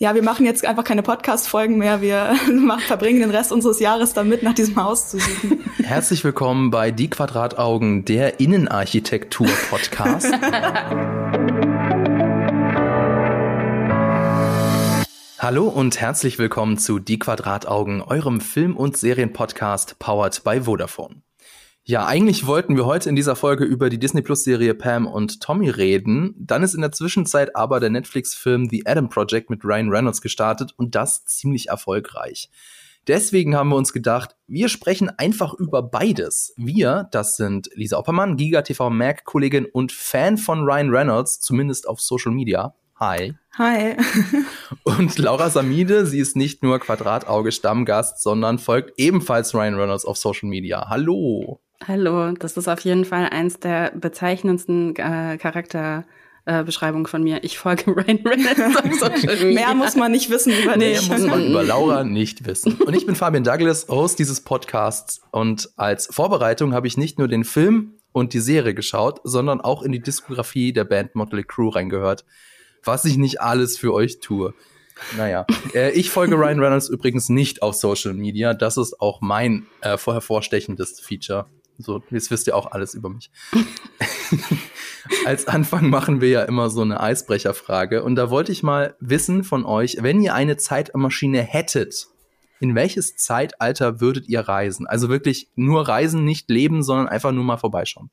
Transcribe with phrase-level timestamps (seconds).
[0.00, 2.00] Ja, wir machen jetzt einfach keine Podcast-Folgen mehr.
[2.00, 2.36] Wir
[2.86, 5.58] verbringen den Rest unseres Jahres damit, nach diesem Haus zu suchen.
[5.82, 10.26] Herzlich willkommen bei Die Quadrataugen, der Innenarchitektur-Podcast.
[15.40, 21.22] Hallo und herzlich willkommen zu Die Quadrataugen, eurem Film- und Serienpodcast powered by Vodafone.
[21.90, 25.40] Ja, eigentlich wollten wir heute in dieser Folge über die Disney Plus Serie Pam und
[25.40, 26.34] Tommy reden.
[26.38, 30.74] Dann ist in der Zwischenzeit aber der Netflix-Film The Adam Project mit Ryan Reynolds gestartet
[30.76, 32.50] und das ziemlich erfolgreich.
[33.06, 36.52] Deswegen haben wir uns gedacht, wir sprechen einfach über beides.
[36.58, 41.88] Wir, das sind Lisa Oppermann, Giga TV Mac Kollegin und Fan von Ryan Reynolds, zumindest
[41.88, 42.74] auf Social Media.
[43.00, 43.32] Hi.
[43.56, 43.96] Hi.
[44.84, 50.18] und Laura Samide, sie ist nicht nur Quadratauge Stammgast, sondern folgt ebenfalls Ryan Reynolds auf
[50.18, 50.90] Social Media.
[50.90, 51.62] Hallo.
[51.86, 57.44] Hallo, das ist auf jeden Fall eins der bezeichnendsten äh, Charakterbeschreibungen äh, von mir.
[57.44, 59.66] Ich folge Ryan Reynolds auf Social Media.
[59.66, 61.08] Mehr muss man nicht wissen über dich.
[61.08, 62.74] Mehr muss man über Laura nicht wissen.
[62.74, 65.22] Und ich bin Fabian Douglas, Host dieses Podcasts.
[65.30, 69.82] Und als Vorbereitung habe ich nicht nur den Film und die Serie geschaut, sondern auch
[69.82, 72.24] in die Diskografie der Band Motley Crue reingehört.
[72.82, 74.52] Was ich nicht alles für euch tue.
[75.16, 78.52] Naja, äh, ich folge Ryan Reynolds übrigens nicht auf Social Media.
[78.52, 81.46] Das ist auch mein äh, hervorstechendes Feature.
[81.78, 83.30] So, jetzt wisst ihr auch alles über mich.
[85.24, 88.02] Als Anfang machen wir ja immer so eine Eisbrecherfrage.
[88.02, 92.08] Und da wollte ich mal wissen von euch, wenn ihr eine Zeitmaschine hättet,
[92.60, 94.86] in welches Zeitalter würdet ihr reisen?
[94.86, 98.10] Also wirklich nur reisen, nicht leben, sondern einfach nur mal vorbeischauen.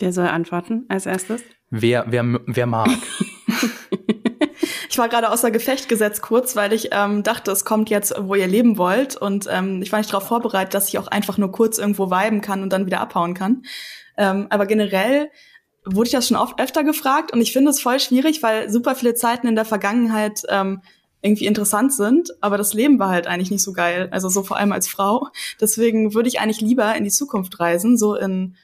[0.00, 1.42] Wer soll antworten als erstes?
[1.70, 2.90] Wer, wer, wer mag.
[4.94, 8.36] Ich war gerade außer Gefecht gesetzt kurz, weil ich ähm, dachte, es kommt jetzt, wo
[8.36, 9.16] ihr leben wollt.
[9.16, 12.40] Und ähm, ich war nicht darauf vorbereitet, dass ich auch einfach nur kurz irgendwo viben
[12.40, 13.64] kann und dann wieder abhauen kann.
[14.16, 15.32] Ähm, aber generell
[15.84, 18.94] wurde ich das schon oft öfter gefragt und ich finde es voll schwierig, weil super
[18.94, 20.80] viele Zeiten in der Vergangenheit ähm,
[21.22, 24.58] irgendwie interessant sind, aber das Leben war halt eigentlich nicht so geil, also so vor
[24.58, 25.26] allem als Frau.
[25.60, 28.54] Deswegen würde ich eigentlich lieber in die Zukunft reisen, so in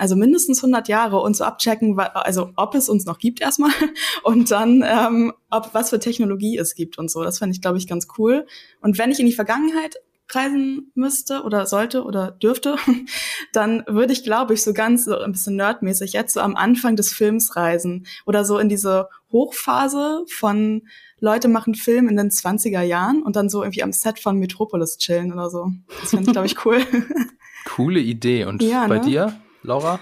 [0.00, 3.70] also mindestens 100 Jahre und so abchecken, also ob es uns noch gibt erstmal
[4.22, 7.22] und dann ähm, ob was für Technologie es gibt und so.
[7.22, 8.46] Das fände ich glaube ich ganz cool.
[8.80, 9.96] Und wenn ich in die Vergangenheit
[10.34, 12.76] reisen müsste oder sollte oder dürfte,
[13.52, 16.96] dann würde ich, glaube ich, so ganz so ein bisschen nerdmäßig jetzt so am Anfang
[16.96, 20.82] des Films reisen oder so in diese Hochphase von
[21.18, 24.96] Leute machen Film in den 20er Jahren und dann so irgendwie am Set von Metropolis
[24.96, 25.70] chillen oder so.
[26.00, 26.78] Das fände ich, glaube ich, cool.
[27.66, 28.46] Coole Idee.
[28.46, 29.04] Und ja, bei ne?
[29.04, 29.40] dir?
[29.62, 30.00] Laura?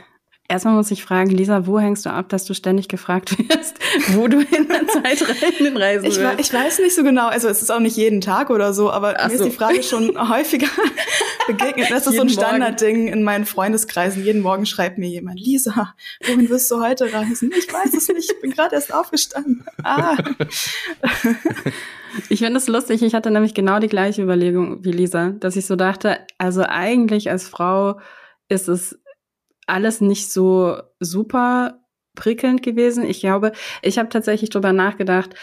[0.50, 3.76] Erstmal muss ich fragen, Lisa, wo hängst du ab, dass du ständig gefragt wirst,
[4.14, 6.40] wo du in der Zeit reisen ich, willst?
[6.40, 9.16] Ich weiß nicht so genau, also es ist auch nicht jeden Tag oder so, aber
[9.18, 9.44] Ach mir so.
[9.44, 10.68] ist die Frage schon häufiger
[11.46, 11.90] begegnet.
[11.90, 14.24] Das ist so ein Standardding in meinen Freundeskreisen.
[14.24, 15.94] Jeden Morgen schreibt mir jemand, Lisa,
[16.26, 17.52] wohin wirst du heute reisen?
[17.54, 19.66] Ich weiß es nicht, ich bin gerade erst aufgestanden.
[19.84, 20.16] Ah.
[22.30, 25.66] Ich finde es lustig, ich hatte nämlich genau die gleiche Überlegung wie Lisa, dass ich
[25.66, 28.00] so dachte, also eigentlich als Frau
[28.48, 28.98] ist es
[29.68, 31.80] alles nicht so super
[32.14, 33.04] prickelnd gewesen.
[33.04, 33.52] Ich glaube,
[33.82, 35.34] ich habe tatsächlich drüber nachgedacht,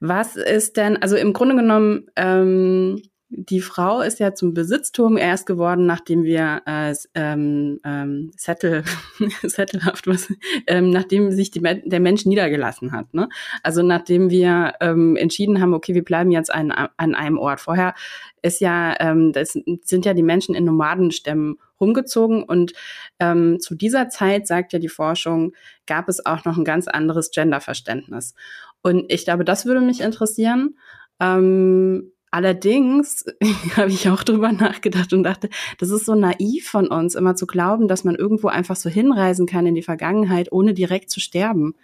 [0.00, 3.00] was ist denn, also im Grunde genommen, ähm,
[3.36, 8.84] die Frau ist ja zum Besitztum erst geworden, nachdem wir äh, ähm, ähm, Settle,
[9.42, 10.32] Settlehaft was,
[10.66, 13.12] ähm, nachdem sich die, der Mensch niedergelassen hat.
[13.12, 13.28] Ne?
[13.62, 17.60] Also nachdem wir ähm, entschieden haben, okay, wir bleiben jetzt an, an einem Ort.
[17.60, 17.94] Vorher
[18.42, 22.72] ist ja, ähm, das sind ja die Menschen in Nomadenstämmen rumgezogen und
[23.18, 25.52] ähm, zu dieser Zeit, sagt ja die Forschung,
[25.86, 28.34] gab es auch noch ein ganz anderes Genderverständnis.
[28.80, 30.76] Und ich glaube, das würde mich interessieren.
[31.20, 33.24] Ähm, Allerdings
[33.76, 37.46] habe ich auch drüber nachgedacht und dachte, das ist so naiv von uns, immer zu
[37.46, 41.76] glauben, dass man irgendwo einfach so hinreisen kann in die Vergangenheit, ohne direkt zu sterben.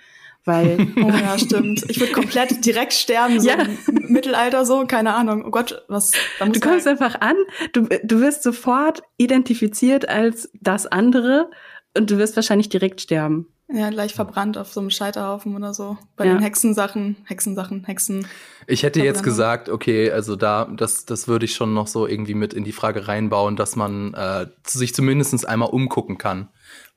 [0.45, 1.89] Weil, oh ja, stimmt.
[1.89, 3.59] Ich würde komplett direkt sterben, so ja.
[3.63, 5.45] im Mittelalter so, keine Ahnung.
[5.47, 7.37] Oh Gott, was, Du kommst halt einfach an,
[7.73, 11.49] du, du wirst sofort identifiziert als das andere
[11.97, 13.47] und du wirst wahrscheinlich direkt sterben.
[13.73, 15.97] Ja, gleich verbrannt auf so einem Scheiterhaufen oder so.
[16.17, 16.35] Bei ja.
[16.35, 18.27] den Hexensachen, Hexensachen, Hexen.
[18.67, 22.35] Ich hätte jetzt gesagt, okay, also da, das, das würde ich schon noch so irgendwie
[22.35, 26.49] mit in die Frage reinbauen, dass man äh, sich zumindest einmal umgucken kann.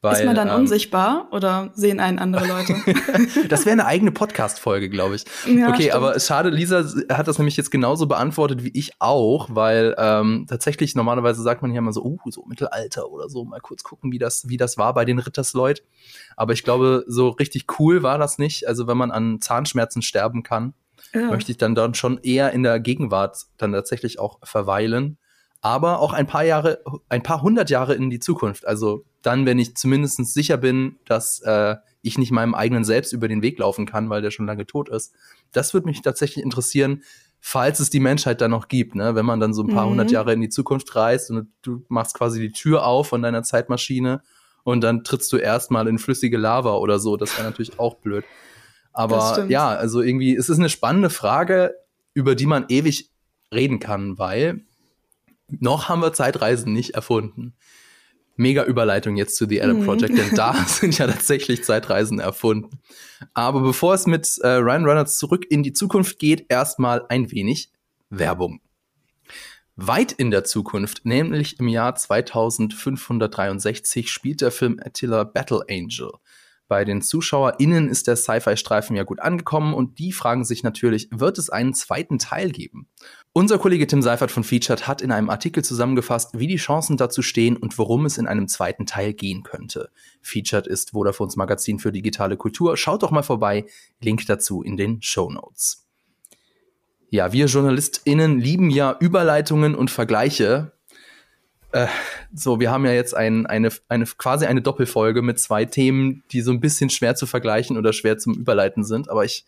[0.04, 2.76] Weil, ist man dann ähm, unsichtbar oder sehen einen andere Leute?
[3.48, 5.24] das wäre eine eigene Podcast-Folge, glaube ich.
[5.48, 5.94] Ja, okay, stimmt.
[5.94, 10.94] aber schade, Lisa hat das nämlich jetzt genauso beantwortet wie ich auch, weil ähm, tatsächlich
[10.96, 14.18] normalerweise sagt man ja immer so, uh, so Mittelalter oder so, mal kurz gucken, wie
[14.18, 15.84] das, wie das war bei den Rittersleut.
[16.36, 18.68] Aber ich glaube, so richtig cool war das nicht.
[18.68, 20.74] Also wenn man an Zahnschmerzen sterben kann,
[21.14, 21.28] ja.
[21.28, 25.18] möchte ich dann dann schon eher in der Gegenwart dann tatsächlich auch verweilen.
[25.62, 28.68] Aber auch ein paar Jahre, ein paar hundert Jahre in die Zukunft.
[28.68, 33.28] Also dann, wenn ich zumindest sicher bin, dass äh, ich nicht meinem eigenen Selbst über
[33.28, 35.14] den Weg laufen kann, weil der schon lange tot ist.
[35.52, 37.04] Das würde mich tatsächlich interessieren,
[37.40, 39.16] falls es die Menschheit dann noch gibt, ne?
[39.16, 39.92] wenn man dann so ein paar mhm.
[39.92, 43.44] hundert Jahre in die Zukunft reist und du machst quasi die Tür auf von deiner
[43.44, 44.22] Zeitmaschine
[44.64, 47.18] und dann trittst du erstmal in flüssige Lava oder so.
[47.18, 48.24] Das wäre natürlich auch blöd.
[48.94, 51.76] Aber ja, also irgendwie, es ist eine spannende Frage,
[52.14, 53.10] über die man ewig
[53.54, 54.62] reden kann, weil
[55.48, 57.56] noch haben wir Zeitreisen nicht erfunden.
[58.36, 59.86] Mega Überleitung jetzt zu The Adam mhm.
[59.86, 62.80] Project, denn da sind ja tatsächlich Zeitreisen erfunden.
[63.34, 67.72] Aber bevor es mit äh, Ryan Reynolds zurück in die Zukunft geht, erstmal ein wenig
[68.10, 68.60] Werbung.
[69.76, 76.12] Weit in der Zukunft, nämlich im Jahr 2563, spielt der Film Attila Battle Angel.
[76.68, 81.38] Bei den ZuschauerInnen ist der Sci-Fi-Streifen ja gut angekommen und die fragen sich natürlich, wird
[81.38, 82.88] es einen zweiten Teil geben?
[83.36, 87.24] Unser Kollege Tim Seifert von Featured hat in einem Artikel zusammengefasst, wie die Chancen dazu
[87.24, 89.90] stehen und worum es in einem zweiten Teil gehen könnte.
[90.22, 92.78] Featured ist Vodafones Magazin für digitale Kultur.
[92.78, 93.66] Schaut doch mal vorbei.
[94.00, 95.88] Link dazu in den Show Notes.
[97.10, 100.72] Ja, wir JournalistInnen lieben ja Überleitungen und Vergleiche.
[101.72, 101.88] Äh,
[102.36, 106.42] so, wir haben ja jetzt ein, eine, eine, quasi eine Doppelfolge mit zwei Themen, die
[106.42, 109.10] so ein bisschen schwer zu vergleichen oder schwer zum Überleiten sind.
[109.10, 109.44] Aber ich,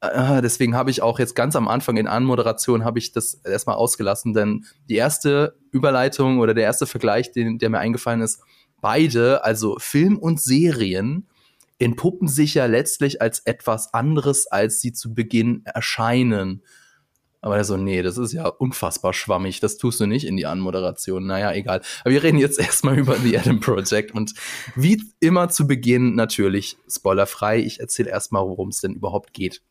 [0.00, 3.76] äh, deswegen habe ich auch jetzt ganz am Anfang in Anmoderation habe ich das erstmal
[3.76, 8.40] ausgelassen, denn die erste Überleitung oder der erste Vergleich, den, der mir eingefallen ist,
[8.80, 11.26] beide, also Film und Serien,
[11.78, 16.62] entpuppen sich ja letztlich als etwas anderes, als sie zu Beginn erscheinen.
[17.40, 20.46] Aber er so, nee, das ist ja unfassbar schwammig, das tust du nicht in die
[20.46, 21.24] Anmoderation.
[21.26, 21.82] Naja, egal.
[22.00, 24.34] Aber wir reden jetzt erstmal über The Adam Project und
[24.74, 27.60] wie immer zu Beginn natürlich spoilerfrei.
[27.60, 29.62] Ich erzähle erstmal, worum es denn überhaupt geht.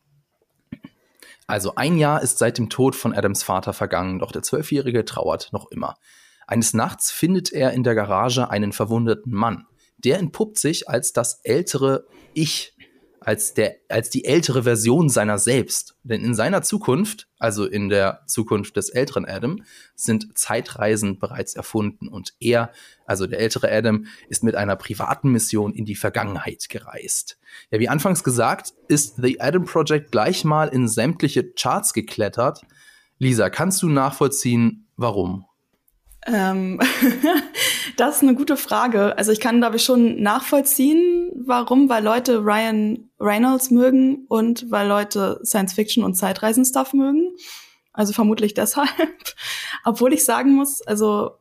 [1.48, 5.48] Also ein Jahr ist seit dem Tod von Adams Vater vergangen, doch der Zwölfjährige trauert
[5.52, 5.96] noch immer.
[6.46, 9.66] Eines Nachts findet er in der Garage einen verwundeten Mann.
[9.96, 12.76] Der entpuppt sich als das ältere Ich
[13.28, 15.96] als, der, als die ältere Version seiner selbst.
[16.02, 19.64] Denn in seiner Zukunft, also in der Zukunft des älteren Adam,
[19.94, 22.72] sind Zeitreisen bereits erfunden und er,
[23.04, 27.38] also der ältere Adam, ist mit einer privaten Mission in die Vergangenheit gereist.
[27.70, 32.62] Ja, wie anfangs gesagt, ist The Adam Project gleich mal in sämtliche Charts geklettert.
[33.18, 35.44] Lisa, kannst du nachvollziehen, warum?
[36.30, 36.78] Ähm,
[37.96, 39.16] das ist eine gute Frage.
[39.16, 44.86] Also ich kann, glaube ich, schon nachvollziehen, warum, weil Leute Ryan Reynolds mögen und weil
[44.86, 47.34] Leute Science Fiction und Zeitreisen-Stuff mögen.
[47.92, 48.88] Also vermutlich deshalb.
[49.84, 51.32] Obwohl ich sagen muss, also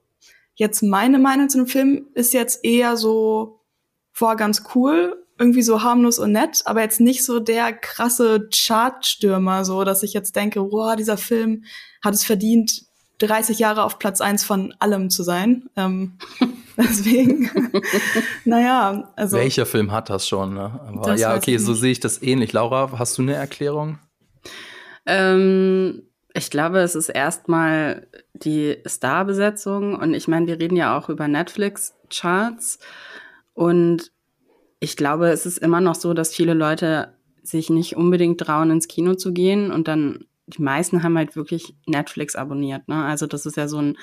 [0.56, 3.60] jetzt meine Meinung zu dem Film ist jetzt eher so,
[4.18, 9.66] war ganz cool, irgendwie so harmlos und nett, aber jetzt nicht so der krasse Chartstürmer,
[9.66, 11.64] so dass ich jetzt denke, wow, dieser Film
[12.04, 12.87] hat es verdient,
[13.20, 15.70] 30 Jahre auf Platz eins von allem zu sein.
[15.76, 16.14] Ähm,
[16.78, 17.50] deswegen,
[18.46, 19.38] naja, also.
[19.38, 20.80] Welcher Film hat das schon, ne?
[20.88, 22.54] Aber ja, okay, so sehe ich das ähnlich.
[22.54, 24.00] Laura, hast du eine Erklärung?
[25.06, 26.04] Ähm,
[26.34, 31.28] ich glaube, es ist erstmal die Starbesetzung und ich meine, wir reden ja auch über
[31.28, 32.80] Netflix-Charts
[33.54, 34.12] und
[34.80, 38.88] ich glaube, es ist immer noch so, dass viele Leute sich nicht unbedingt trauen, ins
[38.88, 42.88] Kino zu gehen und dann die meisten haben halt wirklich Netflix abonniert.
[42.88, 43.04] Ne?
[43.04, 43.98] Also das ist ja so ein,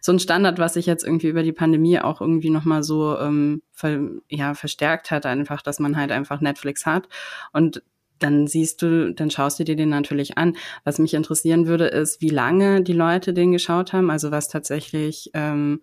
[0.00, 3.62] so ein Standard, was sich jetzt irgendwie über die Pandemie auch irgendwie nochmal so ähm,
[3.72, 7.08] ver, ja, verstärkt hat, einfach, dass man halt einfach Netflix hat.
[7.52, 7.82] Und
[8.18, 10.56] dann siehst du, dann schaust du dir den natürlich an.
[10.82, 15.30] Was mich interessieren würde, ist, wie lange die Leute den geschaut haben, also was tatsächlich
[15.34, 15.82] ähm,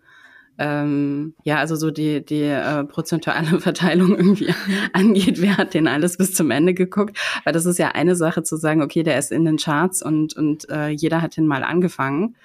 [0.58, 4.54] ähm, ja, also so die, die äh, prozentuale Verteilung irgendwie
[4.94, 7.18] angeht, wer hat den alles bis zum Ende geguckt?
[7.44, 10.36] Weil das ist ja eine Sache zu sagen, okay, der ist in den Charts und,
[10.36, 12.36] und äh, jeder hat den mal angefangen.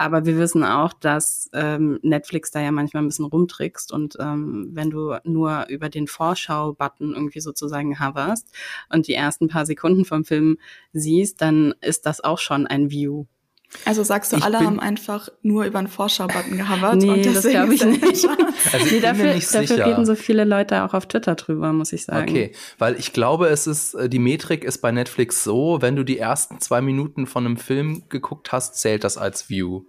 [0.00, 4.70] Aber wir wissen auch, dass ähm, Netflix da ja manchmal ein bisschen rumtrickst und ähm,
[4.72, 8.48] wenn du nur über den Vorschau-Button irgendwie sozusagen hoverst
[8.88, 10.56] und die ersten paar Sekunden vom Film
[10.94, 13.26] siehst, dann ist das auch schon ein View.
[13.84, 16.96] Also sagst du, ich alle haben einfach nur über einen Vorschau-Button gehovert?
[16.96, 18.28] nee, und das glaube ich nicht.
[18.72, 21.92] also ich nee, dafür, nicht dafür reden so viele Leute auch auf Twitter drüber, muss
[21.92, 22.28] ich sagen.
[22.28, 26.04] Okay, weil ich glaube, es ist, äh, die Metrik ist bei Netflix so, wenn du
[26.04, 29.82] die ersten zwei Minuten von einem Film geguckt hast, zählt das als View.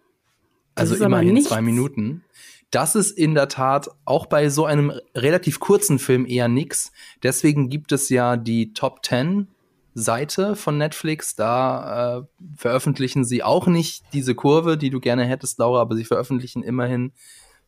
[0.76, 2.24] Also immerhin zwei Minuten.
[2.70, 6.92] Das ist in der Tat auch bei so einem relativ kurzen Film eher nix.
[7.22, 9.48] Deswegen gibt es ja die Top 10
[9.94, 11.36] Seite von Netflix.
[11.36, 12.24] Da äh,
[12.56, 17.14] veröffentlichen sie auch nicht diese Kurve, die du gerne hättest, Laura, aber sie veröffentlichen immerhin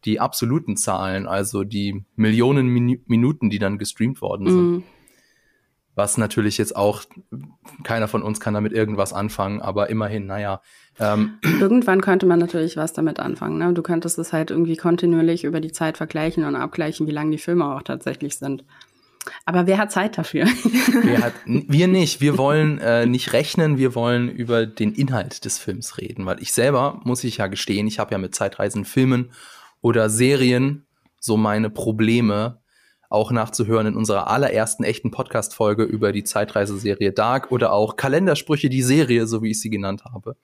[0.05, 4.71] die absoluten Zahlen, also die Millionen Min Minuten, die dann gestreamt worden sind.
[4.71, 4.83] Mm.
[5.95, 7.03] was natürlich jetzt auch,
[7.83, 10.61] keiner von uns kann damit irgendwas anfangen, aber immerhin, naja.
[10.99, 11.37] Ähm.
[11.59, 13.59] Irgendwann könnte man natürlich was damit anfangen.
[13.59, 13.73] Ne?
[13.73, 17.37] Du könntest es halt irgendwie kontinuierlich über die Zeit vergleichen und abgleichen, wie lang die
[17.37, 18.63] Filme auch tatsächlich sind.
[19.45, 20.45] Aber wer hat Zeit dafür?
[21.03, 22.21] Wir, hat, wir nicht.
[22.21, 26.25] Wir wollen äh, nicht rechnen, wir wollen über den Inhalt des Films reden.
[26.25, 29.31] Weil ich selber, muss ich ja gestehen, ich habe ja mit Zeitreisen Filmen
[29.81, 30.85] oder Serien
[31.19, 32.59] so meine Probleme,
[33.09, 38.81] auch nachzuhören in unserer allerersten echten Podcast-Folge über die Zeitreiseserie Dark oder auch Kalendersprüche, die
[38.81, 40.35] Serie, so wie ich sie genannt habe.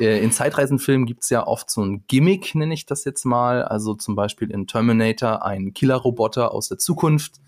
[0.00, 3.62] Äh, in Zeitreisenfilmen gibt's ja oft so ein Gimmick, nenne ich das jetzt mal.
[3.62, 7.40] Also zum Beispiel in Terminator ein Killerroboter aus der Zukunft.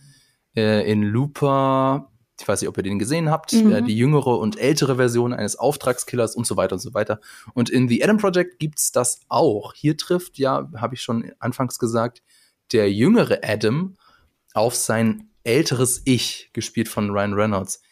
[0.57, 2.11] Äh, in Looper,
[2.41, 3.73] ich weiß nicht, ob ihr den gesehen habt, mhm.
[3.73, 7.21] äh, die jüngere und ältere Version eines Auftragskillers und so weiter und so weiter.
[7.55, 9.75] Und in The Adam Project gibt's das auch.
[9.75, 12.23] Hier trifft, ja, habe ich schon anfangs gesagt,
[12.73, 13.97] der jüngere Adam
[14.55, 17.83] auf sein älteres Ich, gespielt von Ryan Reynolds.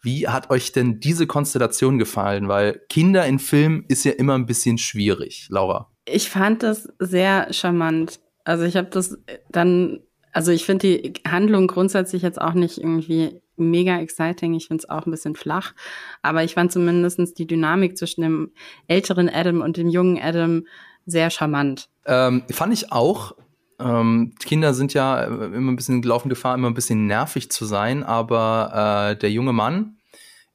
[0.00, 2.48] Wie hat euch denn diese Konstellation gefallen?
[2.48, 5.92] Weil Kinder in Filmen ist ja immer ein bisschen schwierig, Laura.
[6.04, 8.18] Ich fand das sehr charmant.
[8.44, 9.16] Also ich habe das
[9.50, 10.00] dann,
[10.32, 14.54] also ich finde die Handlung grundsätzlich jetzt auch nicht irgendwie mega exciting.
[14.54, 15.74] Ich finde es auch ein bisschen flach.
[16.22, 18.50] Aber ich fand zumindest die Dynamik zwischen dem
[18.88, 20.66] älteren Adam und dem jungen Adam
[21.06, 21.88] sehr charmant.
[22.06, 23.34] Ähm, fand ich auch.
[23.78, 27.64] Ähm, Kinder sind ja äh, immer ein bisschen laufen Gefahr, immer ein bisschen nervig zu
[27.64, 29.96] sein, aber äh, der junge Mann,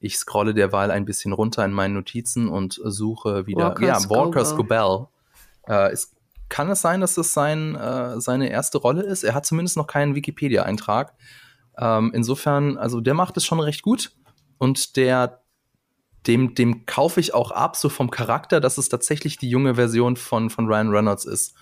[0.00, 4.44] ich scrolle derweil ein bisschen runter in meinen Notizen und suche wieder, Walker ja, Walker
[4.44, 5.06] Scobell.
[5.66, 6.14] Äh, es,
[6.48, 9.24] kann es sein, dass das sein, äh, seine erste Rolle ist?
[9.24, 11.14] Er hat zumindest noch keinen Wikipedia-Eintrag.
[11.78, 14.12] Ähm, insofern, also der macht es schon recht gut
[14.58, 15.42] und der
[16.26, 20.16] dem, dem kaufe ich auch ab, so vom Charakter, dass es tatsächlich die junge Version
[20.16, 21.54] von, von Ryan Reynolds ist.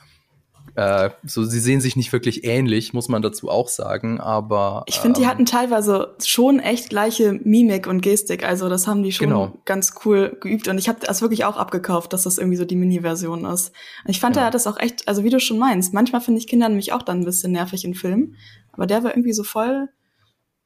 [0.74, 4.84] Äh, so, sie sehen sich nicht wirklich ähnlich, muss man dazu auch sagen, aber.
[4.86, 8.44] Ich finde, ähm, die hatten teilweise schon echt gleiche Mimik und Gestik.
[8.44, 9.58] Also, das haben die schon genau.
[9.64, 10.68] ganz cool geübt.
[10.68, 13.68] Und ich habe das wirklich auch abgekauft, dass das irgendwie so die Mini-Version ist.
[14.04, 14.42] Und ich fand, ja.
[14.42, 16.92] er hat das auch echt, also wie du schon meinst, manchmal finde ich Kinder nämlich
[16.92, 18.36] auch dann ein bisschen nervig in Filmen.
[18.72, 19.88] Aber der war irgendwie so voll,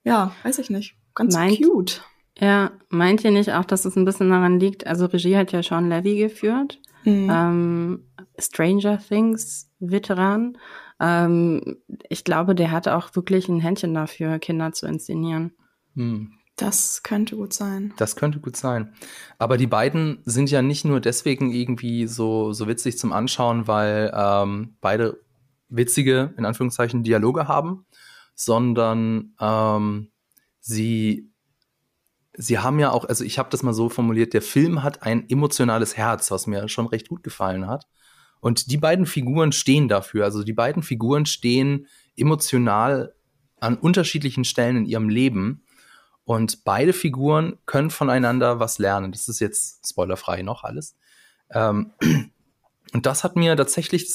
[0.03, 2.03] ja, weiß ich nicht, ganz meint, cute.
[2.39, 4.87] Ja, meint ihr nicht auch, dass es ein bisschen daran liegt?
[4.87, 6.81] Also, Regie hat ja Sean Levy geführt.
[7.05, 7.31] Mhm.
[7.31, 8.05] Ähm,
[8.39, 10.59] Stranger Things Veteran.
[11.01, 15.53] Ähm, ich glaube, der hat auch wirklich ein Händchen dafür, Kinder zu inszenieren.
[15.95, 16.33] Mhm.
[16.57, 17.95] Das könnte gut sein.
[17.97, 18.93] Das könnte gut sein.
[19.39, 24.13] Aber die beiden sind ja nicht nur deswegen irgendwie so, so witzig zum Anschauen, weil
[24.15, 25.21] ähm, beide
[25.71, 27.87] witzige, in Anführungszeichen, Dialoge haben,
[28.35, 30.11] sondern ähm,
[30.61, 31.31] sie
[32.35, 35.29] Sie haben ja auch, also ich habe das mal so formuliert, der Film hat ein
[35.29, 37.87] emotionales Herz, was mir schon recht gut gefallen hat.
[38.41, 40.25] Und die beiden Figuren stehen dafür.
[40.25, 43.15] Also die beiden Figuren stehen emotional
[43.61, 45.65] an unterschiedlichen Stellen in ihrem Leben.
[46.25, 49.13] Und beide Figuren können voneinander was lernen.
[49.13, 50.97] Das ist jetzt spoilerfrei noch alles.
[51.51, 51.93] Ähm,
[52.93, 54.11] und das hat mir tatsächlich,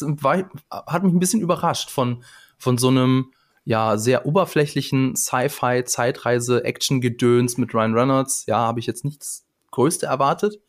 [0.72, 2.24] hat mich ein bisschen überrascht von,
[2.58, 3.32] von so einem
[3.65, 9.46] ja sehr oberflächlichen Sci-Fi Zeitreise Action Gedöns mit Ryan Reynolds, ja, habe ich jetzt nichts
[9.72, 10.62] größte erwartet,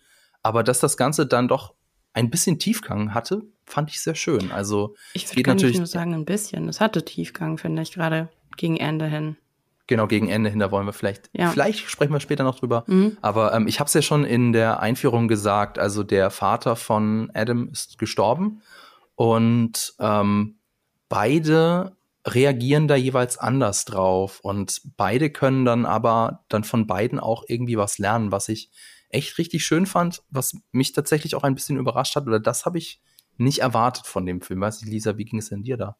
[0.43, 1.76] aber dass das ganze dann doch
[2.17, 4.51] ein bisschen Tiefgang hatte, fand ich sehr schön.
[4.51, 6.69] Also ich würde natürlich nur sagen ein bisschen.
[6.69, 9.37] Es hatte Tiefgang, finde ich gerade gegen Ende hin.
[9.87, 11.51] Genau, gegen Ende hin, da wollen wir vielleicht, ja.
[11.51, 12.85] vielleicht sprechen wir später noch drüber.
[12.87, 13.19] Mhm.
[13.21, 17.31] Aber ähm, ich habe es ja schon in der Einführung gesagt, also der Vater von
[17.35, 18.63] Adam ist gestorben
[19.15, 20.57] und ähm,
[21.09, 21.97] beide
[22.27, 27.77] reagieren da jeweils anders drauf und beide können dann aber dann von beiden auch irgendwie
[27.77, 28.71] was lernen, was ich
[29.09, 32.79] echt richtig schön fand, was mich tatsächlich auch ein bisschen überrascht hat oder das habe
[32.79, 33.01] ich
[33.39, 34.61] nicht erwartet von dem Film.
[34.61, 35.97] Weiß ich, Lisa, wie ging es denn dir da?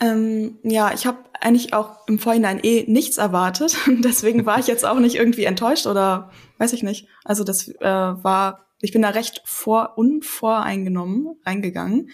[0.00, 3.76] Ähm, ja, ich habe eigentlich auch im Vorhinein eh nichts erwartet.
[3.86, 7.08] Deswegen war ich jetzt auch nicht irgendwie enttäuscht oder weiß ich nicht.
[7.24, 12.10] Also das äh, war, ich bin da recht vor unvoreingenommen reingegangen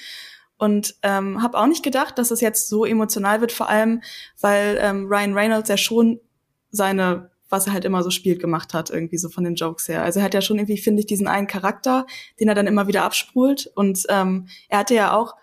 [0.56, 4.02] und ähm, habe auch nicht gedacht, dass es jetzt so emotional wird, vor allem
[4.40, 6.20] weil ähm, Ryan Reynolds ja schon
[6.70, 10.02] seine was er halt immer so spielt gemacht hat, irgendwie so von den Jokes her.
[10.02, 12.06] Also er hat ja schon irgendwie, finde ich, diesen einen Charakter,
[12.40, 13.70] den er dann immer wieder abspult.
[13.76, 15.34] Und ähm, er hatte ja auch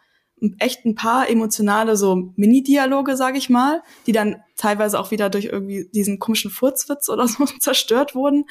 [0.60, 5.46] echt ein paar emotionale so Mini-Dialoge, sage ich mal, die dann teilweise auch wieder durch
[5.46, 8.46] irgendwie diesen komischen Furzwitz oder so zerstört wurden.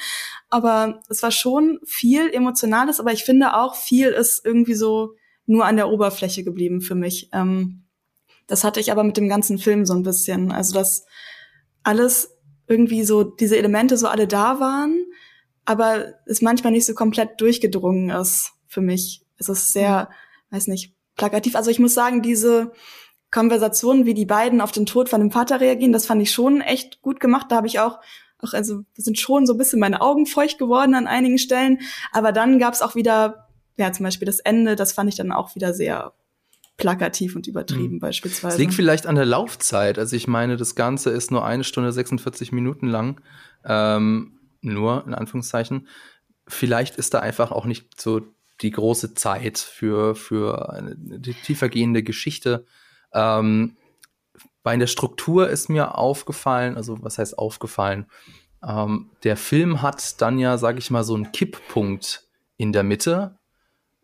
[0.49, 5.13] Aber es war schon viel Emotionales, aber ich finde auch viel ist irgendwie so
[5.45, 7.29] nur an der Oberfläche geblieben für mich.
[7.31, 7.83] Ähm,
[8.47, 10.51] das hatte ich aber mit dem ganzen Film so ein bisschen.
[10.51, 11.05] Also, dass
[11.83, 12.30] alles
[12.71, 15.05] irgendwie so, diese Elemente so alle da waren,
[15.65, 19.25] aber es manchmal nicht so komplett durchgedrungen ist für mich.
[19.37, 20.09] Es ist sehr,
[20.49, 20.55] mhm.
[20.55, 21.55] weiß nicht, plakativ.
[21.55, 22.71] Also ich muss sagen, diese
[23.29, 26.61] Konversationen, wie die beiden auf den Tod von dem Vater reagieren, das fand ich schon
[26.61, 27.47] echt gut gemacht.
[27.49, 27.99] Da habe ich auch,
[28.39, 31.79] auch, also sind schon so ein bisschen meine Augen feucht geworden an einigen Stellen.
[32.13, 35.33] Aber dann gab es auch wieder, ja, zum Beispiel das Ende, das fand ich dann
[35.33, 36.13] auch wieder sehr
[36.81, 37.99] plakativ und übertrieben mhm.
[37.99, 38.55] beispielsweise.
[38.55, 39.97] Es liegt vielleicht an der Laufzeit.
[39.97, 43.21] Also ich meine, das Ganze ist nur eine Stunde 46 Minuten lang.
[43.63, 45.87] Ähm, nur, in Anführungszeichen.
[46.47, 48.21] Vielleicht ist da einfach auch nicht so
[48.61, 52.65] die große Zeit für, für eine, tiefergehende Geschichte.
[53.13, 53.75] Ähm,
[54.63, 58.05] bei der Struktur ist mir aufgefallen, also was heißt aufgefallen?
[58.63, 63.39] Ähm, der Film hat dann ja, sag ich mal, so einen Kipppunkt in der Mitte.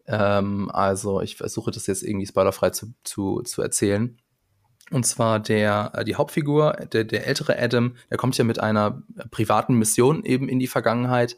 [0.08, 4.18] Ähm, also ich versuche das jetzt irgendwie spoilerfrei zu, zu, zu erzählen.
[4.90, 9.04] Und zwar der, äh, die Hauptfigur, der, der ältere Adam, der kommt ja mit einer
[9.32, 11.38] privaten Mission eben in die Vergangenheit.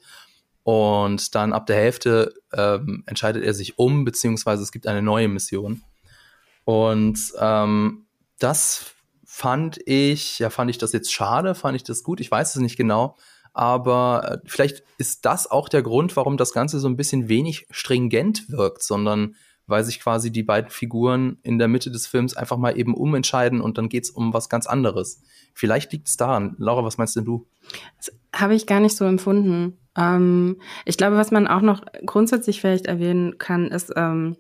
[0.64, 5.28] Und dann ab der Hälfte ähm, entscheidet er sich um, beziehungsweise es gibt eine neue
[5.28, 5.82] Mission.
[6.64, 8.06] Und ähm,
[8.38, 8.94] das
[9.26, 12.62] fand ich, ja, fand ich das jetzt schade, fand ich das gut, ich weiß es
[12.62, 13.18] nicht genau.
[13.60, 17.68] Aber äh, vielleicht ist das auch der Grund, warum das Ganze so ein bisschen wenig
[17.72, 19.36] stringent wirkt, sondern
[19.68, 23.60] weil sich quasi die beiden Figuren in der Mitte des Films einfach mal eben umentscheiden
[23.60, 25.22] und dann geht es um was ganz anderes.
[25.54, 26.56] Vielleicht liegt es daran.
[26.58, 27.48] Laura, was meinst denn du?
[27.98, 29.78] Das habe ich gar nicht so empfunden.
[29.98, 34.38] Ähm, ich glaube, was man auch noch grundsätzlich vielleicht erwähnen kann, ist, ähm,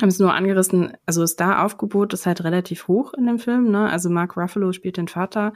[0.00, 3.70] haben es nur angerissen, also das Star-Aufgebot ist halt relativ hoch in dem Film.
[3.70, 3.88] Ne?
[3.88, 5.52] Also Mark Ruffalo spielt den Vater,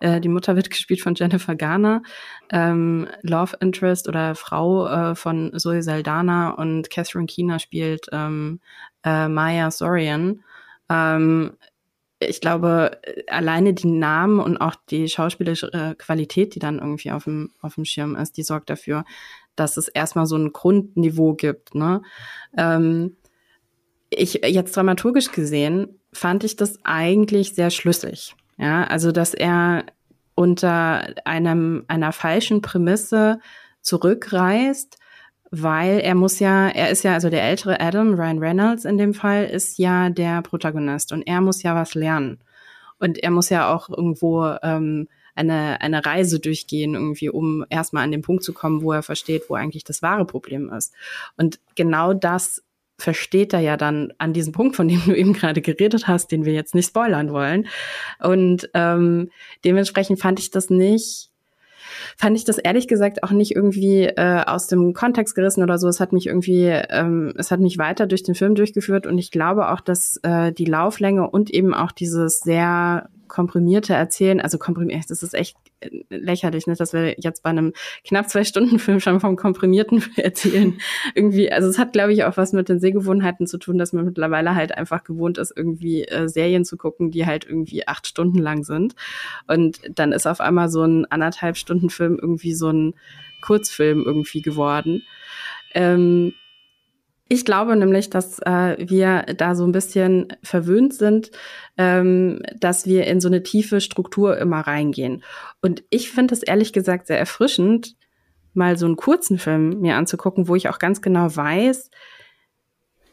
[0.00, 2.02] äh, die Mutter wird gespielt von Jennifer Garner,
[2.50, 8.60] ähm, Love Interest oder Frau äh, von Zoe Saldana und Catherine Keener spielt ähm,
[9.04, 10.42] äh, Maya Sorian.
[10.88, 11.52] Ähm,
[12.18, 17.24] ich glaube, alleine die Namen und auch die schauspielerische äh, Qualität, die dann irgendwie auf
[17.24, 19.04] dem, auf dem Schirm ist, die sorgt dafür,
[19.56, 21.74] dass es erstmal so ein Grundniveau gibt.
[21.74, 22.02] Ne?
[22.56, 23.16] Ähm,
[24.16, 28.34] ich jetzt dramaturgisch gesehen fand ich das eigentlich sehr schlüssig.
[28.58, 29.84] Ja, also dass er
[30.34, 33.40] unter einem einer falschen Prämisse
[33.80, 34.98] zurückreist,
[35.50, 39.14] weil er muss ja, er ist ja also der ältere Adam, Ryan Reynolds in dem
[39.14, 42.38] Fall, ist ja der Protagonist und er muss ja was lernen
[42.98, 48.12] und er muss ja auch irgendwo ähm, eine, eine Reise durchgehen, irgendwie, um erstmal an
[48.12, 50.94] den Punkt zu kommen, wo er versteht, wo eigentlich das wahre Problem ist.
[51.36, 52.62] Und genau das
[52.98, 56.44] versteht er ja dann an diesem Punkt, von dem du eben gerade geredet hast, den
[56.44, 57.66] wir jetzt nicht spoilern wollen.
[58.20, 59.30] Und ähm,
[59.64, 61.32] dementsprechend fand ich das nicht
[62.16, 65.88] fand ich das ehrlich gesagt auch nicht irgendwie äh, aus dem Kontext gerissen oder so.
[65.88, 69.30] Es hat mich irgendwie, ähm, es hat mich weiter durch den Film durchgeführt und ich
[69.30, 75.08] glaube auch, dass äh, die Lauflänge und eben auch dieses sehr komprimierte Erzählen, also komprimiert,
[75.08, 75.56] das ist echt
[76.10, 77.72] lächerlich, ne, dass wir jetzt bei einem
[78.06, 80.78] knapp zwei Stunden Film schon vom komprimierten Erzählen
[81.14, 84.04] irgendwie, also es hat, glaube ich, auch was mit den Sehgewohnheiten zu tun, dass man
[84.04, 88.36] mittlerweile halt einfach gewohnt ist, irgendwie äh, Serien zu gucken, die halt irgendwie acht Stunden
[88.36, 88.94] lang sind.
[89.48, 92.92] Und dann ist auf einmal so ein anderthalb Stunden Film irgendwie so ein
[93.40, 95.04] Kurzfilm irgendwie geworden.
[95.72, 96.34] Ähm,
[97.32, 101.30] ich glaube nämlich, dass äh, wir da so ein bisschen verwöhnt sind,
[101.78, 105.22] ähm, dass wir in so eine tiefe Struktur immer reingehen.
[105.62, 107.96] Und ich finde es ehrlich gesagt sehr erfrischend,
[108.52, 111.90] mal so einen kurzen Film mir anzugucken, wo ich auch ganz genau weiß,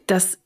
[0.05, 0.39] dass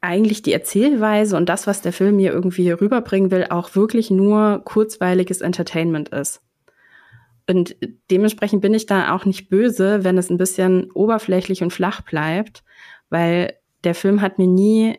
[0.00, 4.62] eigentlich die Erzählweise und das, was der Film mir irgendwie rüberbringen will, auch wirklich nur
[4.64, 6.40] kurzweiliges Entertainment ist.
[7.48, 7.74] Und
[8.12, 12.62] dementsprechend bin ich da auch nicht böse, wenn es ein bisschen oberflächlich und flach bleibt,
[13.12, 14.96] weil der Film hat mir nie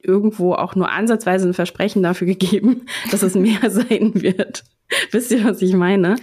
[0.00, 4.64] irgendwo auch nur ansatzweise ein Versprechen dafür gegeben, dass es mehr sein wird.
[5.10, 6.16] Wisst ihr, was ich meine?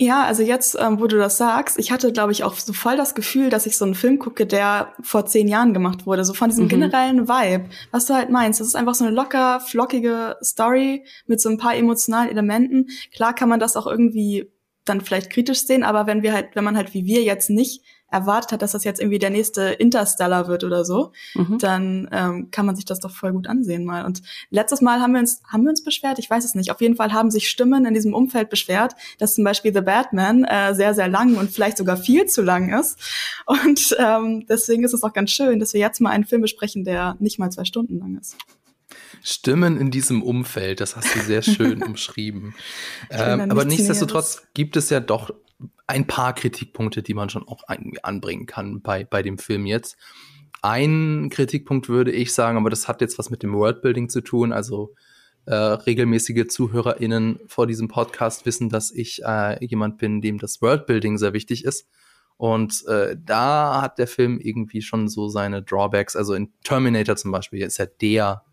[0.00, 2.96] Ja, also jetzt, ähm, wo du das sagst, ich hatte, glaube ich, auch so voll
[2.96, 6.34] das Gefühl, dass ich so einen Film gucke, der vor zehn Jahren gemacht wurde, so
[6.34, 6.68] von diesem mhm.
[6.68, 8.60] generellen Vibe, was du halt meinst.
[8.60, 12.86] Das ist einfach so eine locker, flockige Story mit so ein paar emotionalen Elementen.
[13.12, 14.48] Klar kann man das auch irgendwie
[14.84, 17.82] dann vielleicht kritisch sehen, aber wenn wir halt, wenn man halt wie wir jetzt nicht
[18.10, 21.58] erwartet hat, dass das jetzt irgendwie der nächste Interstellar wird oder so, mhm.
[21.58, 24.04] dann ähm, kann man sich das doch voll gut ansehen mal.
[24.04, 26.18] Und letztes Mal haben wir uns, haben wir uns beschwert?
[26.18, 26.70] Ich weiß es nicht.
[26.70, 30.44] Auf jeden Fall haben sich Stimmen in diesem Umfeld beschwert, dass zum Beispiel The Batman
[30.44, 32.98] äh, sehr, sehr lang und vielleicht sogar viel zu lang ist.
[33.46, 36.84] Und ähm, deswegen ist es auch ganz schön, dass wir jetzt mal einen Film besprechen,
[36.84, 38.36] der nicht mal zwei Stunden lang ist.
[39.22, 42.54] Stimmen in diesem Umfeld, das hast du sehr schön umschrieben.
[43.10, 45.30] Ähm, aber nichtsdestotrotz gibt es ja doch
[45.86, 47.62] ein paar Kritikpunkte, die man schon auch
[48.02, 49.96] anbringen kann bei, bei dem Film jetzt.
[50.62, 54.52] Ein Kritikpunkt würde ich sagen, aber das hat jetzt was mit dem Worldbuilding zu tun.
[54.52, 54.94] Also
[55.46, 61.16] äh, regelmäßige ZuhörerInnen vor diesem Podcast wissen, dass ich äh, jemand bin, dem das Worldbuilding
[61.16, 61.88] sehr wichtig ist.
[62.36, 66.14] Und äh, da hat der Film irgendwie schon so seine Drawbacks.
[66.14, 68.44] Also in Terminator zum Beispiel ist ja der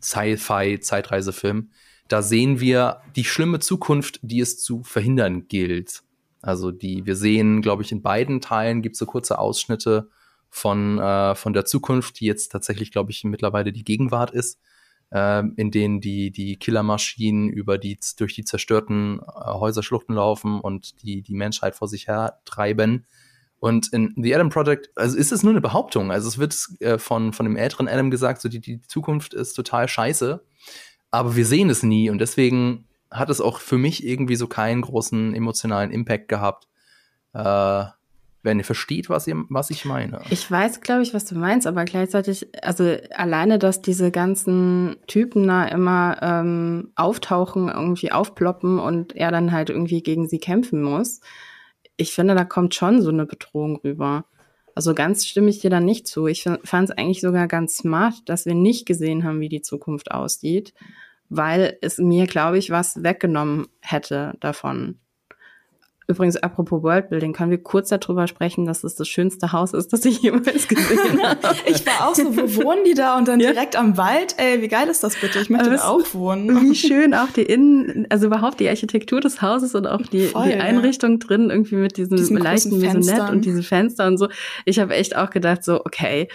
[0.00, 1.70] Sci-Fi-Zeitreisefilm.
[2.06, 6.03] Da sehen wir die schlimme Zukunft, die es zu verhindern gilt.
[6.44, 10.10] Also die, wir sehen, glaube ich, in beiden Teilen gibt es so kurze Ausschnitte
[10.50, 14.60] von, äh, von der Zukunft, die jetzt tatsächlich, glaube ich, mittlerweile die Gegenwart ist,
[15.10, 21.02] äh, in denen die, die Killermaschinen über die, durch die zerstörten äh, Häuserschluchten laufen und
[21.02, 23.06] die, die Menschheit vor sich her treiben.
[23.58, 26.12] Und in The Adam Project, also ist es nur eine Behauptung.
[26.12, 29.54] Also es wird äh, von, von dem älteren Adam gesagt, so die, die Zukunft ist
[29.54, 30.44] total scheiße.
[31.10, 34.82] Aber wir sehen es nie und deswegen hat es auch für mich irgendwie so keinen
[34.82, 36.68] großen emotionalen Impact gehabt.
[37.32, 37.84] Äh,
[38.42, 40.20] wenn ihr versteht, was, ihr, was ich meine.
[40.28, 45.48] Ich weiß, glaube ich, was du meinst, aber gleichzeitig, also alleine, dass diese ganzen Typen
[45.48, 51.20] da immer ähm, auftauchen, irgendwie aufploppen und er dann halt irgendwie gegen sie kämpfen muss,
[51.96, 54.26] ich finde, da kommt schon so eine Bedrohung rüber.
[54.74, 56.26] Also ganz stimme ich dir da nicht zu.
[56.26, 60.10] Ich fand es eigentlich sogar ganz smart, dass wir nicht gesehen haben, wie die Zukunft
[60.10, 60.74] aussieht,
[61.28, 64.98] weil es mir, glaube ich, was weggenommen hätte davon.
[66.06, 70.04] Übrigens, apropos Worldbuilding, können wir kurz darüber sprechen, dass es das schönste Haus ist, das
[70.04, 71.38] ich jemals gesehen habe.
[71.64, 73.52] ich war auch so, wo wohnen die da und dann ja.
[73.52, 74.34] direkt am Wald?
[74.36, 75.38] Ey, wie geil ist das bitte?
[75.38, 76.60] Ich möchte da auch wohnen.
[76.60, 80.48] Wie schön auch die Innen, also überhaupt die Architektur des Hauses und auch die, Voll,
[80.48, 81.26] die Einrichtung ja.
[81.26, 84.28] drin, irgendwie mit diesem Diesen leichten Maisonette und diese Fenster und so.
[84.66, 86.28] Ich habe echt auch gedacht, so, okay,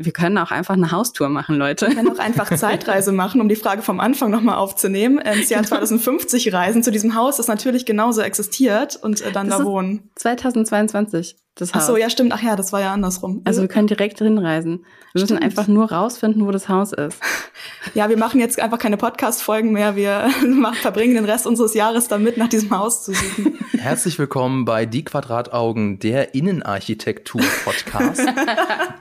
[0.00, 1.88] wir können auch einfach eine Haustour machen, Leute.
[1.88, 5.18] Wir können auch einfach Zeitreise machen, um die Frage vom Anfang nochmal aufzunehmen.
[5.18, 6.56] Ins Jahr 2050 genau.
[6.56, 10.10] reisen zu diesem Haus, das natürlich genauso existiert und äh, dann das da wohnen.
[10.14, 11.82] 2022 das Haus.
[11.82, 12.32] Ach so, ja, stimmt.
[12.32, 13.42] Ach ja, das war ja andersrum.
[13.44, 14.84] Also wir können direkt hinreisen.
[15.12, 17.20] Wir müssen einfach nur rausfinden, wo das Haus ist.
[17.94, 19.96] Ja, wir machen jetzt einfach keine Podcast-Folgen mehr.
[19.96, 20.30] Wir
[20.82, 23.58] verbringen den Rest unseres Jahres damit, nach diesem Haus zu suchen.
[23.72, 28.20] Herzlich willkommen bei Die Quadrataugen, der Innenarchitektur-Podcast.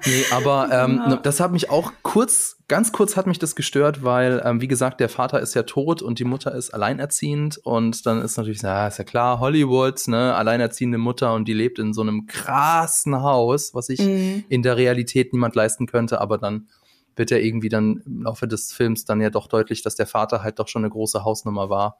[0.05, 1.15] nee, aber ähm, ja.
[1.17, 4.99] das hat mich auch kurz, ganz kurz hat mich das gestört, weil, ähm, wie gesagt,
[4.99, 7.57] der Vater ist ja tot und die Mutter ist alleinerziehend.
[7.57, 11.79] Und dann ist natürlich, ja, ist ja klar, Hollywood, ne, alleinerziehende Mutter und die lebt
[11.79, 14.43] in so einem krassen Haus, was sich mhm.
[14.49, 16.67] in der Realität niemand leisten könnte, aber dann
[17.15, 20.43] wird ja irgendwie dann im Laufe des Films dann ja doch deutlich, dass der Vater
[20.43, 21.97] halt doch schon eine große Hausnummer war.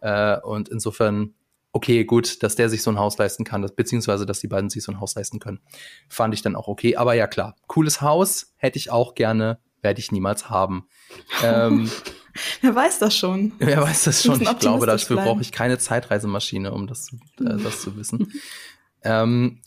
[0.00, 1.34] Äh, und insofern,
[1.72, 4.70] okay, gut, dass der sich so ein Haus leisten kann, dass, beziehungsweise dass die beiden
[4.70, 5.60] sich so ein Haus leisten können,
[6.08, 6.96] fand ich dann auch okay.
[6.96, 10.86] Aber ja, klar, cooles Haus hätte ich auch gerne, werde ich niemals haben.
[11.42, 11.90] ähm,
[12.60, 13.52] Wer weiß das schon?
[13.58, 14.40] Wer weiß das schon?
[14.40, 18.32] Ich glaube, dafür brauche ich keine Zeitreisemaschine, um das, äh, das zu wissen.
[19.02, 19.60] ähm,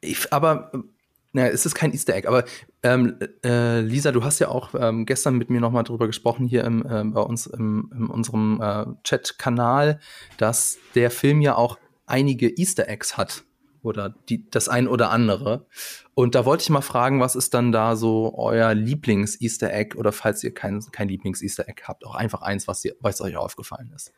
[0.00, 0.70] ich, aber
[1.32, 2.44] naja, es ist kein Easter Egg, aber
[2.84, 6.62] ähm, äh, Lisa, du hast ja auch ähm, gestern mit mir nochmal drüber gesprochen hier
[6.64, 9.98] im, äh, bei uns im, in unserem äh, Chat-Kanal,
[10.36, 13.42] dass der Film ja auch einige Easter Eggs hat
[13.84, 15.66] oder die, das ein oder andere.
[16.14, 20.12] Und da wollte ich mal fragen, was ist dann da so euer Lieblings-Easter Egg oder
[20.12, 23.92] falls ihr kein, kein Lieblings-Easter Egg habt, auch einfach eins, was, ihr, was euch aufgefallen
[23.94, 24.12] ist.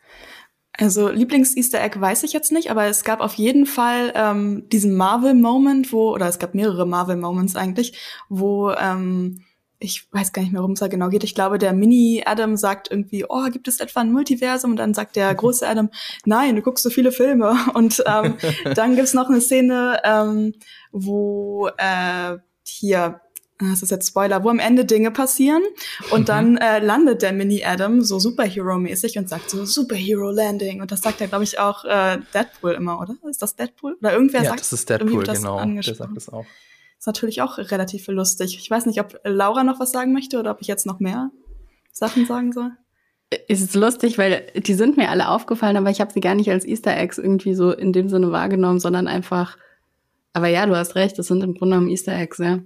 [0.79, 4.95] Also Lieblings-Easter Egg weiß ich jetzt nicht, aber es gab auf jeden Fall ähm, diesen
[4.95, 7.99] Marvel-Moment, wo, oder es gab mehrere Marvel-Moments eigentlich,
[8.29, 9.43] wo ähm,
[9.79, 11.25] ich weiß gar nicht mehr, worum es da genau geht.
[11.25, 14.73] Ich glaube, der Mini-Adam sagt irgendwie, oh, gibt es etwa ein Multiversum?
[14.73, 15.91] Und dann sagt der große Adam,
[16.25, 17.57] nein, du guckst so viele Filme.
[17.75, 18.37] Und ähm,
[18.75, 20.55] dann gibt's noch eine Szene, ähm,
[20.93, 23.21] wo äh, hier
[23.59, 25.63] Ah, das ist jetzt Spoiler, wo am Ende Dinge passieren
[26.11, 26.25] und mhm.
[26.27, 31.27] dann äh, landet der Mini-Adam so Superhero-mäßig und sagt so Superhero-Landing und das sagt ja,
[31.27, 33.17] glaube ich, auch äh, Deadpool immer, oder?
[33.31, 33.97] Ist das Deadpool?
[33.99, 36.45] Oder irgendwer ja, sagt das ist Deadpool, das genau, der sagt das auch.
[36.99, 38.57] Ist natürlich auch relativ lustig.
[38.59, 41.31] Ich weiß nicht, ob Laura noch was sagen möchte oder ob ich jetzt noch mehr
[41.93, 42.73] Sachen sagen soll.
[43.49, 46.65] Ist lustig, weil die sind mir alle aufgefallen, aber ich habe sie gar nicht als
[46.65, 49.57] Easter Eggs irgendwie so in dem Sinne wahrgenommen, sondern einfach
[50.37, 52.59] aber ja, du hast recht, das sind im Grunde genommen Easter Eggs, ja.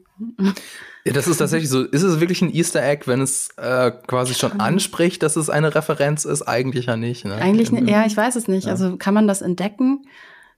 [1.04, 1.84] Ja, das ist tatsächlich so.
[1.84, 5.72] Ist es wirklich ein Easter Egg, wenn es äh, quasi schon anspricht, dass es eine
[5.72, 6.42] Referenz ist?
[6.42, 7.24] Eigentlich ja nicht.
[7.24, 7.36] Ne?
[7.36, 8.64] Eigentlich, ne, ja, ich weiß es nicht.
[8.64, 8.72] Ja.
[8.72, 10.02] Also kann man das entdecken?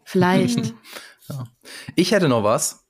[0.04, 0.74] Vielleicht.
[1.28, 1.44] ja.
[1.96, 2.81] Ich hätte noch was.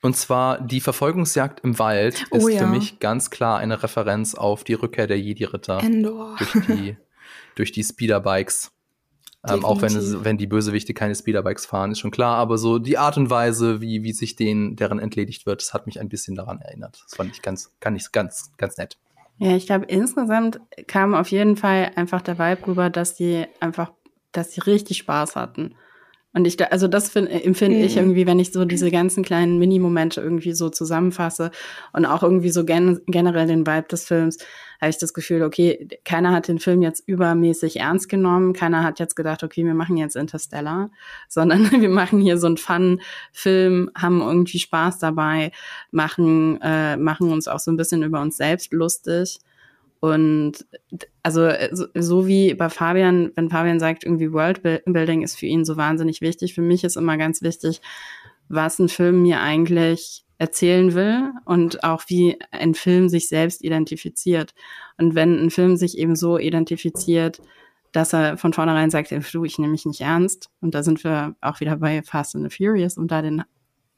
[0.00, 2.60] Und zwar die Verfolgungsjagd im Wald oh, ist ja.
[2.60, 5.80] für mich ganz klar eine Referenz auf die Rückkehr der Jedi-Ritter.
[5.80, 6.96] Durch die,
[7.56, 8.70] durch die Speederbikes.
[9.48, 12.36] Ähm, auch wenn, es, wenn die Bösewichte keine Speederbikes fahren, ist schon klar.
[12.36, 15.86] Aber so die Art und Weise, wie, wie sich denen, deren entledigt wird, das hat
[15.86, 17.00] mich ein bisschen daran erinnert.
[17.04, 18.98] Das fand ich ganz, kann ich ganz, ganz nett.
[19.38, 23.92] Ja, ich glaube, insgesamt kam auf jeden Fall einfach der Vibe rüber, dass die einfach,
[24.32, 25.74] dass die richtig Spaß hatten.
[26.34, 27.84] Und ich, also das find, empfinde mhm.
[27.84, 31.50] ich irgendwie, wenn ich so diese ganzen kleinen Mini-Momente irgendwie so zusammenfasse
[31.92, 34.38] und auch irgendwie so gen generell den Vibe des Films,
[34.80, 39.00] habe ich das Gefühl, okay, keiner hat den Film jetzt übermäßig ernst genommen, keiner hat
[39.00, 40.90] jetzt gedacht, okay, wir machen jetzt Interstellar,
[41.28, 45.50] sondern wir machen hier so einen Fun-Film, haben irgendwie Spaß dabei,
[45.90, 49.38] machen, äh, machen uns auch so ein bisschen über uns selbst lustig.
[50.00, 50.66] Und
[51.22, 51.50] also
[51.94, 56.54] so wie bei Fabian, wenn Fabian sagt, irgendwie Worldbuilding ist für ihn so wahnsinnig wichtig,
[56.54, 57.80] für mich ist immer ganz wichtig,
[58.48, 64.54] was ein Film mir eigentlich erzählen will und auch wie ein Film sich selbst identifiziert.
[64.96, 67.40] Und wenn ein Film sich eben so identifiziert,
[67.92, 70.50] dass er von vornherein sagt, du, ich nehme mich nicht ernst.
[70.60, 73.42] Und da sind wir auch wieder bei Fast and the Furious, um da den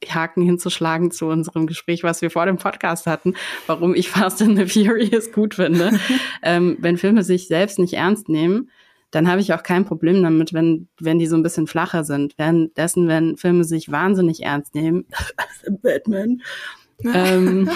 [0.09, 3.35] Haken hinzuschlagen zu unserem Gespräch, was wir vor dem Podcast hatten,
[3.67, 5.99] warum ich Fast and the Furious gut finde.
[6.43, 8.69] ähm, wenn Filme sich selbst nicht ernst nehmen,
[9.11, 12.33] dann habe ich auch kein Problem damit, wenn, wenn die so ein bisschen flacher sind.
[12.37, 15.05] Währenddessen, wenn Filme sich wahnsinnig ernst nehmen,
[15.81, 16.41] Batman,
[17.03, 17.69] ähm,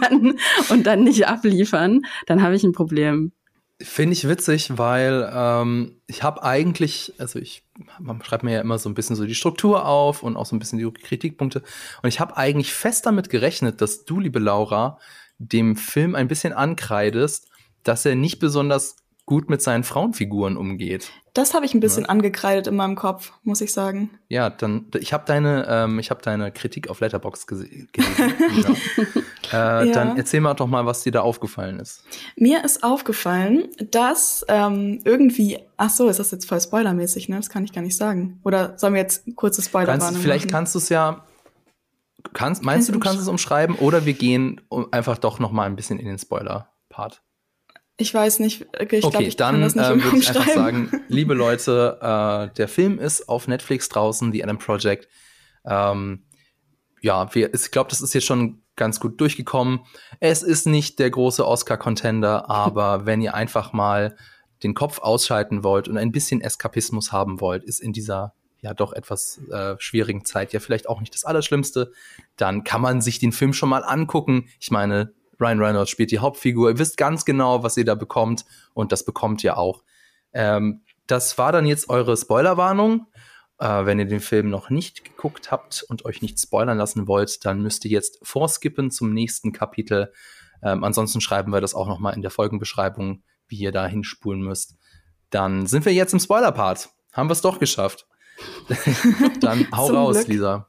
[0.00, 3.32] dann, und dann nicht abliefern, dann habe ich ein Problem.
[3.80, 7.64] Finde ich witzig, weil ähm, ich habe eigentlich, also ich
[7.98, 10.56] man schreibt mir ja immer so ein bisschen so die Struktur auf und auch so
[10.56, 11.62] ein bisschen die Kritikpunkte.
[12.02, 14.98] Und ich habe eigentlich fest damit gerechnet, dass du, liebe Laura,
[15.38, 17.48] dem Film ein bisschen ankreidest,
[17.84, 18.96] dass er nicht besonders
[19.28, 21.10] gut mit seinen Frauenfiguren umgeht.
[21.34, 22.08] Das habe ich ein bisschen ja.
[22.08, 24.08] angekreidet in meinem Kopf, muss ich sagen.
[24.28, 27.88] Ja, dann ich habe deine ähm, ich habe deine Kritik auf Letterbox gelesen.
[29.52, 29.82] ja.
[29.82, 29.92] äh, ja.
[29.92, 32.04] Dann erzähl mal doch mal, was dir da aufgefallen ist.
[32.36, 37.36] Mir ist aufgefallen, dass ähm, irgendwie ach so, ist das jetzt voll spoilermäßig, ne?
[37.36, 38.40] Das kann ich gar nicht sagen.
[38.44, 40.52] Oder sollen wir jetzt kurze Spoiler kannst, Vielleicht machen?
[40.52, 41.22] kannst du es ja
[42.32, 45.76] kannst meinst du, du kannst es umschreiben oder wir gehen einfach doch noch mal ein
[45.76, 47.22] bisschen in den Spoiler Part.
[48.00, 51.98] Ich weiß nicht, ich okay, glaub, ich dann äh, würde ich einfach sagen, liebe Leute,
[52.00, 55.08] äh, der Film ist auf Netflix draußen, The Adam Project.
[55.66, 56.24] Ähm,
[57.02, 59.80] ja, wir, ich glaube, das ist jetzt schon ganz gut durchgekommen.
[60.20, 64.16] Es ist nicht der große Oscar-Contender, aber wenn ihr einfach mal
[64.62, 68.92] den Kopf ausschalten wollt und ein bisschen Eskapismus haben wollt, ist in dieser ja doch
[68.92, 71.92] etwas äh, schwierigen Zeit ja vielleicht auch nicht das Allerschlimmste,
[72.36, 74.48] dann kann man sich den Film schon mal angucken.
[74.60, 76.70] Ich meine, Ryan Reynolds spielt die Hauptfigur.
[76.70, 79.82] Ihr wisst ganz genau, was ihr da bekommt und das bekommt ihr auch.
[80.32, 83.06] Ähm, das war dann jetzt eure Spoilerwarnung.
[83.58, 87.44] Äh, wenn ihr den Film noch nicht geguckt habt und euch nicht spoilern lassen wollt,
[87.44, 90.12] dann müsst ihr jetzt vorskippen zum nächsten Kapitel.
[90.62, 94.42] Ähm, ansonsten schreiben wir das auch noch mal in der Folgenbeschreibung, wie ihr da hinspulen
[94.42, 94.76] müsst.
[95.30, 96.90] Dann sind wir jetzt im Spoiler-Part.
[97.12, 98.06] Haben wir es doch geschafft.
[99.40, 100.28] dann hau raus, Glück.
[100.28, 100.68] Lisa.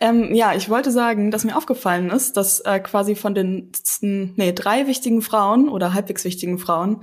[0.00, 4.52] Ähm, ja, ich wollte sagen, dass mir aufgefallen ist, dass äh, quasi von den nee,
[4.52, 7.02] drei wichtigen Frauen oder halbwegs wichtigen Frauen,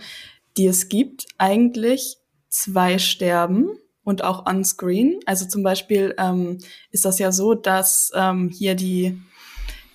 [0.58, 2.18] die es gibt, eigentlich
[2.50, 3.70] zwei sterben
[4.04, 5.20] und auch on-screen.
[5.26, 6.60] Also zum Beispiel ähm,
[6.92, 9.20] ist das ja so, dass ähm, hier die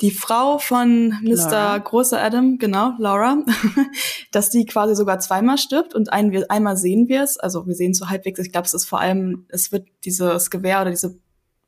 [0.00, 1.50] die Frau von Mr.
[1.50, 1.78] Laura.
[1.78, 3.38] Großer Adam, genau, Laura,
[4.32, 7.94] dass die quasi sogar zweimal stirbt und ein, einmal sehen wir es, also wir sehen
[7.94, 11.18] so halbwegs, ich glaube, es ist vor allem, es wird dieses Gewehr oder diese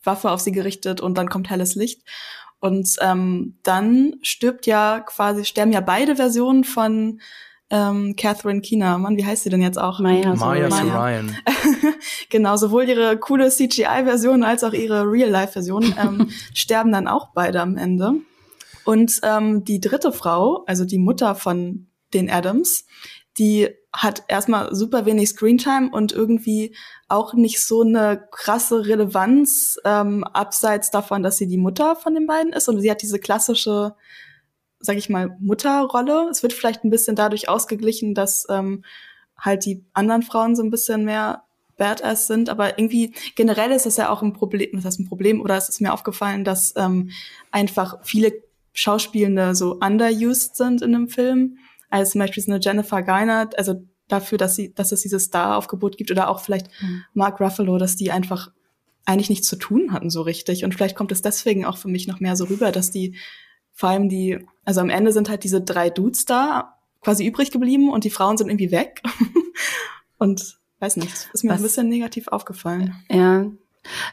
[0.05, 2.03] Waffe auf sie gerichtet und dann kommt helles Licht.
[2.61, 7.21] Und ähm, dann stirbt ja quasi, sterben ja beide Versionen von
[7.71, 8.99] ähm, Catherine Keener.
[8.99, 10.01] Mann, wie heißt sie denn jetzt auch?
[10.01, 11.37] Maya, Maya Ryan.
[12.29, 17.77] genau, sowohl ihre coole CGI-Version als auch ihre Real-Life-Version ähm, sterben dann auch beide am
[17.77, 18.15] Ende.
[18.85, 22.87] Und ähm, die dritte Frau, also die Mutter von den Adams,
[23.39, 26.77] die hat erstmal super wenig Screentime und irgendwie
[27.09, 32.27] auch nicht so eine krasse Relevanz, ähm, abseits davon, dass sie die Mutter von den
[32.27, 32.69] beiden ist.
[32.69, 33.95] Und sie hat diese klassische,
[34.79, 36.29] sag ich mal, Mutterrolle.
[36.31, 38.85] Es wird vielleicht ein bisschen dadurch ausgeglichen, dass ähm,
[39.37, 41.45] halt die anderen Frauen so ein bisschen mehr
[41.77, 45.41] Badass sind, aber irgendwie generell ist das ja auch ein Problem, was heißt ein Problem,
[45.41, 47.11] oder es ist mir aufgefallen, dass ähm,
[47.51, 48.35] einfach viele
[48.75, 51.57] Schauspielende so underused sind in einem Film
[51.91, 55.97] als zum Beispiel so eine Jennifer Garner, also dafür, dass sie, dass es dieses Star-Aufgebot
[55.97, 57.05] gibt oder auch vielleicht mhm.
[57.15, 58.51] Mark Ruffalo, dass die einfach
[59.05, 60.65] eigentlich nichts zu tun hatten so richtig.
[60.65, 63.17] Und vielleicht kommt es deswegen auch für mich noch mehr so rüber, dass die
[63.73, 67.91] vor allem die, also am Ende sind halt diese drei Dudes da quasi übrig geblieben
[67.91, 69.03] und die Frauen sind irgendwie weg.
[70.19, 72.95] und weiß nicht, ist mir Was, ein bisschen negativ aufgefallen.
[73.11, 73.47] Ja,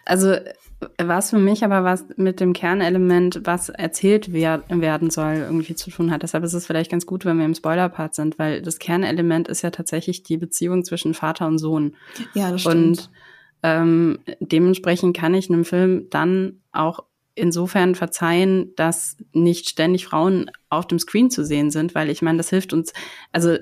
[0.05, 0.35] also
[1.01, 5.89] was für mich aber was mit dem Kernelement, was erzählt wer werden soll, irgendwie zu
[5.89, 6.21] tun hat.
[6.21, 9.63] Deshalb ist es vielleicht ganz gut, wenn wir im Spoiler-Part sind, weil das Kernelement ist
[9.63, 11.95] ja tatsächlich die Beziehung zwischen Vater und Sohn.
[12.35, 12.75] Ja, das stimmt.
[12.75, 13.09] Und
[13.63, 17.03] ähm, dementsprechend kann ich einem Film dann auch
[17.37, 22.37] insofern verzeihen, dass nicht ständig Frauen auf dem Screen zu sehen sind, weil ich meine,
[22.37, 22.91] das hilft uns,
[23.31, 23.55] also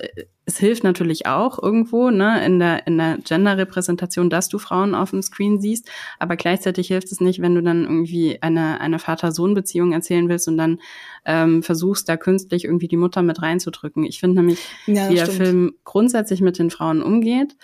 [0.45, 5.11] es hilft natürlich auch irgendwo, ne, in der, in der Gender-Repräsentation, dass du Frauen auf
[5.11, 9.91] dem Screen siehst, aber gleichzeitig hilft es nicht, wenn du dann irgendwie eine, eine Vater-Sohn-Beziehung
[9.91, 10.79] erzählen willst und dann
[11.25, 14.03] ähm, versuchst, da künstlich irgendwie die Mutter mit reinzudrücken.
[14.05, 17.55] Ich finde nämlich, ja, wie der Film grundsätzlich mit den Frauen umgeht,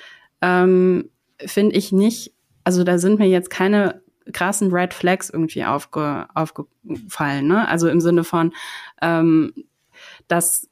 [0.41, 6.27] ähm, finde ich nicht, also da sind mir jetzt keine krassen Red Flags irgendwie aufge,
[6.33, 7.47] aufgefallen.
[7.47, 7.67] Ne?
[7.67, 8.53] Also im Sinne von,
[9.01, 9.53] ähm,
[10.27, 10.69] dass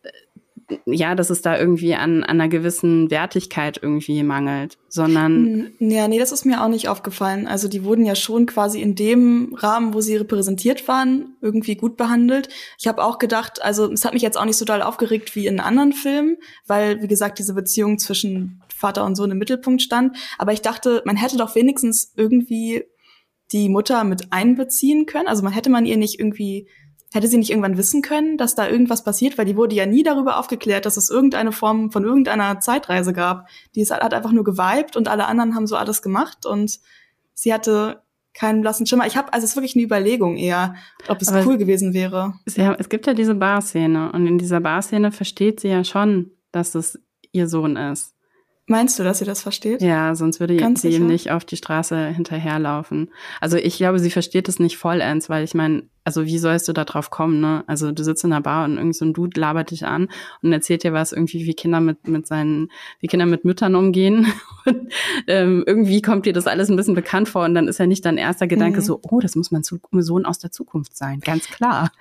[0.85, 5.71] ja, dass es da irgendwie an, an einer gewissen Wertigkeit irgendwie mangelt, sondern.
[5.79, 7.47] Ja, nee, das ist mir auch nicht aufgefallen.
[7.47, 11.97] Also die wurden ja schon quasi in dem Rahmen, wo sie repräsentiert waren, irgendwie gut
[11.97, 12.49] behandelt.
[12.77, 15.47] Ich habe auch gedacht, also es hat mich jetzt auch nicht so doll aufgeregt wie
[15.47, 20.15] in anderen Filmen, weil, wie gesagt, diese Beziehung zwischen Vater und Sohn im Mittelpunkt stand.
[20.37, 22.85] Aber ich dachte, man hätte doch wenigstens irgendwie
[23.51, 25.27] die Mutter mit einbeziehen können.
[25.27, 26.67] Also man hätte man ihr nicht irgendwie
[27.11, 29.37] Hätte sie nicht irgendwann wissen können, dass da irgendwas passiert?
[29.37, 33.49] Weil die wurde ja nie darüber aufgeklärt, dass es irgendeine Form von irgendeiner Zeitreise gab.
[33.73, 36.79] Die ist, hat einfach nur geweibt und alle anderen haben so alles gemacht und
[37.33, 38.03] sie hatte
[38.35, 39.07] keinen blassen Schimmer.
[39.07, 40.75] Ich habe, also es ist wirklich eine Überlegung eher,
[41.07, 42.35] ob es Aber cool gewesen wäre.
[42.57, 46.75] Haben, es gibt ja diese Barszene und in dieser Barszene versteht sie ja schon, dass
[46.75, 46.99] es
[47.31, 48.13] ihr Sohn ist.
[48.69, 49.81] Meinst du, dass sie das versteht?
[49.81, 51.01] Ja, sonst würde Ganz sie sicher?
[51.01, 53.09] ihm nicht auf die Straße hinterherlaufen.
[53.41, 56.73] Also ich glaube, sie versteht es nicht vollends, weil ich meine, also wie sollst du
[56.73, 57.63] da drauf kommen, ne?
[57.67, 60.09] Also du sitzt in der Bar und irgend so ein Dude labert dich an
[60.41, 64.27] und erzählt dir was irgendwie, wie Kinder mit, mit seinen, wie Kinder mit Müttern umgehen.
[64.65, 64.91] Und
[65.27, 68.05] ähm, irgendwie kommt dir das alles ein bisschen bekannt vor und dann ist ja nicht
[68.05, 68.83] dein erster Gedanke mhm.
[68.83, 71.91] so, oh, das muss mein Sohn aus der Zukunft sein, ganz klar.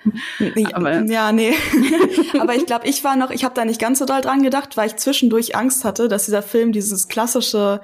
[0.73, 1.55] Aber, ja, nee.
[2.41, 4.77] Aber ich glaube, ich war noch, ich habe da nicht ganz so doll dran gedacht,
[4.77, 7.81] weil ich zwischendurch Angst hatte, dass dieser Film dieses klassische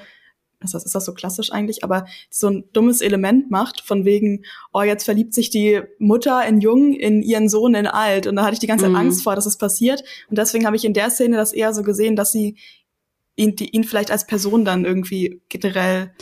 [0.64, 4.44] ist das, ist das so klassisch eigentlich, aber so ein dummes Element macht, von wegen,
[4.72, 8.26] oh, jetzt verliebt sich die Mutter in Jung in ihren Sohn in Alt.
[8.26, 8.98] Und da hatte ich die ganze Zeit mhm.
[8.98, 10.02] Angst vor, dass es passiert.
[10.28, 12.56] Und deswegen habe ich in der Szene das eher so gesehen, dass sie
[13.36, 16.12] ihn, die, ihn vielleicht als Person dann irgendwie generell,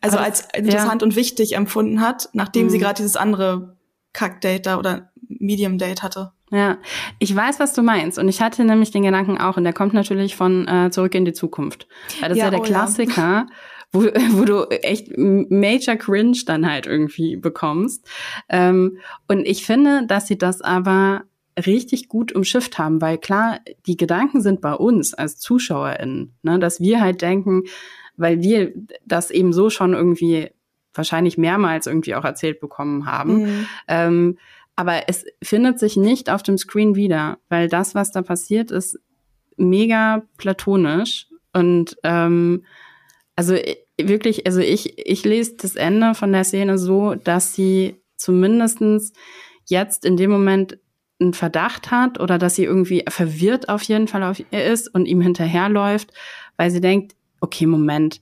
[0.00, 1.06] also aber, als interessant ja.
[1.06, 2.70] und wichtig empfunden hat, nachdem mhm.
[2.70, 3.76] sie gerade dieses andere
[4.12, 6.32] Kack-Date da oder Medium-Date hatte.
[6.52, 6.78] Ja,
[7.20, 8.18] ich weiß, was du meinst.
[8.18, 11.24] Und ich hatte nämlich den Gedanken auch, und der kommt natürlich von äh, Zurück in
[11.24, 11.86] die Zukunft.
[12.20, 13.22] Weil das ja, ist ja der oh Klassiker.
[13.22, 13.46] Ja.
[13.92, 18.08] wo, wo du echt Major Cringe dann halt irgendwie bekommst.
[18.48, 18.98] Ähm,
[19.28, 21.24] und ich finde, dass sie das aber
[21.66, 26.80] richtig gut umschifft haben, weil klar, die Gedanken sind bei uns als ZuschauerInnen, ne, dass
[26.80, 27.64] wir halt denken,
[28.16, 28.72] weil wir
[29.04, 30.50] das eben so schon irgendwie
[30.94, 33.42] wahrscheinlich mehrmals irgendwie auch erzählt bekommen haben.
[33.42, 33.66] Mhm.
[33.88, 34.38] Ähm,
[34.76, 38.98] aber es findet sich nicht auf dem Screen wieder, weil das, was da passiert, ist
[39.56, 42.64] mega platonisch und ähm,
[43.40, 47.96] also äh, wirklich, also ich, ich lese das Ende von der Szene so, dass sie
[48.18, 49.14] zumindestens
[49.64, 50.78] jetzt in dem Moment
[51.18, 55.06] einen Verdacht hat oder dass sie irgendwie verwirrt auf jeden Fall auf ihr ist und
[55.06, 56.12] ihm hinterherläuft,
[56.58, 58.20] weil sie denkt, okay, Moment,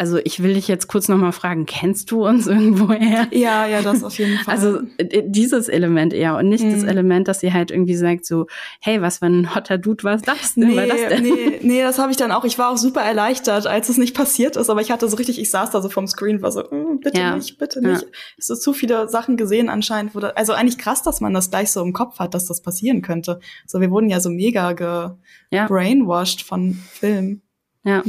[0.00, 3.28] also ich will dich jetzt kurz nochmal fragen, kennst du uns irgendwoher?
[3.32, 4.54] Ja, ja, das auf jeden Fall.
[4.54, 6.72] Also dieses Element eher und nicht mhm.
[6.72, 8.46] das Element, dass sie halt irgendwie sagt so,
[8.80, 10.68] hey, was für ein hotter Dude war das denn?
[10.68, 11.22] Nee, war das denn?
[11.22, 12.44] nee, nee, das habe ich dann auch.
[12.46, 15.38] Ich war auch super erleichtert, als es nicht passiert ist, aber ich hatte so richtig,
[15.38, 17.36] ich saß da so vom Screen, war so, mm, bitte ja.
[17.36, 18.02] nicht, bitte nicht.
[18.02, 18.08] Ja.
[18.38, 20.14] So zu viele Sachen gesehen anscheinend.
[20.14, 23.02] Wurde, also eigentlich krass, dass man das gleich so im Kopf hat, dass das passieren
[23.02, 23.38] könnte.
[23.66, 25.10] So, wir wurden ja so mega ge
[25.50, 25.66] ja.
[25.66, 27.42] brainwashed von Film.
[27.82, 28.02] Ja.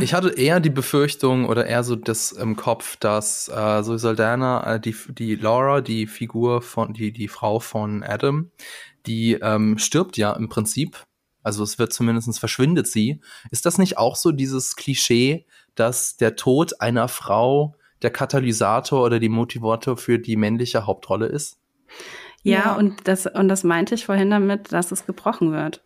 [0.00, 4.74] Ich hatte eher die Befürchtung oder eher so das im Kopf, dass äh, so Saldana,
[4.74, 8.50] äh, die, die Laura, die Figur von, die, die Frau von Adam,
[9.06, 11.04] die ähm, stirbt ja im Prinzip.
[11.42, 13.20] Also es wird zumindest verschwindet sie.
[13.50, 19.20] Ist das nicht auch so dieses Klischee, dass der Tod einer Frau der Katalysator oder
[19.20, 21.58] die Motivator für die männliche Hauptrolle ist?
[22.42, 25.82] Ja, ja, und das, und das meinte ich vorhin damit, dass es gebrochen wird.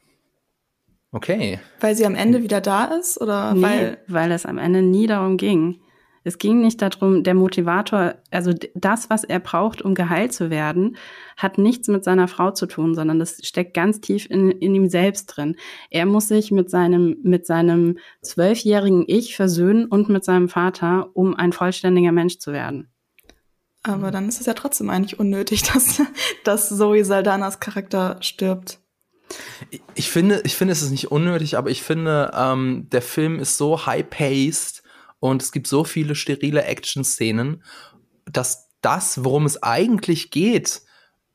[1.10, 1.58] Okay.
[1.80, 5.06] Weil sie am Ende wieder da ist oder nee, weil weil es am Ende nie
[5.06, 5.80] darum ging.
[6.24, 10.98] Es ging nicht darum, der Motivator, also das, was er braucht, um geheilt zu werden,
[11.38, 14.88] hat nichts mit seiner Frau zu tun, sondern das steckt ganz tief in, in ihm
[14.90, 15.56] selbst drin.
[15.88, 21.34] Er muss sich mit seinem, mit seinem zwölfjährigen Ich versöhnen und mit seinem Vater, um
[21.34, 22.92] ein vollständiger Mensch zu werden.
[23.82, 26.02] Aber dann ist es ja trotzdem eigentlich unnötig, dass,
[26.44, 28.80] dass Zoe Saldanas Charakter stirbt.
[29.94, 33.56] Ich finde, ich finde, es ist nicht unnötig, aber ich finde, ähm, der Film ist
[33.56, 34.82] so high-paced
[35.20, 37.62] und es gibt so viele sterile Action-Szenen,
[38.24, 40.82] dass das, worum es eigentlich geht,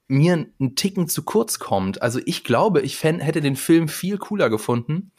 [0.07, 2.01] mir einen Ticken zu kurz kommt.
[2.01, 5.11] Also ich glaube, ich fänd, hätte den Film viel cooler gefunden,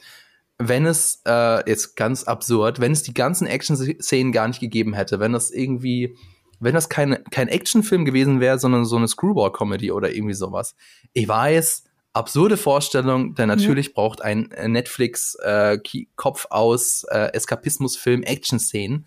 [0.57, 5.19] wenn es, äh, jetzt ganz absurd, wenn es die ganzen Action-Szenen gar nicht gegeben hätte,
[5.19, 6.15] wenn das irgendwie,
[6.59, 10.75] wenn das keine, kein Actionfilm gewesen wäre, sondern so eine Screwball-Comedy oder irgendwie sowas.
[11.13, 11.83] Ich weiß,
[12.15, 13.93] absurde Vorstellung, denn natürlich mhm.
[13.93, 15.77] braucht ein äh, Netflix äh,
[16.15, 19.05] Kopf aus äh, Eskapismusfilm Action-Szenen.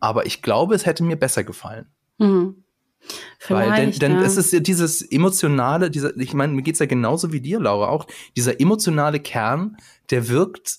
[0.00, 1.86] Aber ich glaube, es hätte mir besser gefallen.
[2.18, 2.64] Mhm.
[3.48, 4.22] Weil, denn, denn ja.
[4.22, 7.88] es ist ja dieses emotionale, dieser, ich meine, mir geht's ja genauso wie dir, Laura,
[7.88, 8.06] auch.
[8.36, 9.76] Dieser emotionale Kern,
[10.10, 10.78] der wirkt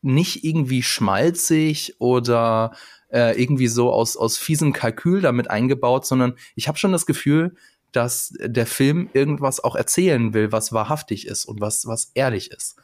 [0.00, 2.72] nicht irgendwie schmalzig oder
[3.12, 7.54] äh, irgendwie so aus, aus fiesem Kalkül damit eingebaut, sondern ich habe schon das Gefühl,
[7.92, 12.76] dass der Film irgendwas auch erzählen will, was wahrhaftig ist und was, was ehrlich ist.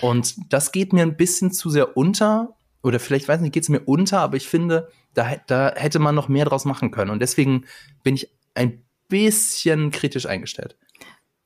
[0.00, 2.54] Und das geht mir ein bisschen zu sehr unter.
[2.82, 6.14] Oder vielleicht, weiß nicht, geht es mir unter, aber ich finde, da, da hätte man
[6.14, 7.10] noch mehr draus machen können.
[7.10, 7.64] Und deswegen
[8.02, 10.76] bin ich ein bisschen kritisch eingestellt.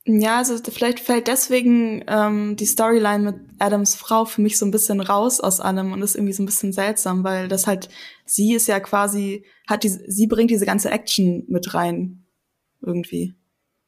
[0.09, 4.71] Ja, also vielleicht fällt deswegen ähm, die Storyline mit Adams Frau für mich so ein
[4.71, 7.89] bisschen raus aus allem und ist irgendwie so ein bisschen seltsam, weil das halt,
[8.25, 12.23] sie ist ja quasi, hat die, sie bringt diese ganze Action mit rein.
[12.81, 13.35] Irgendwie.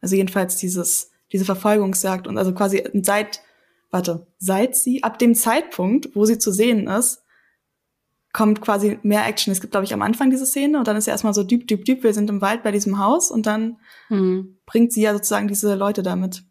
[0.02, 3.42] Also jedenfalls dieses, diese Verfolgungsjagd und also quasi seit,
[3.92, 7.24] warte, seit sie, ab dem Zeitpunkt, wo sie zu sehen ist,
[8.32, 9.52] kommt quasi mehr Action.
[9.52, 11.68] Es gibt, glaube ich, am Anfang diese Szene und dann ist ja erstmal so düb,
[11.68, 13.78] düb, düb, wir sind im Wald bei diesem Haus und dann
[14.10, 14.60] mhm.
[14.66, 16.44] bringt sie ja sozusagen diese Leute damit.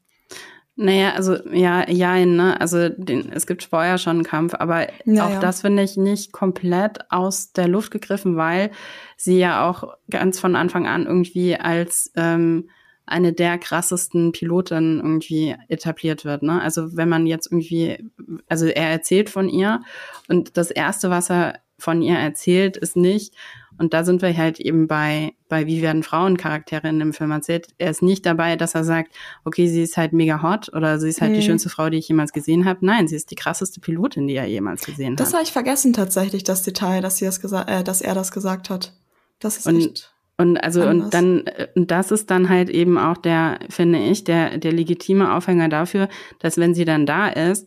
[0.81, 2.61] Naja, also ja, ja, ne?
[2.61, 6.31] Also den, es gibt vorher schon einen Kampf, aber ja, auch das finde ich nicht
[6.31, 8.71] komplett aus der Luft gegriffen, weil
[9.17, 12.71] sie ja auch ganz von Anfang an irgendwie als ähm,
[13.07, 16.45] eine der krassesten Piloten irgendwie etabliert wird.
[16.45, 16.63] Ne?
[16.63, 18.09] Also wenn man jetzt irgendwie,
[18.49, 19.81] also er erzählt von ihr
[20.29, 23.35] und das erste, was er von ihr erzählt, ist nicht.
[23.79, 27.69] Und da sind wir halt eben bei, bei wie werden Frauencharaktere in dem Film erzählt.
[27.79, 29.15] Er ist nicht dabei, dass er sagt,
[29.45, 31.37] okay, sie ist halt mega hot oder sie ist halt mhm.
[31.37, 32.85] die schönste Frau, die ich jemals gesehen habe.
[32.85, 35.33] Nein, sie ist die krasseste Pilotin, die er jemals gesehen das hat.
[35.33, 38.33] Das habe ich vergessen tatsächlich, das Detail, dass sie das gesagt, äh, dass er das
[38.33, 38.93] gesagt hat.
[39.39, 40.13] Das ist und, echt.
[40.37, 41.07] Und also anders.
[41.07, 45.35] und dann und das ist dann halt eben auch der finde ich der der legitime
[45.35, 46.09] Aufhänger dafür,
[46.39, 47.67] dass wenn sie dann da ist,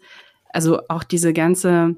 [0.54, 1.98] also auch diese ganze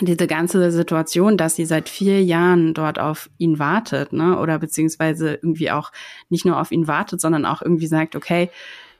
[0.00, 5.34] diese ganze Situation, dass sie seit vier Jahren dort auf ihn wartet, ne, oder beziehungsweise
[5.34, 5.92] irgendwie auch
[6.28, 8.50] nicht nur auf ihn wartet, sondern auch irgendwie sagt, okay,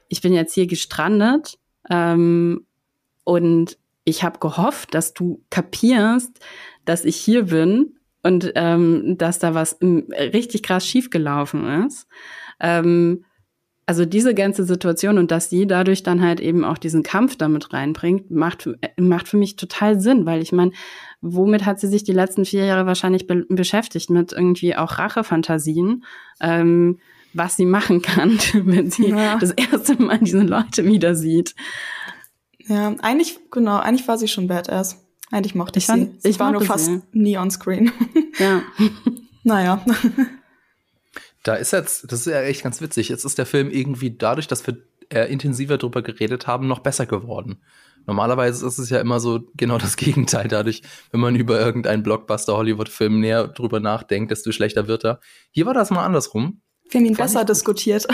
[0.07, 1.57] ich bin jetzt hier gestrandet
[1.89, 2.65] ähm,
[3.23, 6.39] und ich habe gehofft, dass du kapierst,
[6.85, 12.07] dass ich hier bin und ähm, dass da was richtig krass schiefgelaufen ist.
[12.59, 13.23] Ähm,
[13.89, 17.73] also diese ganze Situation und dass sie dadurch dann halt eben auch diesen Kampf damit
[17.73, 20.73] reinbringt, macht, macht für mich total Sinn, weil ich meine,
[21.21, 24.11] womit hat sie sich die letzten vier Jahre wahrscheinlich be beschäftigt?
[24.11, 26.03] Mit irgendwie auch Rachefantasien,
[26.39, 26.99] ähm,
[27.33, 29.39] was sie machen kann, wenn sie ja.
[29.39, 31.55] das erste Mal diese Leute wieder sieht.
[32.67, 35.03] Ja, eigentlich, genau, eigentlich war sie schon Badass.
[35.31, 36.29] Eigentlich mochte ich, ich fand, sie.
[36.29, 37.01] Ich war nur fast sie.
[37.13, 37.91] nie on screen.
[38.37, 38.61] Ja.
[39.43, 39.83] naja.
[41.43, 43.09] Da ist jetzt, das ist ja echt ganz witzig.
[43.09, 44.77] Jetzt ist der Film irgendwie dadurch, dass wir
[45.09, 47.61] äh, intensiver drüber geredet haben, noch besser geworden.
[48.05, 50.47] Normalerweise ist es ja immer so genau das Gegenteil.
[50.47, 50.81] Dadurch,
[51.11, 55.19] wenn man über irgendeinen Blockbuster-Hollywood-Film näher drüber nachdenkt, desto schlechter wird er.
[55.51, 56.61] Hier war das mal andersrum.
[56.89, 58.07] Wir haben ihn besser diskutiert.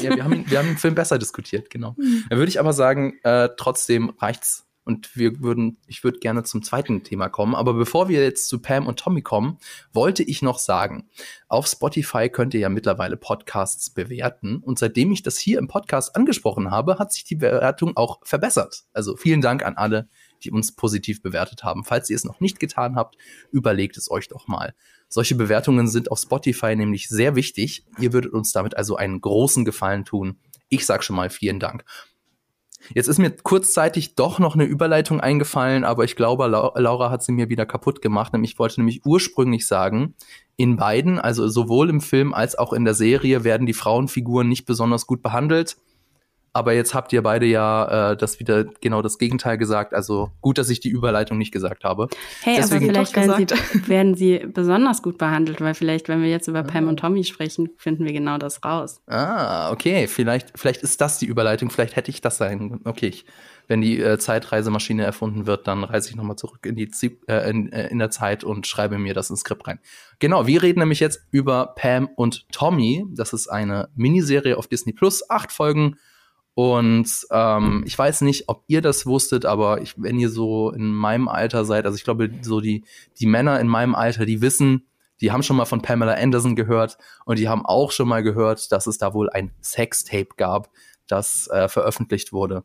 [0.00, 1.96] ja, wir haben, ihn, wir haben den Film besser diskutiert, genau.
[1.98, 2.24] Mhm.
[2.30, 6.64] Dann würde ich aber sagen, äh, trotzdem reicht's und wir würden, ich würde gerne zum
[6.64, 7.54] zweiten Thema kommen.
[7.54, 9.58] Aber bevor wir jetzt zu Pam und Tommy kommen,
[9.92, 11.08] wollte ich noch sagen,
[11.46, 14.56] auf Spotify könnt ihr ja mittlerweile Podcasts bewerten.
[14.56, 18.82] Und seitdem ich das hier im Podcast angesprochen habe, hat sich die Bewertung auch verbessert.
[18.92, 20.08] Also vielen Dank an alle,
[20.42, 21.84] die uns positiv bewertet haben.
[21.84, 23.16] Falls ihr es noch nicht getan habt,
[23.52, 24.74] überlegt es euch doch mal.
[25.08, 27.84] Solche Bewertungen sind auf Spotify nämlich sehr wichtig.
[28.00, 30.40] Ihr würdet uns damit also einen großen Gefallen tun.
[30.68, 31.84] Ich sag schon mal vielen Dank.
[32.94, 37.32] Jetzt ist mir kurzzeitig doch noch eine Überleitung eingefallen, aber ich glaube, Laura hat sie
[37.32, 38.32] mir wieder kaputt gemacht.
[38.42, 40.14] Ich wollte nämlich ursprünglich sagen,
[40.56, 44.66] in beiden, also sowohl im Film als auch in der Serie, werden die Frauenfiguren nicht
[44.66, 45.76] besonders gut behandelt.
[46.52, 49.94] Aber jetzt habt ihr beide ja äh, das wieder genau das Gegenteil gesagt.
[49.94, 52.08] Also gut, dass ich die Überleitung nicht gesagt habe.
[52.42, 56.28] Hey, Deswegen aber vielleicht werden sie, werden sie besonders gut behandelt, weil vielleicht, wenn wir
[56.28, 59.00] jetzt über Pam und Tommy sprechen, finden wir genau das raus.
[59.06, 60.08] Ah, okay.
[60.08, 61.70] Vielleicht, vielleicht ist das die Überleitung.
[61.70, 62.80] Vielleicht hätte ich das sein.
[62.84, 63.26] Okay, ich,
[63.68, 66.90] wenn die äh, Zeitreisemaschine erfunden wird, dann reise ich nochmal zurück in die
[67.28, 69.78] äh, in, äh, in der Zeit und schreibe mir das ins Skript rein.
[70.18, 73.04] Genau, wir reden nämlich jetzt über Pam und Tommy.
[73.14, 75.96] Das ist eine Miniserie auf Disney Plus, acht Folgen
[76.54, 80.92] und ähm, ich weiß nicht, ob ihr das wusstet, aber ich, wenn ihr so in
[80.92, 82.84] meinem Alter seid, also ich glaube, so die,
[83.18, 84.86] die Männer in meinem Alter, die wissen,
[85.20, 88.72] die haben schon mal von Pamela Anderson gehört und die haben auch schon mal gehört,
[88.72, 90.70] dass es da wohl ein Sextape gab,
[91.06, 92.64] das äh, veröffentlicht wurde.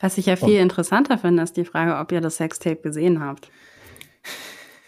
[0.00, 3.20] Was ich ja viel und, interessanter finde, ist die Frage, ob ihr das Sextape gesehen
[3.20, 3.50] habt.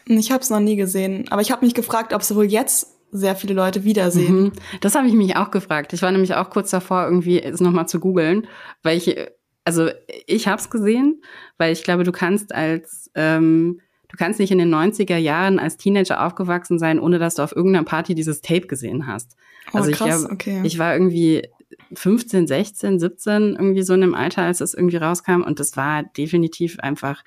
[0.06, 2.99] Ich habe es noch nie gesehen, aber ich habe mich gefragt, ob es wohl jetzt
[3.12, 4.42] sehr viele Leute wiedersehen.
[4.42, 4.52] Mhm.
[4.80, 5.92] Das habe ich mich auch gefragt.
[5.92, 8.46] Ich war nämlich auch kurz davor, irgendwie es nochmal zu googeln,
[8.82, 9.16] weil ich,
[9.64, 9.88] also
[10.26, 11.22] ich habe es gesehen,
[11.58, 15.76] weil ich glaube, du kannst als, ähm, du kannst nicht in den 90er Jahren als
[15.76, 19.36] Teenager aufgewachsen sein, ohne dass du auf irgendeiner Party dieses Tape gesehen hast.
[19.72, 20.60] Oh, also krass, ich, hab, okay.
[20.64, 21.48] ich war irgendwie
[21.94, 26.02] 15, 16, 17 irgendwie so in dem Alter, als es irgendwie rauskam und das war
[26.02, 27.22] definitiv einfach,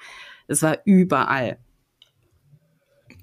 [0.47, 1.57] es war überall.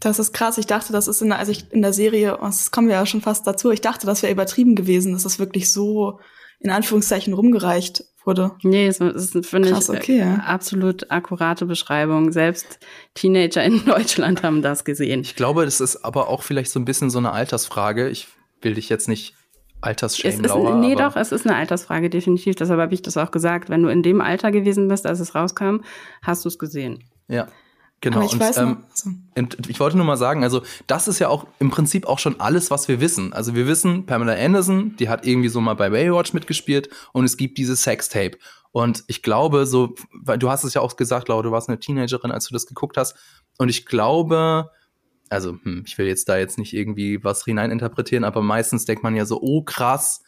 [0.01, 0.59] Das ist krass.
[0.59, 2.96] Ich dachte, das ist in der, also ich, in der Serie, oh, das kommen wir
[2.96, 6.18] ja schon fast dazu, ich dachte, das wäre übertrieben gewesen, dass das wirklich so
[6.59, 8.53] in Anführungszeichen rumgereicht wurde.
[8.62, 10.34] Nee, das ist, finde ich, okay, ja.
[10.36, 12.32] absolut akkurate Beschreibung.
[12.32, 12.78] Selbst
[13.14, 15.20] Teenager in Deutschland haben das gesehen.
[15.20, 18.09] Ich glaube, das ist aber auch vielleicht so ein bisschen so eine Altersfrage.
[18.09, 18.28] Ich
[18.61, 19.34] will dich jetzt nicht
[19.80, 20.76] Altersshame, Laura.
[20.76, 22.55] Nee, doch, es ist eine Altersfrage, definitiv.
[22.57, 23.70] Deshalb habe ich das auch gesagt.
[23.70, 25.78] Wenn du in dem Alter gewesen bist, als es rauskam,
[26.22, 27.05] hast du es gesehen.
[27.28, 27.48] Ja.
[28.03, 28.22] Genau.
[28.22, 29.11] ich, und, weiß ähm, so.
[29.36, 32.40] und ich wollte nur mal sagen, also das ist ja auch im Prinzip auch schon
[32.40, 33.34] alles, was wir wissen.
[33.34, 37.36] Also wir wissen, Pamela Anderson, die hat irgendwie so mal bei Baywatch mitgespielt und es
[37.36, 38.38] gibt dieses Sextape.
[38.72, 41.78] Und ich glaube, so, weil du hast es ja auch gesagt, Laura, du warst eine
[41.78, 43.16] Teenagerin, als du das geguckt hast.
[43.59, 44.70] Und ich glaube,
[45.28, 49.14] also hm, ich will jetzt da jetzt nicht irgendwie was hineininterpretieren, aber meistens denkt man
[49.14, 50.22] ja so, oh krass,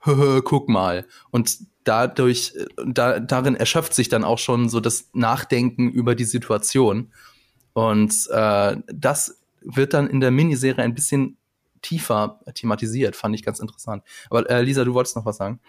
[0.44, 1.06] guck mal.
[1.30, 2.54] Und dadurch,
[2.86, 7.12] da, darin erschöpft sich dann auch schon so das Nachdenken über die Situation.
[7.72, 11.36] Und äh, das wird dann in der Miniserie ein bisschen
[11.82, 14.02] tiefer thematisiert, fand ich ganz interessant.
[14.28, 15.60] Aber äh, Lisa, du wolltest noch was sagen?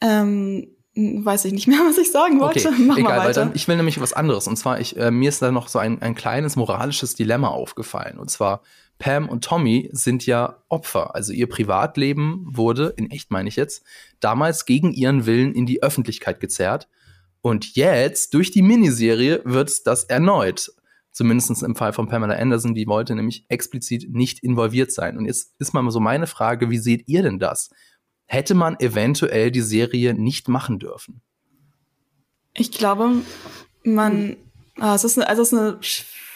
[0.00, 2.68] Ähm, weiß ich nicht mehr, was ich sagen wollte.
[2.68, 4.46] Okay, Mach egal, weil dann, ich will nämlich was anderes.
[4.48, 8.18] Und zwar, ich, äh, mir ist da noch so ein, ein kleines moralisches Dilemma aufgefallen.
[8.18, 8.62] Und zwar,
[8.98, 11.14] Pam und Tommy sind ja Opfer.
[11.14, 13.84] Also ihr Privatleben wurde, in echt meine ich jetzt,
[14.20, 16.88] damals gegen ihren Willen in die Öffentlichkeit gezerrt.
[17.40, 20.72] Und jetzt, durch die Miniserie, wird das erneut.
[21.12, 25.16] Zumindest im Fall von Pamela Anderson, die wollte nämlich explizit nicht involviert sein.
[25.16, 27.70] Und jetzt ist mal so meine Frage, wie seht ihr denn das?
[28.26, 31.22] Hätte man eventuell die Serie nicht machen dürfen?
[32.52, 33.22] Ich glaube,
[33.84, 34.36] man,
[34.78, 35.78] ah, es ist eine, also es ist eine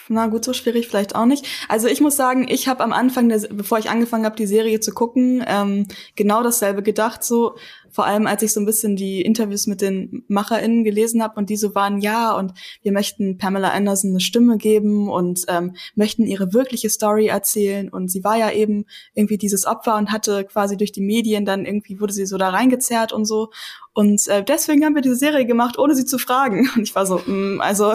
[0.09, 1.45] na gut, so schwierig vielleicht auch nicht.
[1.69, 4.79] Also ich muss sagen, ich habe am Anfang, der, bevor ich angefangen habe, die Serie
[4.79, 7.23] zu gucken, ähm, genau dasselbe gedacht.
[7.23, 7.55] So
[7.93, 11.51] vor allem, als ich so ein bisschen die Interviews mit den MacherInnen gelesen habe und
[11.51, 16.25] die so waren, ja, und wir möchten Pamela Anderson eine Stimme geben und ähm, möchten
[16.25, 17.89] ihre wirkliche Story erzählen.
[17.89, 21.65] Und sie war ja eben irgendwie dieses Opfer und hatte quasi durch die Medien dann
[21.65, 23.51] irgendwie wurde sie so da reingezerrt und so.
[23.95, 26.67] Und äh, deswegen haben wir diese Serie gemacht, ohne sie zu fragen.
[26.75, 27.93] Und ich war so, mh, mm, also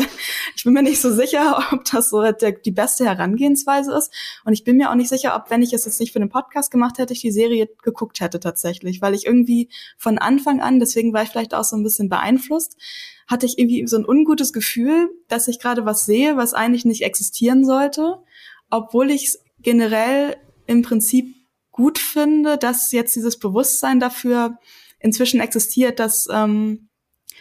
[0.55, 4.13] ich bin mir nicht so sicher, ob das so der, die beste Herangehensweise ist.
[4.45, 6.29] Und ich bin mir auch nicht sicher, ob, wenn ich es jetzt nicht für den
[6.29, 10.79] Podcast gemacht hätte, ich die Serie geguckt hätte tatsächlich, weil ich irgendwie von Anfang an,
[10.79, 12.77] deswegen war ich vielleicht auch so ein bisschen beeinflusst,
[13.27, 17.03] hatte ich irgendwie so ein ungutes Gefühl, dass ich gerade was sehe, was eigentlich nicht
[17.03, 18.23] existieren sollte,
[18.71, 20.37] obwohl ich generell
[20.67, 21.35] im Prinzip
[21.73, 24.59] gut finde, dass jetzt dieses Bewusstsein dafür
[25.01, 26.89] inzwischen existiert, dass ähm,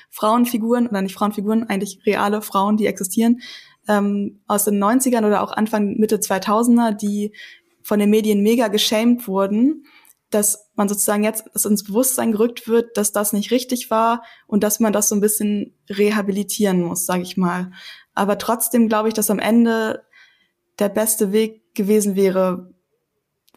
[0.09, 3.41] Frauenfiguren, oder nicht Frauenfiguren, eigentlich reale Frauen, die existieren,
[3.87, 7.33] ähm, aus den 90ern oder auch Anfang, Mitte 2000er, die
[7.81, 9.85] von den Medien mega geschämt wurden,
[10.29, 14.63] dass man sozusagen jetzt dass ins Bewusstsein gerückt wird, dass das nicht richtig war und
[14.63, 17.71] dass man das so ein bisschen rehabilitieren muss, sage ich mal.
[18.13, 20.03] Aber trotzdem glaube ich, dass am Ende
[20.79, 22.73] der beste Weg gewesen wäre,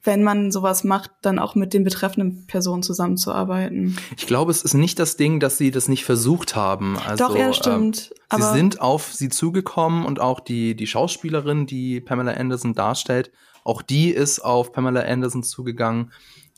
[0.03, 3.97] wenn man sowas macht, dann auch mit den betreffenden Personen zusammenzuarbeiten.
[4.17, 6.99] Ich glaube, es ist nicht das Ding, dass sie das nicht versucht haben.
[6.99, 8.13] Also, Doch, ja, stimmt.
[8.31, 13.31] Äh, sie sind auf sie zugekommen und auch die, die Schauspielerin, die Pamela Anderson darstellt,
[13.65, 16.13] auch die ist auf Pamela Anderson zugegangen.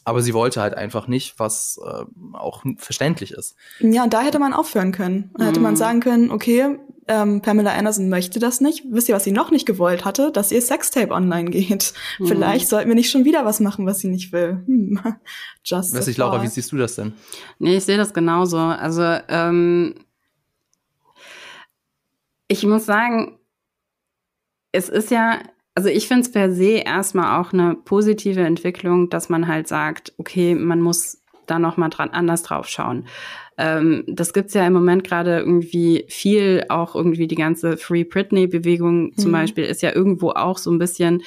[0.05, 3.55] Aber sie wollte halt einfach nicht, was äh, auch verständlich ist.
[3.79, 5.31] Ja, und da hätte man aufhören können.
[5.37, 5.77] Da hätte man mhm.
[5.77, 6.79] sagen können, okay,
[7.09, 8.85] ähm, Pamela Anderson möchte das nicht.
[8.91, 10.31] Wisst ihr, was sie noch nicht gewollt hatte?
[10.33, 11.93] Dass ihr Sextape online geht.
[12.19, 12.27] Mhm.
[12.27, 14.63] Vielleicht sollten wir nicht schon wieder was machen, was sie nicht will.
[14.67, 15.01] Hm.
[15.65, 17.13] Just Weiß ich, Laura, wie siehst du das denn?
[17.59, 18.59] Nee, ich sehe das genauso.
[18.59, 19.95] Also, ähm,
[22.49, 23.39] ich muss sagen,
[24.73, 25.41] es ist ja
[25.75, 30.13] also ich finde es per se erstmal auch eine positive Entwicklung, dass man halt sagt,
[30.19, 33.07] okay, man muss da noch mal dran anders drauf schauen.
[33.59, 39.17] Ähm, das gibt's ja im Moment gerade irgendwie viel, auch irgendwie die ganze Free Britney-Bewegung
[39.17, 39.35] zum mhm.
[39.35, 41.23] Beispiel ist ja irgendwo auch so ein bisschen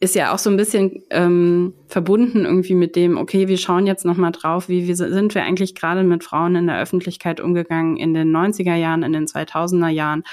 [0.00, 4.04] ist ja auch so ein bisschen ähm, verbunden irgendwie mit dem, okay, wir schauen jetzt
[4.04, 7.96] noch mal drauf, wie, wie sind wir eigentlich gerade mit Frauen in der Öffentlichkeit umgegangen
[7.96, 10.24] in den 90er Jahren, in den 2000er Jahren.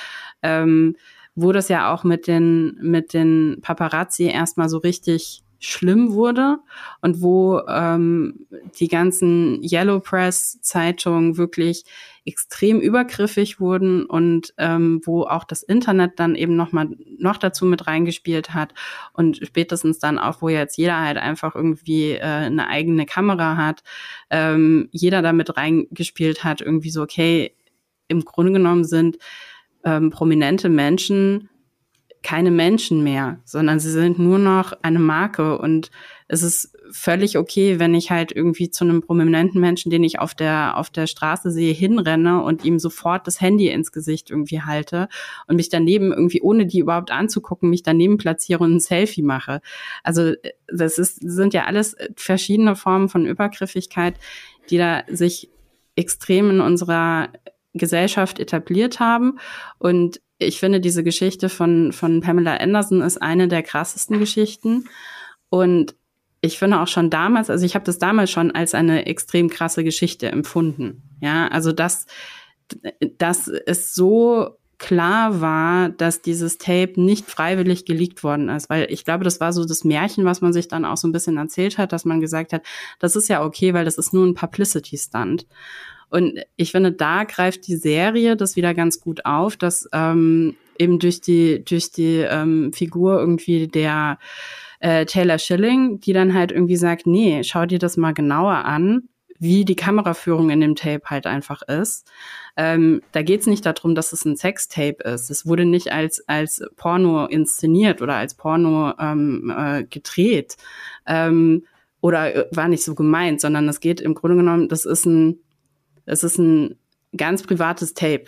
[0.42, 0.98] Ähm,
[1.36, 6.58] wo das ja auch mit den, mit den Paparazzi erstmal so richtig schlimm wurde
[7.02, 8.48] und wo ähm,
[8.80, 11.84] die ganzen Yellow Press Zeitungen wirklich
[12.26, 17.66] extrem übergriffig wurden und ähm, wo auch das Internet dann eben noch mal noch dazu
[17.66, 18.74] mit reingespielt hat
[19.14, 23.84] und spätestens dann auch, wo jetzt jeder halt einfach irgendwie äh, eine eigene Kamera hat,
[24.32, 27.56] ähm, jeder damit reingespielt hat, irgendwie so okay,
[28.08, 29.18] im Grunde genommen sind
[29.84, 31.50] ähm, prominente Menschen
[32.24, 35.90] keine Menschen mehr, sondern sie sind nur noch eine Marke und
[36.28, 40.36] es ist völlig okay, wenn ich halt irgendwie zu einem prominenten Menschen, den ich auf
[40.36, 45.08] der auf der Straße sehe, hinrenne und ihm sofort das Handy ins Gesicht irgendwie halte
[45.48, 49.62] und mich daneben irgendwie ohne die überhaupt anzugucken, mich daneben platziere und ein Selfie mache.
[50.04, 50.34] Also
[50.68, 54.16] das ist sind ja alles verschiedene Formen von Übergriffigkeit,
[54.70, 55.50] die da sich
[55.96, 57.30] extrem in unserer
[57.74, 59.40] Gesellschaft etabliert haben.
[59.78, 64.86] Und ich finde, diese Geschichte von, von Pamela Anderson ist eine der krassesten Geschichten.
[65.50, 65.96] Und
[66.42, 69.84] ich finde auch schon damals, also ich habe das damals schon als eine extrem krasse
[69.84, 71.04] Geschichte empfunden.
[71.22, 72.08] Ja, also dass,
[73.18, 79.06] dass es so klar war, dass dieses Tape nicht freiwillig geleakt worden ist, weil ich
[79.06, 81.78] glaube, das war so das Märchen, was man sich dann auch so ein bisschen erzählt
[81.78, 82.64] hat, dass man gesagt hat,
[82.98, 85.46] das ist ja okay, weil das ist nur ein Publicity-Stunt.
[86.12, 91.00] Und ich finde, da greift die Serie das wieder ganz gut auf, dass ähm, eben
[91.00, 94.20] durch die durch die ähm, Figur irgendwie der
[94.80, 99.08] äh, Taylor Schilling, die dann halt irgendwie sagt, nee, schau dir das mal genauer an
[99.42, 102.08] wie die Kameraführung in dem Tape halt einfach ist.
[102.56, 105.32] Ähm, da geht es nicht darum, dass es ein Sextape ist.
[105.32, 110.58] Es wurde nicht als, als Porno inszeniert oder als Porno ähm, äh, gedreht
[111.08, 111.66] ähm,
[112.02, 115.40] oder äh, war nicht so gemeint, sondern es geht im Grunde genommen, das ist ein,
[116.06, 116.78] es ist ein
[117.16, 118.26] ganz privates Tape.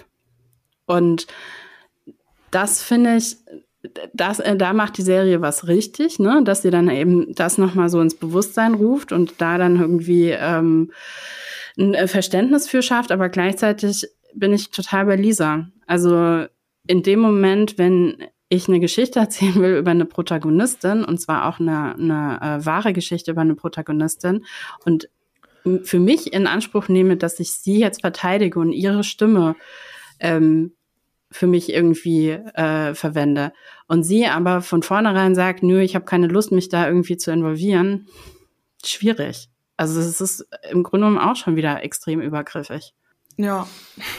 [0.85, 1.27] Und
[2.51, 3.37] das finde ich,
[4.13, 6.41] das, äh, da macht die Serie was richtig, ne?
[6.43, 10.91] dass sie dann eben das nochmal so ins Bewusstsein ruft und da dann irgendwie ähm,
[11.77, 15.67] ein äh, Verständnis für schafft, aber gleichzeitig bin ich total bei Lisa.
[15.85, 16.45] Also
[16.87, 18.17] in dem Moment, wenn
[18.49, 22.93] ich eine Geschichte erzählen will über eine Protagonistin, und zwar auch eine, eine äh, wahre
[22.93, 24.45] Geschichte über eine Protagonistin,
[24.85, 25.09] und
[25.83, 29.55] für mich in Anspruch nehme, dass ich sie jetzt verteidige und ihre Stimme
[30.19, 30.73] ähm,
[31.31, 33.53] für mich irgendwie äh, verwende.
[33.87, 37.31] Und sie aber von vornherein sagt, nö, ich habe keine Lust, mich da irgendwie zu
[37.31, 38.07] involvieren,
[38.83, 39.49] schwierig.
[39.77, 42.93] Also es ist im Grunde genommen auch schon wieder extrem übergriffig.
[43.37, 43.67] Ja.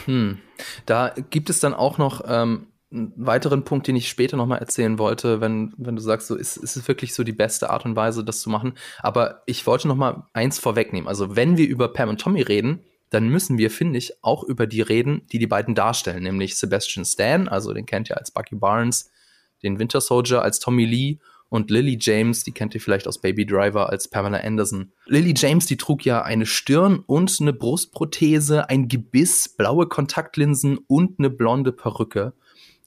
[0.05, 0.39] Hm.
[0.85, 4.57] Da gibt es dann auch noch ähm, einen weiteren Punkt, den ich später noch mal
[4.57, 7.85] erzählen wollte, wenn, wenn du sagst, so ist, ist es wirklich so die beste Art
[7.85, 8.73] und Weise, das zu machen.
[8.99, 11.07] Aber ich wollte noch mal eins vorwegnehmen.
[11.07, 14.67] Also wenn wir über Pam und Tommy reden, dann müssen wir, finde ich, auch über
[14.67, 18.55] die reden, die die beiden darstellen, nämlich Sebastian Stan, also den kennt ihr als Bucky
[18.55, 19.11] Barnes,
[19.63, 21.17] den Winter Soldier als Tommy Lee
[21.49, 24.91] und Lily James, die kennt ihr vielleicht aus Baby Driver als Pamela Anderson.
[25.05, 31.19] Lily James, die trug ja eine Stirn und eine Brustprothese, ein Gebiss, blaue Kontaktlinsen und
[31.19, 32.33] eine blonde Perücke.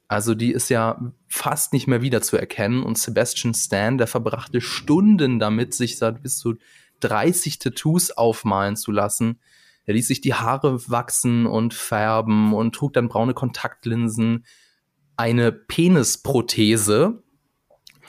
[0.08, 5.74] Also die ist ja fast nicht mehr wiederzuerkennen und Sebastian Stan, der verbrachte Stunden damit,
[5.74, 6.54] sich da bis zu
[7.00, 9.38] 30 Tattoos aufmalen zu lassen.
[9.84, 14.44] Er ließ sich die Haare wachsen und färben und trug dann braune Kontaktlinsen,
[15.16, 17.22] eine Penisprothese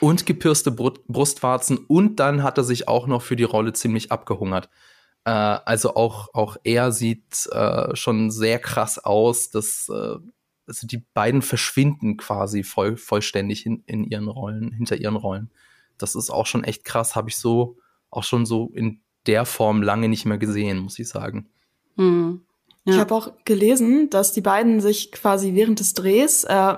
[0.00, 4.70] und gepirste Brustwarzen und dann hat er sich auch noch für die Rolle ziemlich abgehungert.
[5.24, 10.16] Äh, also auch, auch er sieht äh, schon sehr krass aus, dass äh,
[10.70, 15.50] also die beiden verschwinden quasi voll, vollständig in, in ihren Rollen, hinter ihren Rollen.
[15.98, 17.76] Das ist auch schon echt krass, habe ich so
[18.10, 21.48] auch schon so in der Form lange nicht mehr gesehen, muss ich sagen.
[21.96, 22.42] Hm.
[22.84, 22.94] Ja.
[22.94, 26.74] Ich habe auch gelesen, dass die beiden sich quasi während des Drehs äh,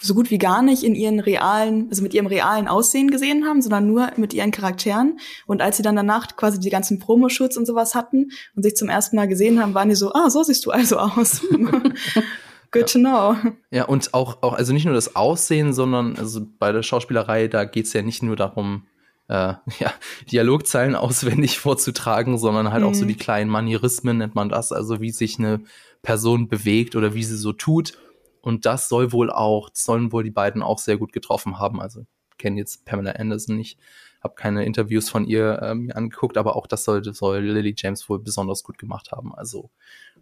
[0.00, 3.62] so gut wie gar nicht in ihren realen, also mit ihrem realen Aussehen gesehen haben,
[3.62, 5.18] sondern nur mit ihren Charakteren.
[5.46, 8.88] Und als sie dann danach quasi die ganzen Promoshoots und sowas hatten und sich zum
[8.88, 11.40] ersten Mal gesehen haben, waren die so, ah, so siehst du also aus.
[12.72, 12.86] Good ja.
[12.86, 13.52] to know.
[13.70, 17.64] Ja, und auch, auch, also nicht nur das Aussehen, sondern also bei der Schauspielerei, da
[17.64, 18.86] geht's ja nicht nur darum,
[19.28, 19.92] äh, ja,
[20.30, 22.88] Dialogzeilen auswendig vorzutragen, sondern halt mhm.
[22.88, 23.08] auch so mhm.
[23.08, 25.60] die kleinen Manierismen nennt man das, also wie sich eine
[26.02, 27.98] Person bewegt oder wie sie so tut.
[28.42, 31.80] Und das soll wohl auch, sollen wohl die beiden auch sehr gut getroffen haben.
[31.80, 32.06] Also
[32.40, 33.78] kenne jetzt Pamela Anderson nicht,
[34.22, 38.08] habe keine Interviews von ihr äh, mir angeguckt, aber auch das soll, soll Lily James
[38.08, 39.34] wohl besonders gut gemacht haben.
[39.34, 39.70] Also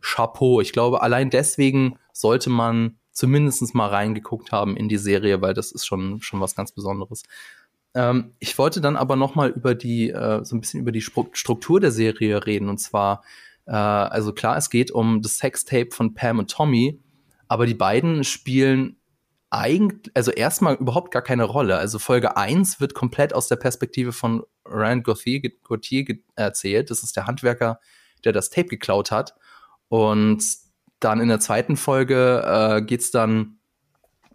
[0.00, 0.60] Chapeau.
[0.60, 5.72] Ich glaube, allein deswegen sollte man zumindest mal reingeguckt haben in die Serie, weil das
[5.72, 7.24] ist schon, schon was ganz Besonderes.
[7.94, 11.02] Ähm, ich wollte dann aber noch mal über die, äh, so ein bisschen über die
[11.02, 12.68] Struktur der Serie reden.
[12.68, 13.24] Und zwar,
[13.66, 17.00] äh, also klar, es geht um das Sextape von Pam und Tommy,
[17.48, 18.96] aber die beiden spielen
[19.50, 21.78] eigentlich, also erstmal überhaupt gar keine Rolle.
[21.78, 26.90] Also Folge 1 wird komplett aus der Perspektive von Rand Gauthier, Gauthier erzählt.
[26.90, 27.80] Das ist der Handwerker,
[28.24, 29.34] der das Tape geklaut hat.
[29.88, 30.44] Und
[31.00, 33.58] dann in der zweiten Folge äh, geht's dann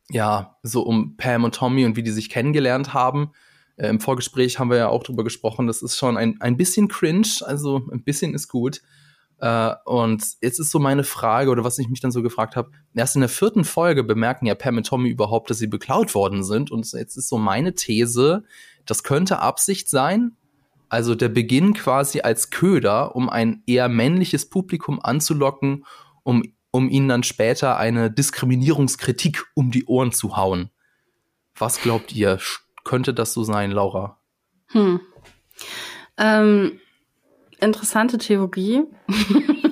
[0.09, 3.31] ja so um Pam und Tommy und wie die sich kennengelernt haben.
[3.75, 6.87] Äh, Im Vorgespräch haben wir ja auch drüber gesprochen, das ist schon ein, ein bisschen
[6.87, 8.81] cringe, also ein bisschen ist gut.
[9.39, 12.71] Äh, und jetzt ist so meine Frage, oder was ich mich dann so gefragt habe,
[12.93, 16.43] erst in der vierten Folge bemerken ja Pam und Tommy überhaupt, dass sie beklaut worden
[16.43, 16.71] sind.
[16.71, 18.43] Und jetzt ist so meine These,
[18.85, 20.37] das könnte Absicht sein.
[20.93, 25.87] Also der Beginn quasi als Köder, um ein eher männliches Publikum anzulocken,
[26.21, 30.69] um, um ihnen dann später eine Diskriminierungskritik um die Ohren zu hauen.
[31.55, 32.37] Was glaubt ihr?
[32.83, 34.19] Könnte das so sein, Laura?
[34.67, 34.99] Hm.
[36.17, 36.79] Ähm,
[37.59, 38.83] interessante Theorie.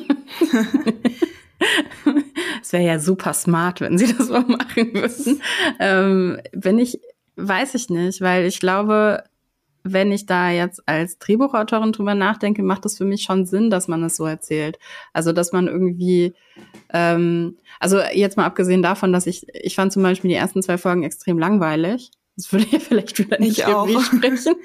[2.63, 5.41] Es wäre ja super smart, wenn sie das mal machen würden.
[5.79, 6.99] Ähm, wenn ich,
[7.35, 9.23] weiß ich nicht, weil ich glaube,
[9.83, 13.87] wenn ich da jetzt als Drehbuchautorin drüber nachdenke, macht es für mich schon Sinn, dass
[13.87, 14.77] man es so erzählt.
[15.13, 16.33] Also, dass man irgendwie,
[16.93, 20.77] ähm, also jetzt mal abgesehen davon, dass ich, ich fand zum Beispiel die ersten zwei
[20.77, 22.11] Folgen extrem langweilig.
[22.35, 23.87] Das würde ja vielleicht wieder nicht ich auch.
[24.01, 24.55] sprechen,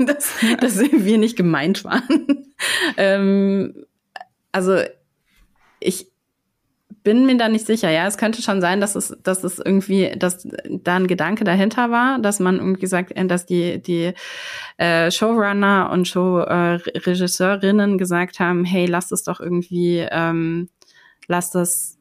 [0.06, 2.52] dass, dass wir nicht gemeint waren.
[2.96, 3.86] ähm,
[4.52, 4.78] also
[5.80, 6.09] ich,
[7.02, 7.90] bin mir da nicht sicher.
[7.90, 11.90] Ja, es könnte schon sein, dass es, dass es irgendwie, dass da ein Gedanke dahinter
[11.90, 14.12] war, dass man irgendwie gesagt, äh, dass die, die
[14.76, 20.68] äh, Showrunner und Showregisseurinnen äh, gesagt haben, hey, lasst es doch irgendwie, ähm,
[21.26, 21.98] lasst es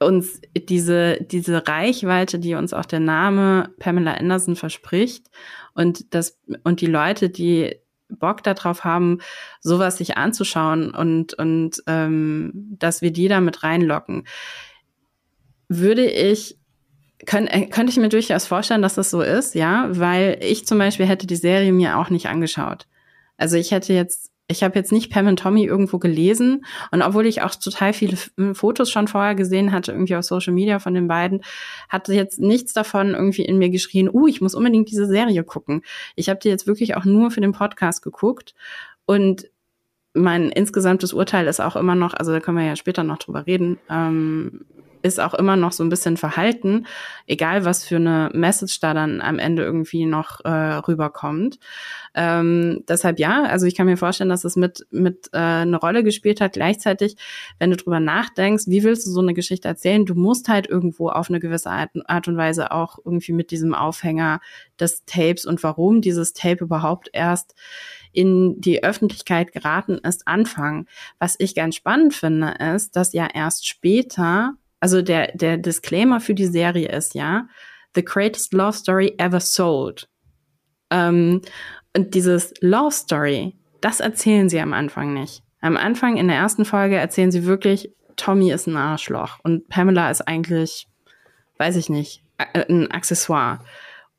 [0.00, 5.28] uns diese, diese Reichweite, die uns auch der Name Pamela Anderson verspricht
[5.74, 7.76] und das, und die Leute, die
[8.18, 9.18] Bock darauf haben,
[9.60, 14.26] sowas sich anzuschauen und, und ähm, dass wir die da mit reinlocken.
[15.68, 16.58] Würde ich,
[17.26, 20.78] könnt, äh, könnte ich mir durchaus vorstellen, dass das so ist, ja, weil ich zum
[20.78, 22.86] Beispiel hätte die Serie mir auch nicht angeschaut.
[23.36, 27.26] Also ich hätte jetzt ich habe jetzt nicht Pam und Tommy irgendwo gelesen und obwohl
[27.26, 28.16] ich auch total viele
[28.54, 31.40] Fotos schon vorher gesehen hatte, irgendwie auf Social Media von den beiden,
[31.88, 35.82] hatte jetzt nichts davon irgendwie in mir geschrien, uh, ich muss unbedingt diese Serie gucken.
[36.14, 38.54] Ich habe die jetzt wirklich auch nur für den Podcast geguckt
[39.06, 39.48] und
[40.12, 43.46] mein insgesamtes Urteil ist auch immer noch, also da können wir ja später noch drüber
[43.46, 44.66] reden, ähm,
[45.04, 46.86] ist auch immer noch so ein bisschen verhalten,
[47.26, 51.58] egal was für eine Message da dann am Ende irgendwie noch äh, rüberkommt.
[52.14, 56.04] Ähm, deshalb ja, also ich kann mir vorstellen, dass es mit, mit äh, eine Rolle
[56.04, 56.54] gespielt hat.
[56.54, 57.16] Gleichzeitig,
[57.58, 60.06] wenn du drüber nachdenkst, wie willst du so eine Geschichte erzählen?
[60.06, 63.74] Du musst halt irgendwo auf eine gewisse Art, Art und Weise auch irgendwie mit diesem
[63.74, 64.40] Aufhänger
[64.80, 67.54] des Tapes und warum dieses Tape überhaupt erst
[68.12, 70.86] in die Öffentlichkeit geraten ist, anfangen.
[71.18, 74.54] Was ich ganz spannend finde, ist, dass ja erst später
[74.84, 77.48] also der, der Disclaimer für die Serie ist ja,
[77.94, 80.10] The Greatest Love Story Ever Sold.
[80.90, 81.40] Ähm,
[81.96, 85.42] und dieses Love Story, das erzählen sie am Anfang nicht.
[85.62, 90.10] Am Anfang in der ersten Folge erzählen sie wirklich, Tommy ist ein Arschloch und Pamela
[90.10, 90.86] ist eigentlich,
[91.56, 93.60] weiß ich nicht, ein Accessoire.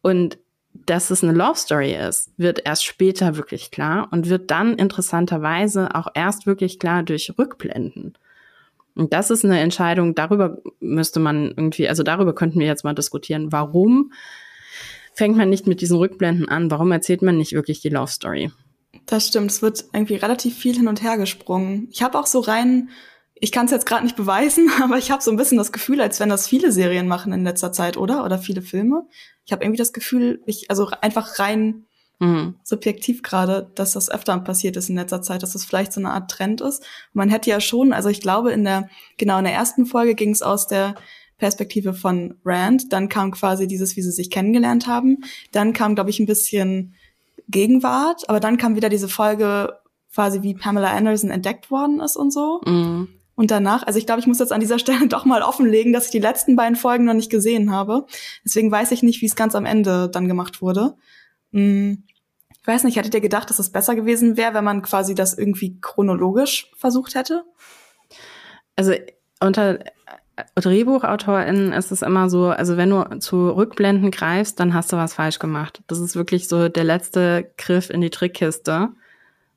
[0.02, 0.40] Und
[0.74, 5.94] dass es eine Love Story ist, wird erst später wirklich klar und wird dann interessanterweise
[5.94, 8.18] auch erst wirklich klar durch Rückblenden.
[8.96, 12.96] Und das ist eine Entscheidung, darüber müsste man irgendwie, also darüber könnten wir jetzt mal
[12.96, 13.52] diskutieren.
[13.52, 14.14] Warum
[15.14, 16.72] fängt man nicht mit diesen Rückblenden an?
[16.72, 18.52] Warum erzählt man nicht wirklich die Love Story?
[19.06, 21.90] Das stimmt, es wird irgendwie relativ viel hin und her gesprungen.
[21.92, 22.90] Ich habe auch so rein,
[23.34, 26.00] ich kann es jetzt gerade nicht beweisen, aber ich habe so ein bisschen das Gefühl,
[26.00, 28.24] als wenn das viele Serien machen in letzter Zeit, oder?
[28.24, 29.08] Oder viele Filme.
[29.46, 31.86] Ich habe irgendwie das Gefühl, ich, also einfach rein
[32.20, 32.56] mhm.
[32.64, 36.12] subjektiv gerade, dass das öfter passiert ist in letzter Zeit, dass das vielleicht so eine
[36.12, 36.80] Art Trend ist.
[36.80, 40.16] Und man hätte ja schon, also ich glaube, in der, genau in der ersten Folge
[40.16, 40.96] ging es aus der
[41.38, 45.18] Perspektive von Rand, dann kam quasi dieses, wie sie sich kennengelernt haben,
[45.52, 46.96] dann kam, glaube ich, ein bisschen
[47.50, 49.74] Gegenwart, aber dann kam wieder diese Folge
[50.14, 52.62] quasi, wie Pamela Anderson entdeckt worden ist und so.
[52.66, 53.10] Mhm.
[53.36, 56.06] Und danach, also ich glaube, ich muss jetzt an dieser Stelle doch mal offenlegen, dass
[56.06, 58.06] ich die letzten beiden Folgen noch nicht gesehen habe.
[58.46, 60.96] Deswegen weiß ich nicht, wie es ganz am Ende dann gemacht wurde.
[61.56, 62.04] Hm,
[62.50, 65.38] ich weiß nicht, hättet ihr gedacht, dass es besser gewesen wäre, wenn man quasi das
[65.38, 67.46] irgendwie chronologisch versucht hätte?
[68.76, 68.94] Also
[69.40, 69.80] unter
[70.56, 75.14] DrehbuchautorInnen ist es immer so, also wenn du zu Rückblenden greifst, dann hast du was
[75.14, 75.82] falsch gemacht.
[75.88, 78.90] Das ist wirklich so der letzte Griff in die Trickkiste.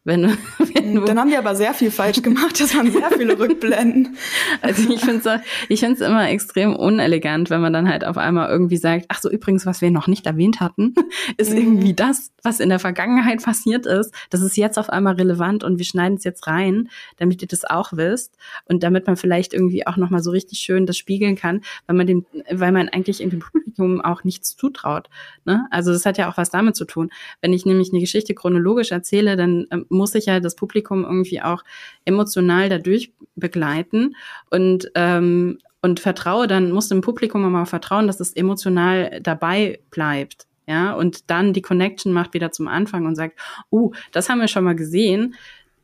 [0.09, 0.23] Wenn,
[0.59, 2.59] wenn du Dann haben die aber sehr viel falsch gemacht.
[2.59, 4.17] Das waren sehr viele Rückblenden.
[4.63, 8.49] Also ich finde es ich find's immer extrem unelegant, wenn man dann halt auf einmal
[8.49, 10.95] irgendwie sagt, ach so übrigens, was wir noch nicht erwähnt hatten,
[11.37, 11.59] ist mhm.
[11.59, 14.13] irgendwie das, was in der Vergangenheit passiert ist.
[14.31, 16.89] Das ist jetzt auf einmal relevant und wir schneiden es jetzt rein,
[17.19, 20.87] damit ihr das auch wisst und damit man vielleicht irgendwie auch nochmal so richtig schön
[20.87, 25.09] das spiegeln kann, weil man dem, weil man eigentlich in dem Publikum auch nichts zutraut.
[25.45, 25.67] Ne?
[25.71, 27.11] Also das hat ja auch was damit zu tun.
[27.41, 31.43] Wenn ich nämlich eine Geschichte chronologisch erzähle, dann ähm, muss ich ja das Publikum irgendwie
[31.43, 31.63] auch
[32.07, 34.17] emotional dadurch begleiten
[34.51, 39.79] und ähm, und vertraue dann, muss dem Publikum aber auch vertrauen, dass es emotional dabei
[39.91, 40.47] bleibt.
[40.67, 43.39] Ja, und dann die Connection macht wieder zum Anfang und sagt,
[43.73, 45.35] uh, das haben wir schon mal gesehen.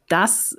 [0.08, 0.58] Das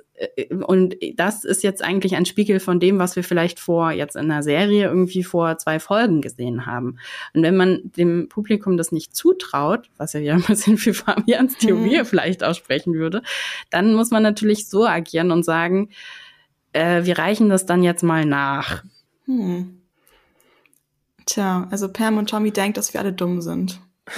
[0.66, 4.28] und das ist jetzt eigentlich ein Spiegel von dem, was wir vielleicht vor jetzt in
[4.28, 6.98] der Serie irgendwie vor zwei Folgen gesehen haben.
[7.34, 11.58] Und wenn man dem Publikum das nicht zutraut, was ja wieder ein bisschen für Fabians
[11.58, 12.04] Theorie mhm.
[12.06, 13.22] vielleicht aussprechen würde,
[13.70, 15.90] dann muss man natürlich so agieren und sagen,
[16.72, 18.84] äh, wir reichen das dann jetzt mal nach.
[19.26, 19.80] Hm.
[21.26, 23.80] Tja, also Pam und Tommy denkt, dass wir alle dumm sind.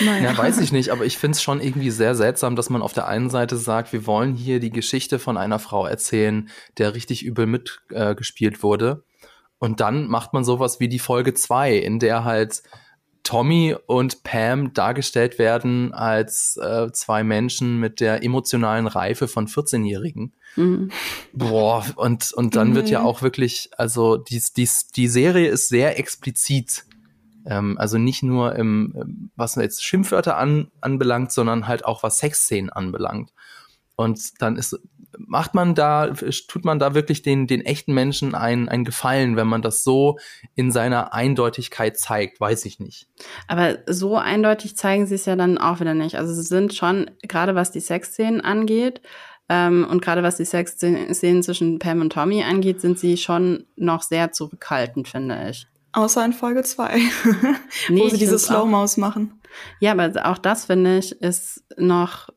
[0.00, 0.32] Naja.
[0.32, 2.92] Ja, weiß ich nicht, aber ich finde es schon irgendwie sehr seltsam, dass man auf
[2.92, 7.24] der einen Seite sagt, wir wollen hier die Geschichte von einer Frau erzählen, der richtig
[7.24, 9.04] übel mitgespielt äh, wurde.
[9.58, 12.62] Und dann macht man sowas wie die Folge 2, in der halt
[13.24, 20.34] Tommy und Pam dargestellt werden als äh, zwei Menschen mit der emotionalen Reife von 14-Jährigen.
[20.56, 20.90] Mhm.
[21.32, 22.74] Boah, und, und dann mhm.
[22.74, 23.06] wird ja mhm.
[23.06, 26.84] auch wirklich, also die, die, die Serie ist sehr explizit.
[27.46, 32.70] Ähm, also nicht nur im, was jetzt Schimpfwörter an, anbelangt, sondern halt auch was Sexszenen
[32.70, 33.32] anbelangt.
[33.96, 34.76] Und dann ist
[35.18, 36.12] macht man da,
[36.48, 40.18] tut man da wirklich den, den echten Menschen einen, einen Gefallen, wenn man das so
[40.54, 43.08] in seiner Eindeutigkeit zeigt, weiß ich nicht.
[43.46, 46.16] Aber so eindeutig zeigen sie es ja dann auch wieder nicht.
[46.16, 49.00] Also sie sind schon, gerade was die Sexszenen angeht,
[49.48, 54.02] ähm, und gerade was die Sexszenen zwischen Pam und Tommy angeht, sind sie schon noch
[54.02, 55.66] sehr zurückhaltend, finde ich.
[55.94, 56.98] Außer in Folge 2,
[57.88, 59.40] nee, wo sie diese Slow-Mos machen.
[59.80, 62.28] Ja, aber auch das, finde ich, ist noch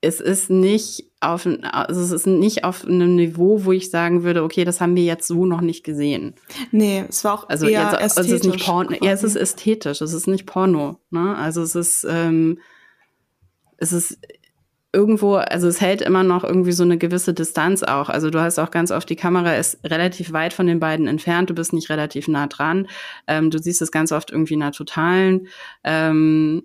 [0.00, 4.44] es ist nicht auf, also es ist nicht auf einem Niveau, wo ich sagen würde,
[4.44, 6.34] okay, das haben wir jetzt so noch nicht gesehen.
[6.70, 8.16] Nee, es war auch also eher jetzt, ästhetisch.
[8.16, 11.36] Also es ist nicht Porno, ja, es ist ästhetisch, es ist nicht Porno, ne?
[11.36, 12.60] Also es ist, ähm,
[13.76, 14.18] es ist
[14.92, 18.08] irgendwo, also es hält immer noch irgendwie so eine gewisse Distanz auch.
[18.08, 21.50] Also du hast auch ganz oft, die Kamera ist relativ weit von den beiden entfernt,
[21.50, 22.88] du bist nicht relativ nah dran.
[23.26, 25.48] Ähm, du siehst es ganz oft irgendwie in einer totalen,
[25.84, 26.62] ähm,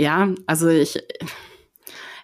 [0.00, 0.98] ja, also ich,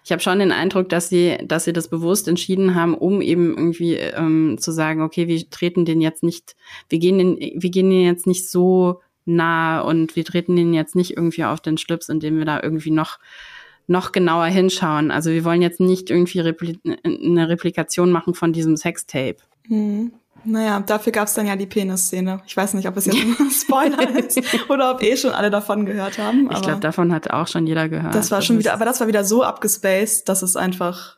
[0.05, 3.57] ich habe schon den Eindruck, dass sie, dass sie das bewusst entschieden haben, um eben
[3.57, 6.55] irgendwie ähm, zu sagen, okay, wir treten den jetzt nicht,
[6.87, 10.95] wir gehen den, wir gehen den jetzt nicht so nah und wir treten den jetzt
[10.95, 13.17] nicht irgendwie auf den Schlips, indem wir da irgendwie noch
[13.87, 15.11] noch genauer hinschauen.
[15.11, 19.37] Also wir wollen jetzt nicht irgendwie Repli eine Replikation machen von diesem Sextape.
[19.67, 20.13] Mhm.
[20.45, 22.41] Naja, dafür gab es dann ja die Penis-Szene.
[22.45, 25.85] Ich weiß nicht, ob es jetzt ein Spoiler ist oder ob eh schon alle davon
[25.85, 26.49] gehört haben.
[26.51, 28.13] ich glaube, davon hat auch schon jeder gehört.
[28.13, 31.17] Das war schon wieder, aber das war wieder so abgespaced, dass es einfach,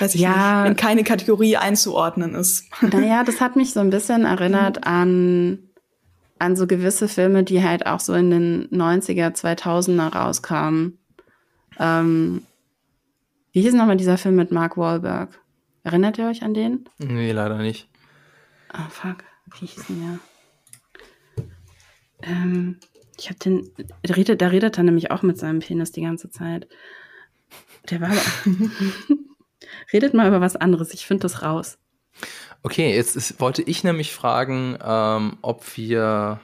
[0.00, 2.64] weiß ich ja, nicht, in keine Kategorie einzuordnen ist.
[2.80, 4.84] Naja, das hat mich so ein bisschen erinnert mhm.
[4.84, 5.58] an,
[6.40, 10.99] an so gewisse Filme, die halt auch so in den 90er, 2000er rauskamen.
[11.80, 12.46] Ähm,
[13.52, 15.40] wie hieß nochmal dieser Film mit Mark Wahlberg?
[15.82, 16.84] Erinnert ihr euch an den?
[16.98, 17.88] Nee, leider nicht.
[18.68, 19.24] Ah, fuck.
[19.58, 20.20] Wie hieß denn
[21.36, 21.48] der?
[22.22, 22.78] Ähm,
[23.18, 23.70] ich hab den.
[24.06, 26.68] Der redet, der redet dann nämlich auch mit seinem Penis die ganze Zeit.
[27.88, 28.20] Der war aber.
[29.92, 30.92] redet mal über was anderes.
[30.92, 31.78] Ich finde das raus.
[32.62, 36.40] Okay, jetzt ist, wollte ich nämlich fragen, ähm, ob wir.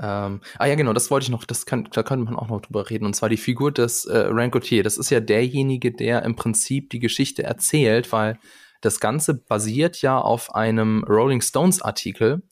[0.00, 2.60] Ähm, ah ja, genau, das wollte ich noch, das kann, da könnte man auch noch
[2.60, 3.06] drüber reden.
[3.06, 4.82] Und zwar die Figur des äh, Rancotier.
[4.82, 8.38] Das ist ja derjenige, der im Prinzip die Geschichte erzählt, weil
[8.80, 12.42] das Ganze basiert ja auf einem Rolling Stones Artikel.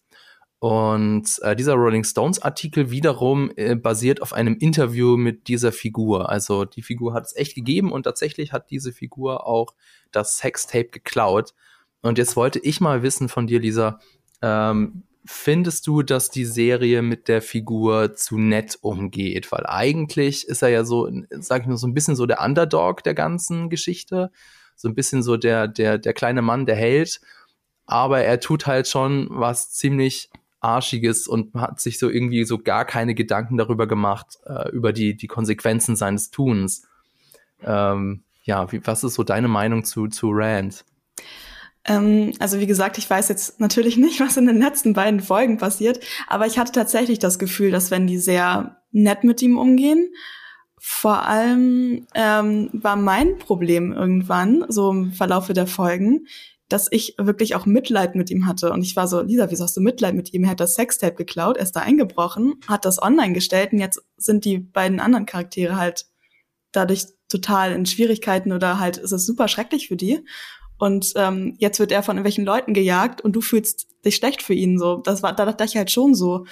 [0.61, 6.28] Und äh, dieser Rolling Stones Artikel wiederum äh, basiert auf einem Interview mit dieser Figur.
[6.28, 9.74] Also die Figur hat es echt gegeben und tatsächlich hat diese Figur auch
[10.12, 11.53] das Sextape geklaut.
[12.01, 13.99] Und jetzt wollte ich mal wissen von dir, Lisa,
[14.40, 19.53] ähm, findest du, dass die Serie mit der Figur zu nett umgeht?
[19.53, 23.03] Weil eigentlich ist er ja so, sag ich nur, so ein bisschen so der Underdog
[23.05, 24.31] der ganzen Geschichte
[24.83, 27.20] so ein bisschen so der, der, der kleine Mann, der Held.
[27.87, 32.85] Aber er tut halt schon was ziemlich Arschiges und hat sich so irgendwie so gar
[32.85, 36.89] keine Gedanken darüber gemacht, äh, über die, die Konsequenzen seines Tuns.
[37.62, 40.85] Ähm, ja, wie, was ist so deine Meinung zu, zu Rand?
[41.85, 45.59] Ähm, also wie gesagt, ich weiß jetzt natürlich nicht, was in den letzten beiden Folgen
[45.59, 50.09] passiert, aber ich hatte tatsächlich das Gefühl, dass wenn die sehr nett mit ihm umgehen
[50.85, 56.26] vor allem ähm, war mein Problem irgendwann, so im Verlaufe der Folgen,
[56.68, 58.72] dass ich wirklich auch Mitleid mit ihm hatte.
[58.72, 60.43] Und ich war so, Lisa, wieso hast du Mitleid mit ihm?
[60.43, 64.03] Er hat das Sextape geklaut, er ist da eingebrochen, hat das online gestellt und jetzt
[64.16, 66.07] sind die beiden anderen Charaktere halt
[66.72, 70.24] dadurch total in Schwierigkeiten oder halt ist es super schrecklich für die.
[70.83, 74.53] Und ähm, jetzt wird er von irgendwelchen Leuten gejagt und du fühlst dich schlecht für
[74.53, 74.80] ihn.
[74.80, 76.45] So, das war, da dachte ich halt schon so.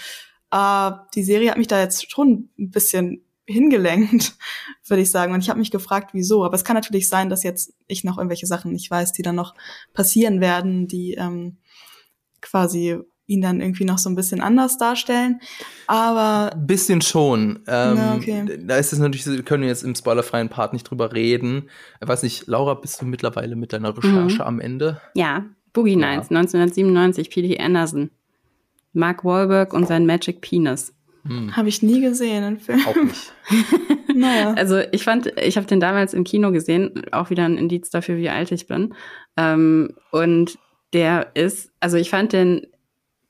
[0.52, 4.36] Äh, die Serie hat mich da jetzt schon ein bisschen hingelenkt,
[4.86, 5.34] würde ich sagen.
[5.34, 6.44] Und ich habe mich gefragt, wieso.
[6.44, 9.34] Aber es kann natürlich sein, dass jetzt ich noch irgendwelche Sachen nicht weiß, die dann
[9.34, 9.56] noch
[9.94, 11.56] passieren werden, die ähm,
[12.40, 13.00] quasi
[13.30, 15.40] ihn dann irgendwie noch so ein bisschen anders darstellen.
[15.86, 16.50] Aber.
[16.56, 17.60] Bisschen schon.
[17.66, 18.58] Ähm, na, okay.
[18.66, 21.70] Da ist es natürlich, wir können jetzt im spoilerfreien Part nicht drüber reden.
[22.00, 24.40] Ich weiß nicht, Laura, bist du mittlerweile mit deiner Recherche mhm.
[24.40, 25.00] am Ende?
[25.14, 26.38] Ja, Boogie Nights, ja.
[26.38, 27.58] 1997, P.D.
[27.58, 28.10] Anderson.
[28.92, 30.92] Mark Wahlberg und sein Magic Penis.
[31.24, 31.56] Hm.
[31.56, 32.80] Habe ich nie gesehen, den Film.
[32.86, 33.32] Auch nicht.
[34.14, 34.54] naja.
[34.54, 38.16] Also ich fand, ich habe den damals im Kino gesehen, auch wieder ein Indiz dafür,
[38.16, 38.94] wie alt ich bin.
[39.36, 40.58] Ähm, und
[40.92, 42.66] der ist, also ich fand den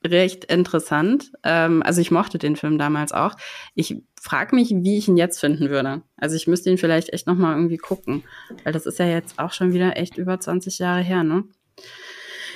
[0.05, 1.33] recht interessant.
[1.43, 3.37] Ähm, also ich mochte den Film damals auch.
[3.75, 6.03] Ich frage mich, wie ich ihn jetzt finden würde.
[6.17, 8.23] Also ich müsste ihn vielleicht echt noch mal irgendwie gucken,
[8.65, 11.45] weil das ist ja jetzt auch schon wieder echt über 20 Jahre her, ne?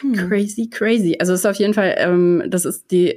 [0.01, 0.15] Hm.
[0.15, 1.17] Crazy, crazy.
[1.19, 3.15] Also es ist auf jeden Fall, ähm, das ist die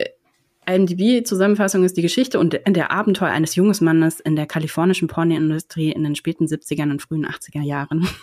[0.67, 6.03] IMDb-Zusammenfassung ist die Geschichte und der Abenteuer eines jungen Mannes in der kalifornischen Pornoindustrie in
[6.03, 8.07] den späten 70ern und frühen 80er Jahren.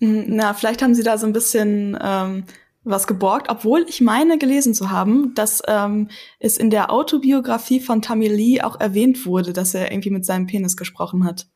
[0.00, 2.44] Hm, na, vielleicht haben sie da so ein bisschen ähm,
[2.90, 6.08] was geborgt, obwohl ich meine gelesen zu haben, dass ähm,
[6.38, 10.46] es in der Autobiografie von Tammy Lee auch erwähnt wurde, dass er irgendwie mit seinem
[10.46, 11.46] Penis gesprochen hat.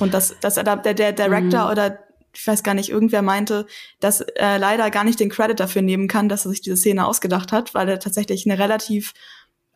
[0.00, 1.70] Und dass, dass er da, der, der Director mhm.
[1.70, 1.98] oder
[2.36, 3.66] ich weiß gar nicht, irgendwer meinte,
[4.00, 7.06] dass er leider gar nicht den Credit dafür nehmen kann, dass er sich diese Szene
[7.06, 9.12] ausgedacht hat, weil er tatsächlich eine relativ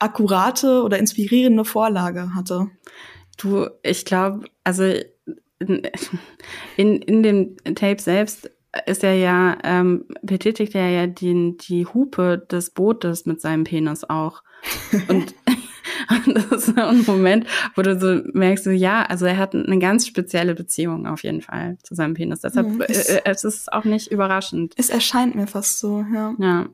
[0.01, 2.69] akkurate oder inspirierende Vorlage hatte.
[3.37, 4.93] Du, ich glaube, also
[5.61, 5.83] in,
[6.77, 8.51] in dem Tape selbst
[8.87, 14.05] ist er ja, ähm, betätigt er ja die, die Hupe des Bootes mit seinem Penis
[14.05, 14.43] auch.
[16.27, 19.55] Und das ist so ein Moment, wo du so merkst, so, ja, also er hat
[19.55, 22.41] eine ganz spezielle Beziehung auf jeden Fall zu seinem Penis.
[22.41, 24.75] Deshalb mhm, es, äh, es ist auch nicht überraschend.
[24.77, 26.35] Es erscheint mir fast so, ja.
[26.39, 26.67] Ja.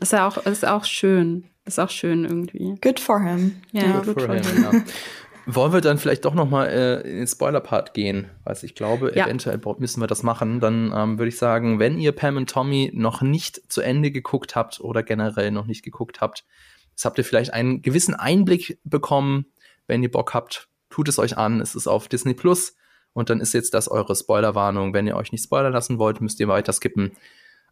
[0.00, 1.44] Ist ja auch, ist auch schön.
[1.66, 2.74] Ist auch schön irgendwie.
[2.82, 3.56] Good for him.
[3.72, 4.00] Ja, yeah.
[4.00, 4.44] good, good, for, him.
[4.44, 4.72] him ja.
[5.46, 8.30] Wollen wir dann vielleicht doch noch mal äh, in den Spoiler-Part gehen?
[8.44, 9.26] Weil ich glaube, ja.
[9.26, 10.60] eventuell müssen wir das machen.
[10.60, 14.56] Dann ähm, würde ich sagen, wenn ihr Pam und Tommy noch nicht zu Ende geguckt
[14.56, 16.44] habt oder generell noch nicht geguckt habt,
[16.90, 19.46] jetzt habt ihr vielleicht einen gewissen Einblick bekommen.
[19.86, 21.60] Wenn ihr Bock habt, tut es euch an.
[21.60, 22.74] Es ist auf Disney Plus.
[23.12, 24.94] Und dann ist jetzt das eure Spoilerwarnung.
[24.94, 27.12] Wenn ihr euch nicht spoilern lassen wollt, müsst ihr weiter skippen.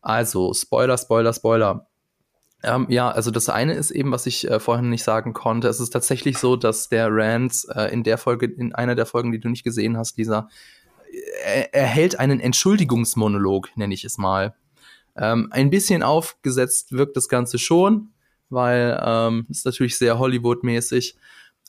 [0.03, 1.87] Also, Spoiler, Spoiler, Spoiler.
[2.63, 5.69] Ähm, ja, also das eine ist eben, was ich äh, vorhin nicht sagen konnte.
[5.69, 9.33] Es ist tatsächlich so, dass der Rand äh, in der Folge, in einer der Folgen,
[9.33, 10.49] die du nicht gesehen hast, Lisa,
[11.11, 14.55] äh, er, er hält einen Entschuldigungsmonolog, nenne ich es mal.
[15.17, 18.13] Ähm, ein bisschen aufgesetzt wirkt das Ganze schon,
[18.49, 21.17] weil ähm, ist natürlich sehr Hollywood-mäßig,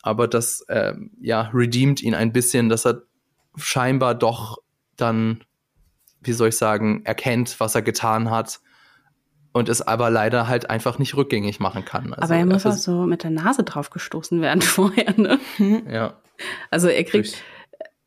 [0.04, 3.02] aber das äh, ja redeemt ihn ein bisschen, dass er
[3.58, 4.60] scheinbar doch
[4.96, 5.44] dann,
[6.22, 8.60] wie soll ich sagen, erkennt, was er getan hat
[9.54, 12.14] und es aber leider halt einfach nicht rückgängig machen kann.
[12.14, 15.40] Also aber er muss auch so mit der Nase drauf gestoßen werden vorher, ne?
[15.90, 16.16] Ja.
[16.70, 17.34] Also er kriegt.
[17.34, 17.44] Durch.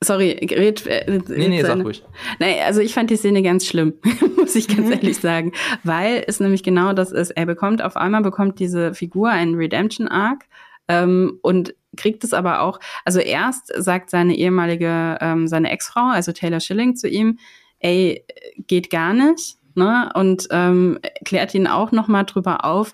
[0.05, 0.87] Sorry, red.
[0.87, 2.05] Äh, nee, nee, sag ruhig.
[2.39, 3.95] Nein, also ich fand die Szene ganz schlimm,
[4.37, 4.93] muss ich ganz mhm.
[4.93, 5.53] ehrlich sagen.
[5.85, 7.31] Weil es nämlich genau das ist.
[7.31, 10.45] Er bekommt auf einmal bekommt diese Figur einen Redemption Arc
[10.89, 16.33] ähm, und kriegt es aber auch, also erst sagt seine ehemalige, ähm, seine Ex-Frau, also
[16.33, 17.39] Taylor Schilling, zu ihm,
[17.79, 18.23] ey,
[18.67, 20.11] geht gar nicht ne?
[20.15, 22.93] Und ähm, klärt ihn auch nochmal drüber auf,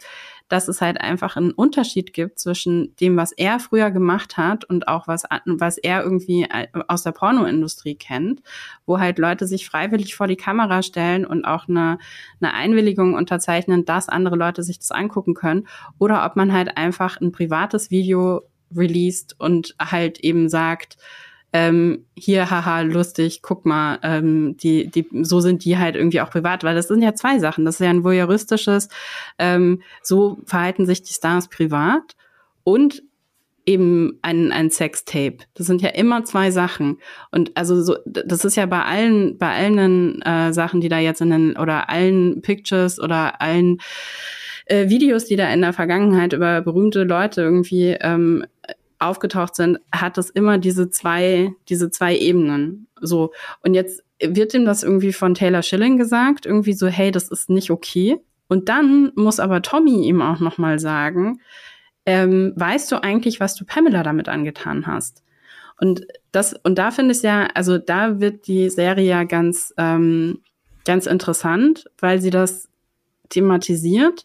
[0.53, 4.87] dass es halt einfach einen Unterschied gibt zwischen dem, was er früher gemacht hat und
[4.87, 8.43] auch was, was er irgendwie äh, aus der Pornoindustrie kennt,
[8.85, 11.97] wo halt Leute sich freiwillig vor die Kamera stellen und auch eine,
[12.41, 15.67] eine Einwilligung unterzeichnen, dass andere Leute sich das angucken können,
[15.99, 18.43] oder ob man halt einfach ein privates Video
[18.77, 20.99] released und halt eben sagt,
[21.53, 26.31] ähm, hier, haha, lustig, guck mal, ähm, die, die, so sind die halt irgendwie auch
[26.31, 27.65] privat, weil das sind ja zwei Sachen.
[27.65, 28.89] Das ist ja ein voyeuristisches,
[29.39, 32.17] ähm, so verhalten sich die Stars privat
[32.65, 33.03] und
[33.67, 35.39] eben ein, ein Sextape.
[35.55, 36.99] Das sind ja immer zwei Sachen.
[37.31, 41.21] Und also so, das ist ja bei allen, bei allen äh, Sachen, die da jetzt
[41.21, 43.79] in den, oder allen Pictures oder allen
[44.67, 48.45] äh, Videos, die da in der Vergangenheit über berühmte Leute irgendwie ähm,
[49.03, 52.87] aufgetaucht sind, hat es immer diese zwei, diese zwei Ebenen.
[53.01, 53.33] So.
[53.63, 57.51] Und jetzt wird ihm das irgendwie von Taylor Schilling gesagt, irgendwie so, hey, das ist
[57.51, 58.19] nicht okay.
[58.49, 61.41] Und dann muss aber Tommy ihm auch nochmal sagen,
[62.05, 65.23] ähm, weißt du eigentlich, was du Pamela damit angetan hast?
[65.81, 70.41] Und das, und da finde ich ja, also da wird die Serie ja ganz, ähm,
[70.85, 72.69] ganz interessant, weil sie das
[73.29, 74.25] thematisiert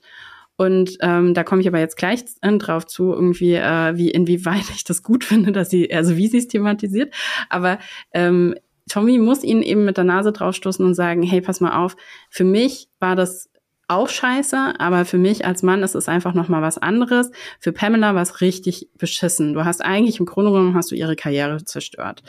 [0.57, 4.83] und ähm, da komme ich aber jetzt gleich drauf zu, irgendwie, äh, wie inwieweit ich
[4.83, 7.13] das gut finde, dass sie, also wie sie es thematisiert.
[7.49, 7.79] Aber
[8.11, 8.55] ähm,
[8.89, 11.95] Tommy muss ihn eben mit der Nase draufstoßen und sagen, hey, pass mal auf,
[12.29, 13.49] für mich war das
[13.89, 17.31] auch scheiße, aber für mich als Mann ist es einfach noch mal was anderes.
[17.59, 19.53] Für Pamela war es richtig beschissen.
[19.53, 22.21] Du hast eigentlich im Grunde genommen hast du ihre Karriere zerstört.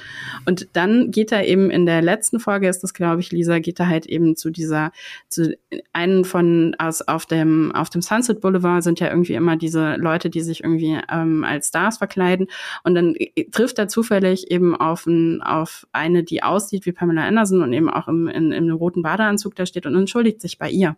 [0.47, 3.81] Und dann geht er eben in der letzten Folge ist das glaube ich Lisa geht
[3.81, 4.93] er halt eben zu dieser
[5.29, 5.57] zu
[5.93, 10.31] einen von aus auf dem auf dem Sunset Boulevard sind ja irgendwie immer diese Leute,
[10.31, 12.47] die sich irgendwie ähm, als Stars verkleiden
[12.85, 13.15] und dann
[13.51, 17.91] trifft er zufällig eben auf ein, auf eine, die aussieht wie Pamela Anderson und eben
[17.91, 20.97] auch im, in, im roten Badeanzug da steht und entschuldigt sich bei ihr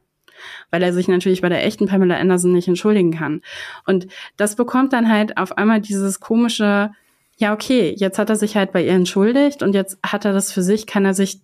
[0.70, 3.42] weil er sich natürlich bei der echten Pamela Anderson nicht entschuldigen kann.
[3.86, 6.90] Und das bekommt dann halt auf einmal dieses komische,
[7.36, 10.52] ja, okay, jetzt hat er sich halt bei ihr entschuldigt und jetzt hat er das
[10.52, 11.40] für sich, kann er sich,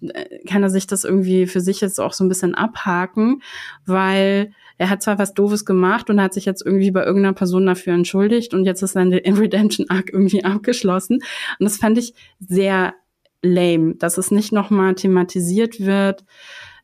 [0.47, 3.43] kann er sich das irgendwie für sich jetzt auch so ein bisschen abhaken,
[3.87, 7.65] weil er hat zwar was Doofes gemacht und hat sich jetzt irgendwie bei irgendeiner Person
[7.65, 11.17] dafür entschuldigt und jetzt ist sein Redemption Arc irgendwie abgeschlossen.
[11.59, 12.15] Und das fand ich
[12.47, 12.95] sehr
[13.43, 16.25] lame, dass es nicht nochmal thematisiert wird,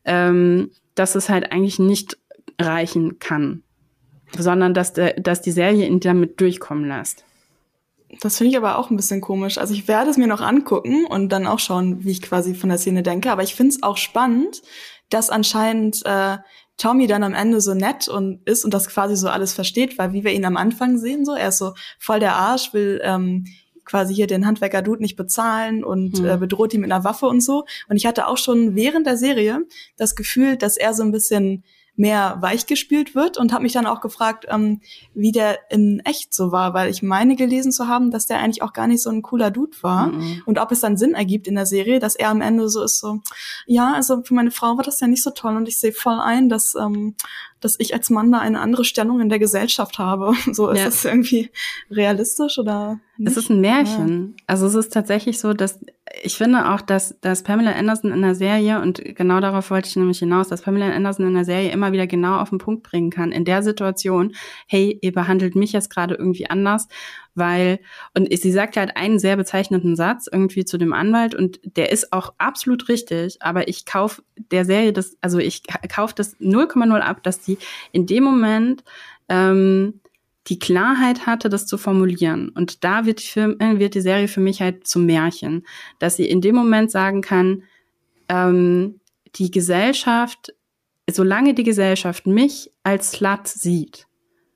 [0.05, 2.17] ähm, dass es halt eigentlich nicht
[2.59, 3.63] reichen kann,
[4.37, 7.25] sondern dass, der, dass die Serie ihn damit durchkommen lässt.
[8.21, 9.57] Das finde ich aber auch ein bisschen komisch.
[9.57, 12.69] Also ich werde es mir noch angucken und dann auch schauen, wie ich quasi von
[12.69, 13.31] der Szene denke.
[13.31, 14.61] Aber ich finde es auch spannend,
[15.09, 16.37] dass anscheinend äh,
[16.77, 20.13] Tommy dann am Ende so nett und ist und das quasi so alles versteht, weil
[20.13, 23.45] wie wir ihn am Anfang sehen, so er ist so voll der Arsch, will ähm,
[23.85, 26.25] quasi hier den Handwerker Dude nicht bezahlen und mhm.
[26.25, 27.65] äh, bedroht ihn mit einer Waffe und so.
[27.89, 29.65] Und ich hatte auch schon während der Serie
[29.97, 31.63] das Gefühl, dass er so ein bisschen
[31.95, 34.81] mehr weich gespielt wird und habe mich dann auch gefragt, ähm,
[35.13, 38.63] wie der in echt so war, weil ich meine gelesen zu haben, dass der eigentlich
[38.63, 40.41] auch gar nicht so ein cooler Dude war mhm.
[40.45, 42.99] und ob es dann Sinn ergibt in der Serie, dass er am Ende so ist
[42.99, 43.19] so,
[43.67, 46.19] ja, also für meine Frau war das ja nicht so toll und ich sehe voll
[46.19, 47.15] ein, dass ähm,
[47.63, 50.33] dass ich als Mann da eine andere Stellung in der Gesellschaft habe.
[50.53, 50.85] So ist ja.
[50.85, 51.49] das irgendwie
[51.89, 52.99] realistisch oder?
[53.17, 53.31] Nicht?
[53.31, 54.35] Es ist ein Märchen.
[54.37, 54.43] Ja.
[54.47, 55.79] Also es ist tatsächlich so, dass
[56.21, 59.95] ich finde auch, dass, dass Pamela Anderson in der Serie, und genau darauf wollte ich
[59.95, 63.09] nämlich hinaus, dass Pamela Anderson in der Serie immer wieder genau auf den Punkt bringen
[63.09, 63.31] kann.
[63.31, 64.33] In der Situation,
[64.67, 66.87] hey, ihr behandelt mich jetzt gerade irgendwie anders,
[67.33, 67.79] weil,
[68.15, 72.13] und sie sagt halt einen sehr bezeichnenden Satz irgendwie zu dem Anwalt und der ist
[72.13, 77.23] auch absolut richtig, aber ich kauf der Serie das, also ich kauf das 0,0 ab,
[77.23, 77.57] dass die
[77.91, 78.83] in dem Moment
[79.29, 79.99] ähm,
[80.47, 82.49] die Klarheit hatte, das zu formulieren.
[82.49, 85.65] Und da wird die, Film, äh, wird die Serie für mich halt zum Märchen,
[85.99, 87.63] dass sie in dem Moment sagen kann,
[88.27, 88.99] ähm,
[89.35, 90.53] die Gesellschaft,
[91.09, 94.07] solange die Gesellschaft mich als Slut sieht,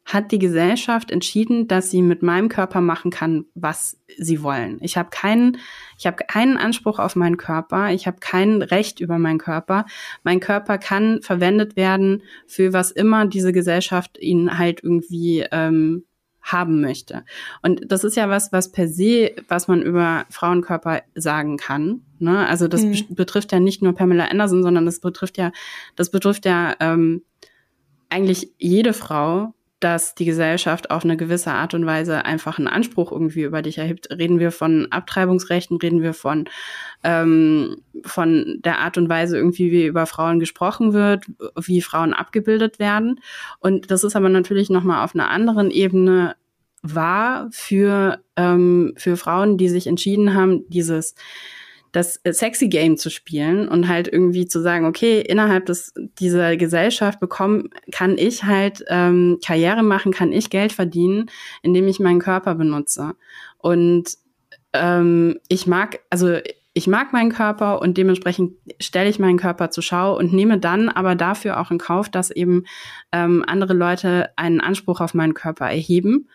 [0.08, 4.78] hat die Gesellschaft entschieden, dass sie mit meinem Körper machen kann, was sie wollen.
[4.82, 5.58] Ich habe keinen,
[5.98, 7.92] ich habe keinen Anspruch auf meinen Körper.
[7.92, 9.86] Ich habe kein Recht über meinen Körper.
[10.24, 16.06] Mein Körper kann verwendet werden für was immer diese Gesellschaft ihn halt irgendwie ähm,
[16.42, 17.26] haben möchte.
[17.62, 22.04] Und das ist ja was, was per se, was man über Frauenkörper sagen kann.
[22.20, 22.48] Ne?
[22.48, 23.08] Also das mhm.
[23.10, 25.52] betrifft ja nicht nur Pamela Anderson, sondern das betrifft ja,
[25.98, 27.24] das betrifft ja ähm,
[28.10, 33.12] eigentlich jede Frau, dass die Gesellschaft auf eine gewisse Art und Weise einfach einen Anspruch
[33.12, 34.10] irgendwie über dich erhebt.
[34.10, 36.46] Reden wir von Abtreibungsrechten, reden wir von,
[37.04, 41.26] ähm, von der Art und Weise irgendwie, wie über Frauen gesprochen wird,
[41.56, 43.20] wie Frauen abgebildet werden.
[43.60, 46.36] Und das ist aber natürlich nochmal auf einer anderen Ebene
[46.82, 51.14] wahr für, ähm, für Frauen, die sich entschieden haben, dieses
[51.98, 57.20] das sexy Game zu spielen und halt irgendwie zu sagen, okay, innerhalb des, dieser Gesellschaft
[57.20, 61.30] bekommen, kann ich halt ähm, Karriere machen, kann ich Geld verdienen,
[61.64, 63.14] indem ich meinen Körper benutze.
[63.58, 64.12] Und
[64.74, 66.38] ähm, ich mag, also
[66.74, 70.90] ich mag meinen Körper und dementsprechend stelle ich meinen Körper zur Schau und nehme dann
[70.90, 72.66] aber dafür auch in Kauf, dass eben
[73.12, 76.30] ähm, andere Leute einen Anspruch auf meinen Körper erheben.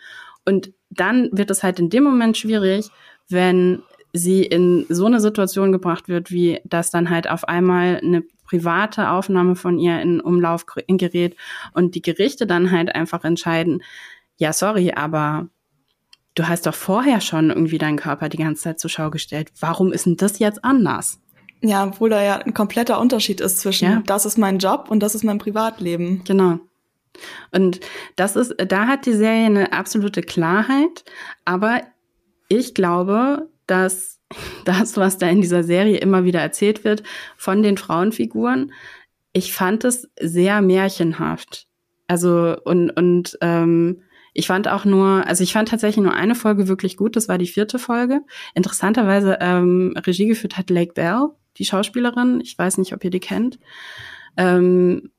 [0.45, 2.89] Und dann wird es halt in dem Moment schwierig,
[3.29, 8.23] wenn sie in so eine Situation gebracht wird, wie dass dann halt auf einmal eine
[8.45, 11.37] private Aufnahme von ihr in Umlauf gerät
[11.73, 13.83] und die Gerichte dann halt einfach entscheiden,
[14.37, 15.49] ja, sorry, aber
[16.35, 19.51] du hast doch vorher schon irgendwie deinen Körper die ganze Zeit zur Schau gestellt.
[19.61, 21.21] Warum ist denn das jetzt anders?
[21.63, 24.03] Ja, obwohl da ja ein kompletter Unterschied ist zwischen ja.
[24.05, 26.23] das ist mein Job und das ist mein Privatleben.
[26.25, 26.59] Genau.
[27.53, 27.81] Und
[28.17, 31.05] das ist, da hat die Serie eine absolute Klarheit,
[31.45, 31.83] aber
[32.49, 34.21] ich glaube, dass
[34.65, 37.03] das, was da in dieser Serie immer wieder erzählt wird
[37.37, 38.73] von den Frauenfiguren,
[39.33, 41.67] ich fand es sehr märchenhaft.
[42.07, 44.03] Also und und ähm,
[44.35, 47.17] ich fand auch nur, also ich fand tatsächlich nur eine Folge wirklich gut.
[47.17, 48.23] Das war die vierte Folge.
[48.55, 52.41] Interessanterweise ähm, Regie geführt hat Lake Bell, die Schauspielerin.
[52.43, 53.59] Ich weiß nicht, ob ihr die kennt.
[54.37, 55.11] Ähm,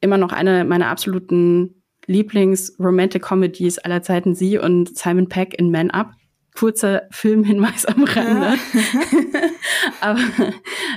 [0.00, 4.34] immer noch eine meiner absoluten Lieblings-Romantic-Comedies aller Zeiten.
[4.34, 6.12] Sie und Simon Peck in Man Up
[6.54, 8.58] kurzer Filmhinweis am Rande.
[10.00, 10.20] Aber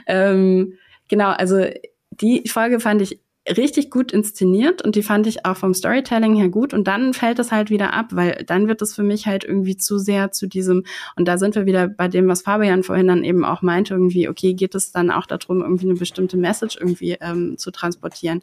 [0.06, 0.74] ähm,
[1.08, 1.66] genau, also
[2.12, 3.20] die Folge fand ich
[3.56, 7.40] richtig gut inszeniert und die fand ich auch vom Storytelling her gut und dann fällt
[7.40, 10.48] es halt wieder ab, weil dann wird es für mich halt irgendwie zu sehr zu
[10.48, 10.84] diesem
[11.16, 14.28] und da sind wir wieder bei dem, was Fabian vorhin dann eben auch meinte, irgendwie,
[14.28, 18.42] okay, geht es dann auch darum, irgendwie eine bestimmte Message irgendwie ähm, zu transportieren?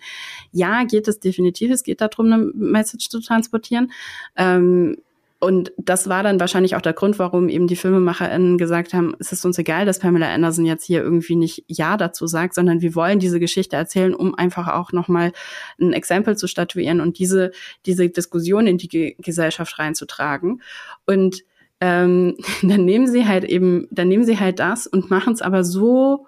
[0.53, 3.93] Ja, geht es definitiv, es geht darum, eine Message zu transportieren.
[4.37, 4.97] Ähm,
[5.45, 9.33] und das war dann wahrscheinlich auch der Grund, warum eben die FilmemacherInnen gesagt haben, es
[9.33, 12.95] ist uns egal, dass Pamela Anderson jetzt hier irgendwie nicht Ja dazu sagt, sondern wir
[12.95, 15.33] wollen diese Geschichte erzählen, um einfach auch nochmal
[15.81, 17.53] ein Exempel zu statuieren und diese,
[17.87, 20.63] diese Diskussion in die Ge Gesellschaft reinzutragen.
[21.07, 21.43] Und
[21.81, 25.65] ähm, dann nehmen sie halt eben, dann nehmen sie halt das und machen es aber
[25.65, 26.27] so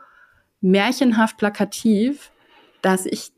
[0.61, 2.31] märchenhaft plakativ,
[2.83, 3.33] dass ich,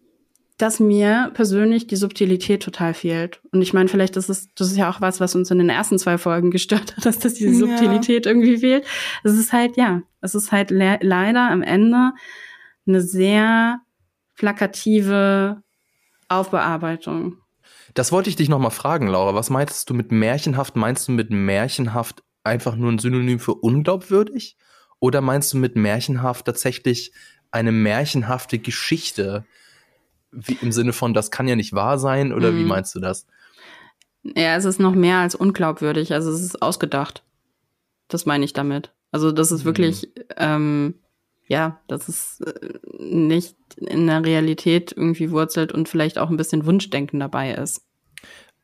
[0.59, 3.41] dass mir persönlich die Subtilität total fehlt.
[3.53, 5.71] Und ich meine, vielleicht ist es, das ist ja auch was, was uns in den
[5.71, 8.33] ersten zwei Folgen gestört hat, dass das diese Subtilität ja.
[8.33, 8.85] irgendwie fehlt.
[9.23, 12.13] Es ist halt, ja, es ist halt le leider am Ende
[12.87, 13.81] eine sehr
[14.35, 15.63] plakative
[16.27, 17.39] Aufbearbeitung.
[17.95, 19.35] Das wollte ich dich noch mal fragen, Laura.
[19.35, 20.75] Was meinst du mit märchenhaft?
[20.75, 24.57] Meinst du mit märchenhaft einfach nur ein Synonym für unglaubwürdig?
[24.99, 27.13] Oder meinst du mit märchenhaft tatsächlich
[27.53, 29.47] eine märchenhafte Geschichte?
[30.31, 32.33] Wie, Im Sinne von, das kann ja nicht wahr sein?
[32.33, 32.59] Oder mhm.
[32.59, 33.27] wie meinst du das?
[34.23, 36.13] Ja, es ist noch mehr als unglaubwürdig.
[36.13, 37.25] Also es ist ausgedacht.
[38.09, 38.93] Das meine ich damit.
[39.11, 39.67] Also das ist mhm.
[39.67, 40.95] wirklich, ähm,
[41.47, 46.67] ja, dass es äh, nicht in der Realität irgendwie wurzelt und vielleicht auch ein bisschen
[46.67, 47.83] Wunschdenken dabei ist.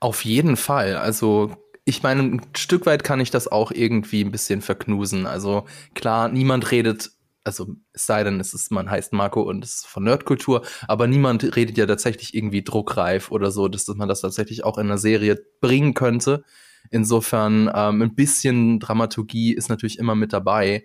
[0.01, 0.97] Auf jeden Fall.
[0.97, 5.27] Also ich meine, ein Stück weit kann ich das auch irgendwie ein bisschen verknusen.
[5.27, 5.65] Also
[5.95, 7.11] klar, niemand redet,
[7.45, 11.07] also es sei denn, es ist, man heißt Marco und es ist von Nerdkultur, aber
[11.07, 14.87] niemand redet ja tatsächlich irgendwie druckreif oder so, dass, dass man das tatsächlich auch in
[14.87, 16.45] einer Serie bringen könnte.
[16.91, 20.85] Insofern ähm, ein bisschen Dramaturgie ist natürlich immer mit dabei,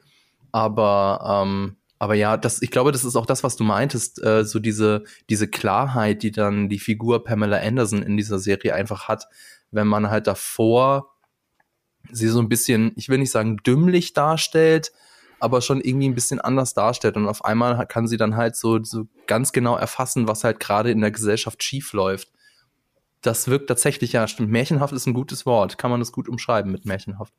[0.52, 4.46] aber ähm, aber ja, das, ich glaube, das ist auch das, was du meintest, äh,
[4.46, 9.26] so diese, diese Klarheit, die dann die Figur Pamela Anderson in dieser Serie einfach hat,
[9.72, 11.12] wenn man halt davor
[12.10, 14.94] sie so ein bisschen, ich will nicht sagen dümmlich darstellt,
[15.40, 17.18] aber schon irgendwie ein bisschen anders darstellt.
[17.18, 20.92] Und auf einmal kann sie dann halt so, so ganz genau erfassen, was halt gerade
[20.92, 22.32] in der Gesellschaft schief läuft.
[23.22, 24.50] Das wirkt tatsächlich, ja, stimmt.
[24.50, 25.78] Märchenhaft ist ein gutes Wort.
[25.78, 27.34] Kann man das gut umschreiben mit märchenhaft.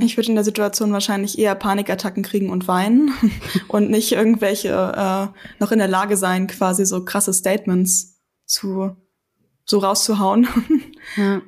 [0.00, 3.12] Ich würde in der Situation wahrscheinlich eher Panikattacken kriegen und weinen
[3.68, 8.96] und nicht irgendwelche äh, noch in der Lage sein, quasi so krasse Statements zu
[9.64, 10.46] so rauszuhauen.
[11.16, 11.42] Ja.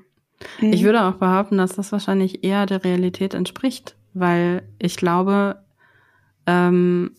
[0.61, 0.73] Mhm.
[0.73, 5.64] Ich würde auch behaupten, dass das wahrscheinlich eher der Realität entspricht, weil ich glaube,
[6.47, 7.13] ähm,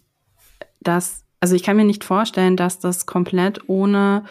[0.81, 4.23] dass, also ich kann mir nicht vorstellen, dass das komplett ohne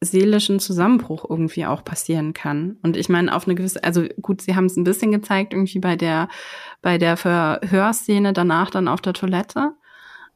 [0.00, 2.76] seelischen Zusammenbruch irgendwie auch passieren kann.
[2.82, 5.78] Und ich meine, auf eine gewisse, also gut, sie haben es ein bisschen gezeigt, irgendwie
[5.78, 6.28] bei der,
[6.82, 9.72] bei der Verhörszene danach dann auf der Toilette.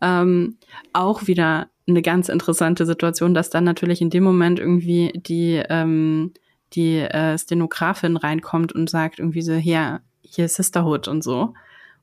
[0.01, 0.59] Ähm,
[0.93, 6.33] auch wieder eine ganz interessante Situation, dass dann natürlich in dem Moment irgendwie die, ähm,
[6.73, 11.55] die äh, Stenografin reinkommt und sagt irgendwie so, hier, hier ist Sisterhood und so.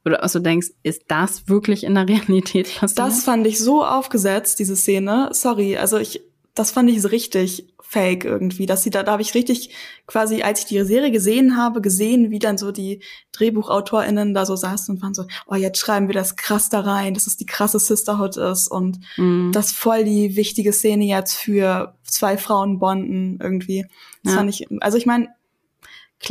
[0.06, 3.00] Oder auch so denkst, ist das wirklich in der Realität passiert?
[3.00, 5.30] Das fand ich so aufgesetzt, diese Szene.
[5.32, 6.22] Sorry, also ich,
[6.56, 9.70] das fand ich so richtig fake irgendwie, dass sie da, da habe ich richtig
[10.08, 13.04] quasi, als ich die Serie gesehen habe, gesehen, wie dann so die
[13.34, 17.14] DrehbuchautorInnen da so saßen und waren so, oh, jetzt schreiben wir das krass da rein,
[17.14, 19.52] dass es die krasse Sisterhood ist und mm.
[19.52, 23.86] das voll die wichtige Szene jetzt für zwei Frauen bonden irgendwie.
[24.24, 24.40] Das ja.
[24.40, 25.30] fand ich, also ich meine,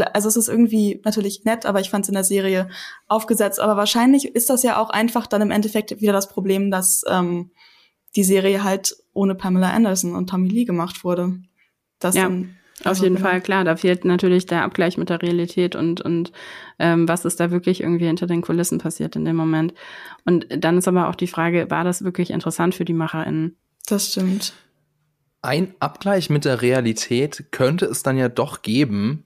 [0.00, 2.68] also es ist irgendwie natürlich nett, aber ich fand es in der Serie
[3.08, 3.60] aufgesetzt.
[3.60, 7.50] Aber wahrscheinlich ist das ja auch einfach dann im Endeffekt wieder das Problem, dass ähm,
[8.16, 11.38] die Serie halt ohne Pamela Anderson und Tommy Lee gemacht wurde.
[11.98, 12.24] Das ja.
[12.24, 13.28] Dann, auf jeden genau.
[13.28, 16.32] Fall, klar, da fehlt natürlich der Abgleich mit der Realität und, und
[16.78, 19.72] ähm, was ist da wirklich irgendwie hinter den Kulissen passiert in dem Moment.
[20.24, 23.56] Und dann ist aber auch die Frage, war das wirklich interessant für die MacherInnen?
[23.86, 24.52] Das stimmt.
[25.42, 29.24] Ein Abgleich mit der Realität könnte es dann ja doch geben,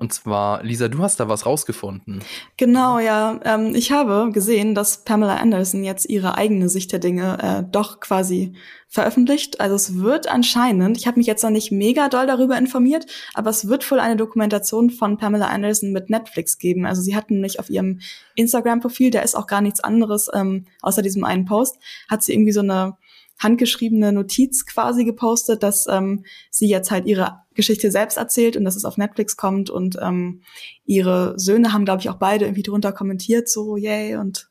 [0.00, 2.20] und zwar, Lisa, du hast da was rausgefunden.
[2.56, 3.40] Genau, ja.
[3.44, 8.00] Ähm, ich habe gesehen, dass Pamela Anderson jetzt ihre eigene Sicht der Dinge äh, doch
[8.00, 8.54] quasi
[8.88, 9.60] veröffentlicht.
[9.60, 13.50] Also es wird anscheinend, ich habe mich jetzt noch nicht mega doll darüber informiert, aber
[13.50, 16.86] es wird wohl eine Dokumentation von Pamela Anderson mit Netflix geben.
[16.86, 18.00] Also sie hat nämlich auf ihrem
[18.36, 21.76] Instagram-Profil, der ist auch gar nichts anderes ähm, außer diesem einen Post,
[22.08, 22.96] hat sie irgendwie so eine
[23.38, 28.76] handgeschriebene Notiz quasi gepostet, dass ähm, sie jetzt halt ihre Geschichte selbst erzählt und dass
[28.76, 30.42] es auf Netflix kommt und ähm,
[30.84, 34.50] ihre Söhne haben, glaube ich, auch beide irgendwie drunter kommentiert, so yay und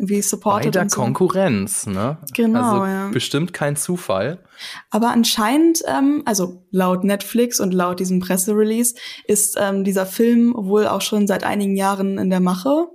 [0.00, 0.72] irgendwie supported.
[0.72, 1.00] Bei der so.
[1.00, 2.18] Konkurrenz, ne?
[2.34, 3.08] Genau, also ja.
[3.10, 4.38] Bestimmt kein Zufall.
[4.90, 8.94] Aber anscheinend, ähm, also laut Netflix und laut diesem Presserelease,
[9.26, 12.88] ist ähm, dieser Film wohl auch schon seit einigen Jahren in der Mache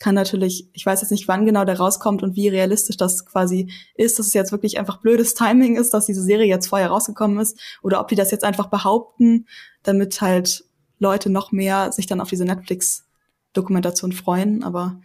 [0.00, 3.72] kann natürlich, ich weiß jetzt nicht, wann genau der rauskommt und wie realistisch das quasi
[3.94, 7.38] ist, dass es jetzt wirklich einfach blödes Timing ist, dass diese Serie jetzt vorher rausgekommen
[7.38, 9.46] ist, oder ob die das jetzt einfach behaupten,
[9.82, 10.64] damit halt
[10.98, 14.62] Leute noch mehr sich dann auf diese Netflix-Dokumentation freuen.
[14.62, 15.00] Aber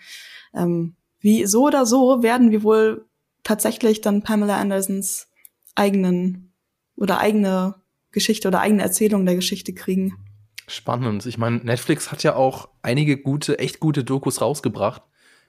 [0.54, 3.06] ähm, wie so oder so werden wir wohl
[3.44, 5.28] tatsächlich dann Pamela Andersons
[5.76, 6.54] eigenen
[6.96, 7.76] oder eigene
[8.12, 10.18] Geschichte oder eigene Erzählung der Geschichte kriegen.
[10.68, 11.26] Spannend.
[11.26, 15.02] Ich meine, Netflix hat ja auch einige gute, echt gute Dokus rausgebracht.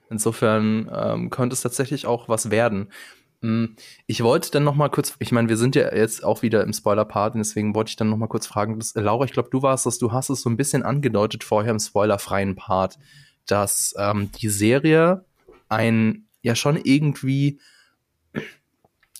[0.09, 2.91] Insofern ähm, könnte es tatsächlich auch was werden.
[3.41, 3.75] Hm,
[4.07, 6.73] ich wollte dann noch mal kurz, ich meine, wir sind ja jetzt auch wieder im
[6.73, 9.85] Spoiler-Part, deswegen wollte ich dann noch mal kurz fragen, dass, Laura, ich glaube, du warst
[9.85, 12.97] das, du hast es so ein bisschen angedeutet vorher im spoilerfreien Part,
[13.45, 15.25] dass ähm, die Serie
[15.69, 17.59] ein ja schon irgendwie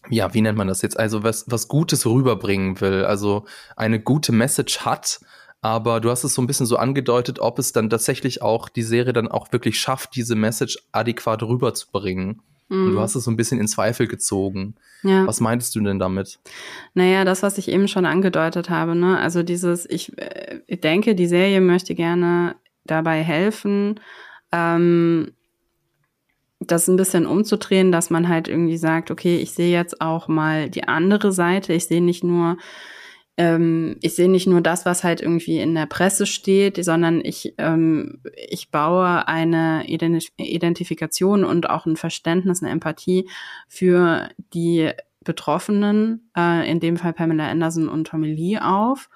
[0.10, 1.00] ja, wie nennt man das jetzt?
[1.00, 3.46] Also was, was Gutes rüberbringen will, also
[3.76, 5.20] eine gute Message hat,
[5.62, 8.84] aber du hast es so ein bisschen so angedeutet, ob es dann tatsächlich auch die
[8.84, 12.42] Serie dann auch wirklich schafft, diese Message adäquat rüberzubringen.
[12.70, 12.84] Mhm.
[12.84, 13.00] Und du mhm.
[13.00, 14.76] hast es so ein bisschen in Zweifel gezogen.
[15.04, 15.26] Ja.
[15.28, 16.40] Was meintest du denn damit?
[16.94, 19.20] Naja, das, was ich eben schon angedeutet habe, ne?
[19.20, 22.56] Also dieses, ich, äh, ich denke, die Serie möchte gerne
[22.86, 24.00] dabei helfen,
[24.52, 25.32] ähm,
[26.60, 30.70] das ein bisschen umzudrehen, dass man halt irgendwie sagt, okay, ich sehe jetzt auch mal
[30.70, 31.74] die andere Seite.
[31.74, 32.58] Ich sehe nicht nur,
[33.38, 37.54] ähm, ich sehe nicht nur das, was halt irgendwie in der Presse steht, sondern ich,
[37.58, 43.30] ähm, ich baue eine Identifikation und auch ein Verständnis, eine Empathie
[43.68, 44.92] für die
[45.24, 49.10] Betroffenen, äh, in dem Fall Pamela Anderson und Tommy Lee auf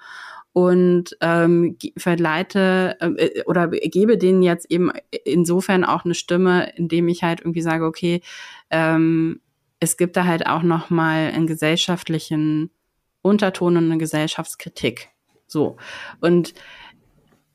[0.52, 4.90] und ähm, verleite äh, oder gebe denen jetzt eben
[5.24, 8.20] insofern auch eine Stimme, indem ich halt irgendwie sage, okay,
[8.70, 9.40] ähm,
[9.78, 12.70] es gibt da halt auch noch mal einen gesellschaftlichen
[13.22, 15.10] Unterton und eine Gesellschaftskritik.
[15.46, 15.76] So
[16.20, 16.54] und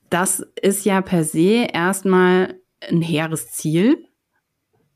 [0.10, 2.60] das ist ja per se erstmal
[2.90, 4.08] ein hehres Ziel.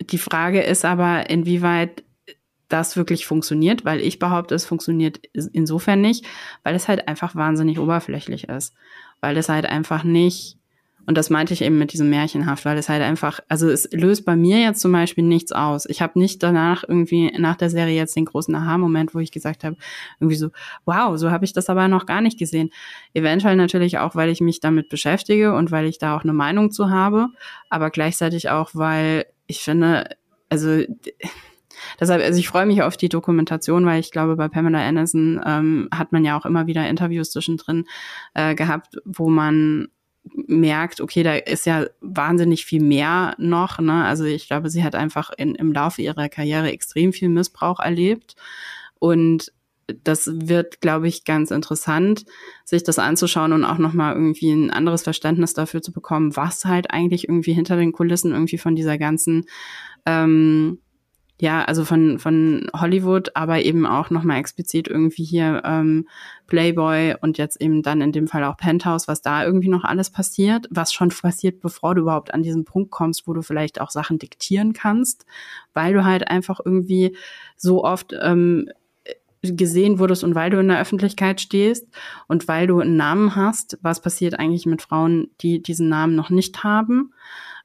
[0.02, 2.04] Die Frage ist aber, inwieweit
[2.68, 6.26] das wirklich funktioniert, weil ich behaupte, es funktioniert insofern nicht,
[6.64, 8.76] weil es halt einfach wahnsinnig oberflächlich ist.
[9.22, 10.59] Weil es halt einfach nicht,
[11.10, 14.26] und das meinte ich eben mit diesem Märchenhaft, weil es halt einfach, also es löst
[14.26, 15.88] bei mir jetzt zum Beispiel nichts aus.
[15.88, 19.64] Ich habe nicht danach irgendwie nach der Serie jetzt den großen Aha-Moment, wo ich gesagt
[19.64, 19.76] habe,
[20.20, 20.52] irgendwie so,
[20.86, 22.70] wow, so habe ich das aber noch gar nicht gesehen.
[23.16, 26.70] Eventuell natürlich auch, weil ich mich damit beschäftige und weil ich da auch eine Meinung
[26.70, 27.30] zu habe,
[27.72, 30.16] aber gleichzeitig auch, weil ich finde,
[30.48, 30.84] also
[32.00, 35.90] Deshalb, also ich freue mich auf die Dokumentation, weil ich glaube, bei Pamela Anderson ähm,
[35.92, 37.86] hat man ja auch immer wieder Interviews zwischendrin
[38.36, 39.88] äh, gehabt, wo man
[40.34, 43.80] merkt, okay, da ist ja wahnsinnig viel mehr noch.
[43.80, 44.06] Ne?
[44.06, 48.36] Also ich glaube, sie hat einfach in, im Laufe ihrer Karriere extrem viel Missbrauch erlebt.
[49.00, 49.52] Und
[50.04, 52.26] das wird, glaube ich, ganz interessant,
[52.64, 56.92] sich das anzuschauen und auch nochmal irgendwie ein anderes Verständnis dafür zu bekommen, was halt
[56.92, 59.46] eigentlich irgendwie hinter den Kulissen irgendwie von dieser ganzen
[60.06, 60.80] ähm,
[61.42, 66.08] ja, also von, von Hollywood, aber eben auch nochmal explizit irgendwie hier ähm,
[66.48, 70.10] Playboy und jetzt eben dann in dem Fall auch Penthouse, was da irgendwie noch alles
[70.10, 73.90] passiert, was schon passiert, bevor du überhaupt an diesen Punkt kommst, wo du vielleicht auch
[73.90, 75.26] Sachen diktieren kannst,
[75.74, 77.16] weil du halt einfach irgendwie
[77.56, 78.70] so oft ähm,
[79.42, 81.88] gesehen wurdest und weil du in der Öffentlichkeit stehst
[82.28, 86.30] und weil du einen Namen hast, was passiert eigentlich mit Frauen, die diesen Namen noch
[86.30, 87.14] nicht haben.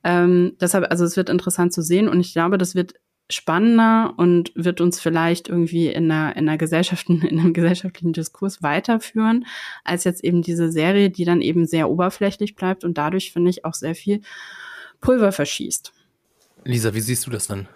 [0.05, 2.95] Ähm, deshalb, also es wird interessant zu sehen und ich glaube, das wird
[3.31, 8.63] spannender und wird uns vielleicht irgendwie in einer, in einer Gesellschaft, in einem gesellschaftlichen Diskurs
[8.63, 9.47] weiterführen,
[9.85, 13.65] als jetzt eben diese Serie, die dann eben sehr oberflächlich bleibt und dadurch, finde ich,
[13.65, 14.21] auch sehr viel
[15.01, 15.93] Pulver verschießt.
[16.65, 17.69] Lisa, wie siehst du das dann?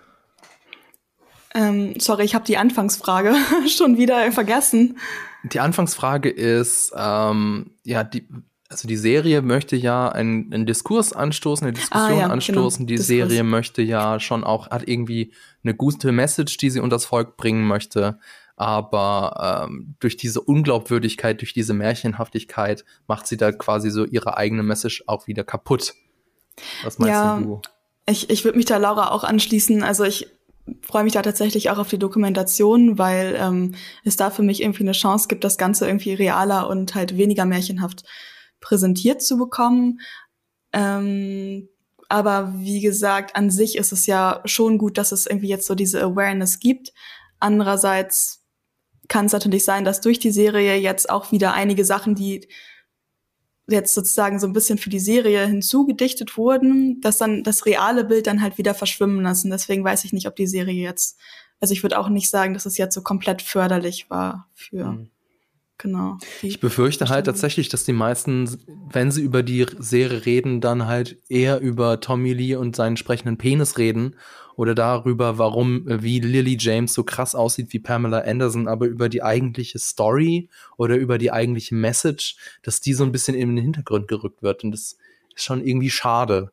[1.54, 3.34] Ähm, sorry, ich habe die Anfangsfrage
[3.68, 4.98] schon wieder vergessen.
[5.44, 8.26] Die Anfangsfrage ist, ähm, ja, die,
[8.68, 12.32] also die Serie möchte ja einen, einen Diskurs anstoßen, eine Diskussion ah, ja, genau.
[12.34, 12.86] anstoßen.
[12.86, 12.88] Genau.
[12.88, 13.06] Die Diskurs.
[13.06, 15.32] Serie möchte ja schon auch, hat irgendwie
[15.64, 18.18] eine gute Message, die sie unter das Volk bringen möchte.
[18.56, 24.62] Aber ähm, durch diese Unglaubwürdigkeit, durch diese Märchenhaftigkeit macht sie da quasi so ihre eigene
[24.62, 25.94] Message auch wieder kaputt.
[26.82, 27.62] Was meinst ja, du?
[28.06, 29.82] Ich, ich würde mich da Laura auch anschließen.
[29.82, 30.26] Also ich
[30.82, 34.82] freue mich da tatsächlich auch auf die Dokumentation, weil ähm, es da für mich irgendwie
[34.82, 38.04] eine Chance gibt, das Ganze irgendwie realer und halt weniger märchenhaft
[38.60, 40.00] präsentiert zu bekommen.
[40.72, 41.68] Ähm,
[42.08, 45.74] aber wie gesagt, an sich ist es ja schon gut, dass es irgendwie jetzt so
[45.74, 46.92] diese Awareness gibt.
[47.38, 48.44] Andererseits
[49.08, 52.48] kann es natürlich sein, dass durch die Serie jetzt auch wieder einige Sachen, die
[53.66, 58.26] jetzt sozusagen so ein bisschen für die Serie hinzugedichtet wurden, dass dann das reale Bild
[58.26, 59.50] dann halt wieder verschwimmen lassen.
[59.50, 61.18] Deswegen weiß ich nicht, ob die Serie jetzt,
[61.60, 64.92] also ich würde auch nicht sagen, dass es jetzt so komplett förderlich war für.
[64.92, 65.10] Mhm.
[65.78, 66.18] Genau.
[66.42, 68.58] Ich befürchte halt tatsächlich, dass die meisten,
[68.92, 73.38] wenn sie über die Serie reden, dann halt eher über Tommy Lee und seinen sprechenden
[73.38, 74.16] Penis reden
[74.56, 79.08] oder darüber, warum, äh, wie Lily James so krass aussieht wie Pamela Anderson, aber über
[79.08, 83.64] die eigentliche Story oder über die eigentliche Message, dass die so ein bisschen in den
[83.64, 84.64] Hintergrund gerückt wird.
[84.64, 84.98] Und das
[85.36, 86.50] ist schon irgendwie schade.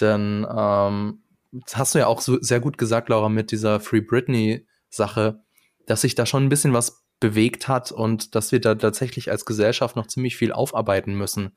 [0.00, 1.18] Denn ähm,
[1.52, 5.42] das hast du ja auch so sehr gut gesagt, Laura, mit dieser Free Britney-Sache,
[5.84, 9.44] dass sich da schon ein bisschen was bewegt hat und dass wir da tatsächlich als
[9.44, 11.52] Gesellschaft noch ziemlich viel aufarbeiten müssen.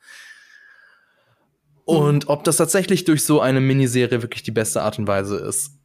[1.85, 5.77] Und ob das tatsächlich durch so eine Miniserie wirklich die beste Art und Weise ist,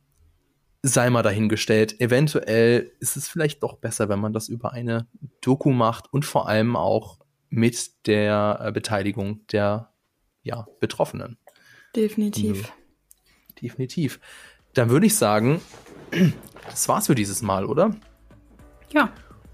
[0.82, 2.00] sei mal dahingestellt.
[2.00, 5.06] Eventuell ist es vielleicht doch besser, wenn man das über eine
[5.40, 7.20] Doku macht und vor allem auch
[7.50, 9.92] mit der äh, Beteiligung der
[10.42, 11.38] ja, Betroffenen.
[11.94, 12.62] Definitiv.
[12.62, 13.62] Mhm.
[13.62, 14.18] Definitiv.
[14.74, 15.60] Dann würde ich sagen,
[16.68, 17.94] das war's für dieses Mal, oder?
[18.92, 19.12] Ja.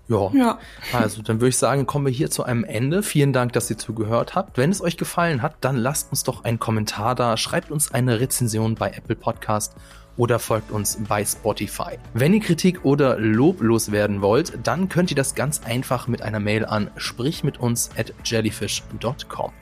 [0.09, 0.30] Ja.
[0.32, 0.59] ja.
[0.93, 3.02] Also, dann würde ich sagen, kommen wir hier zu einem Ende.
[3.02, 4.56] Vielen Dank, dass ihr zugehört habt.
[4.59, 8.18] Wenn es euch gefallen hat, dann lasst uns doch einen Kommentar da, schreibt uns eine
[8.20, 9.74] Rezension bei Apple Podcast
[10.16, 11.98] oder folgt uns bei Spotify.
[12.12, 16.40] Wenn ihr Kritik oder Lob loswerden wollt, dann könnt ihr das ganz einfach mit einer
[16.40, 19.52] Mail an sprich mit uns at jellyfish.com.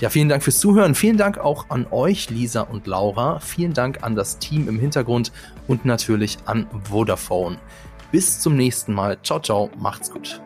[0.00, 0.94] Ja, vielen Dank fürs Zuhören.
[0.94, 3.40] Vielen Dank auch an euch, Lisa und Laura.
[3.40, 5.32] Vielen Dank an das Team im Hintergrund
[5.66, 7.58] und natürlich an Vodafone.
[8.10, 9.18] Bis zum nächsten Mal.
[9.22, 9.70] Ciao, ciao.
[9.78, 10.40] Macht's gut.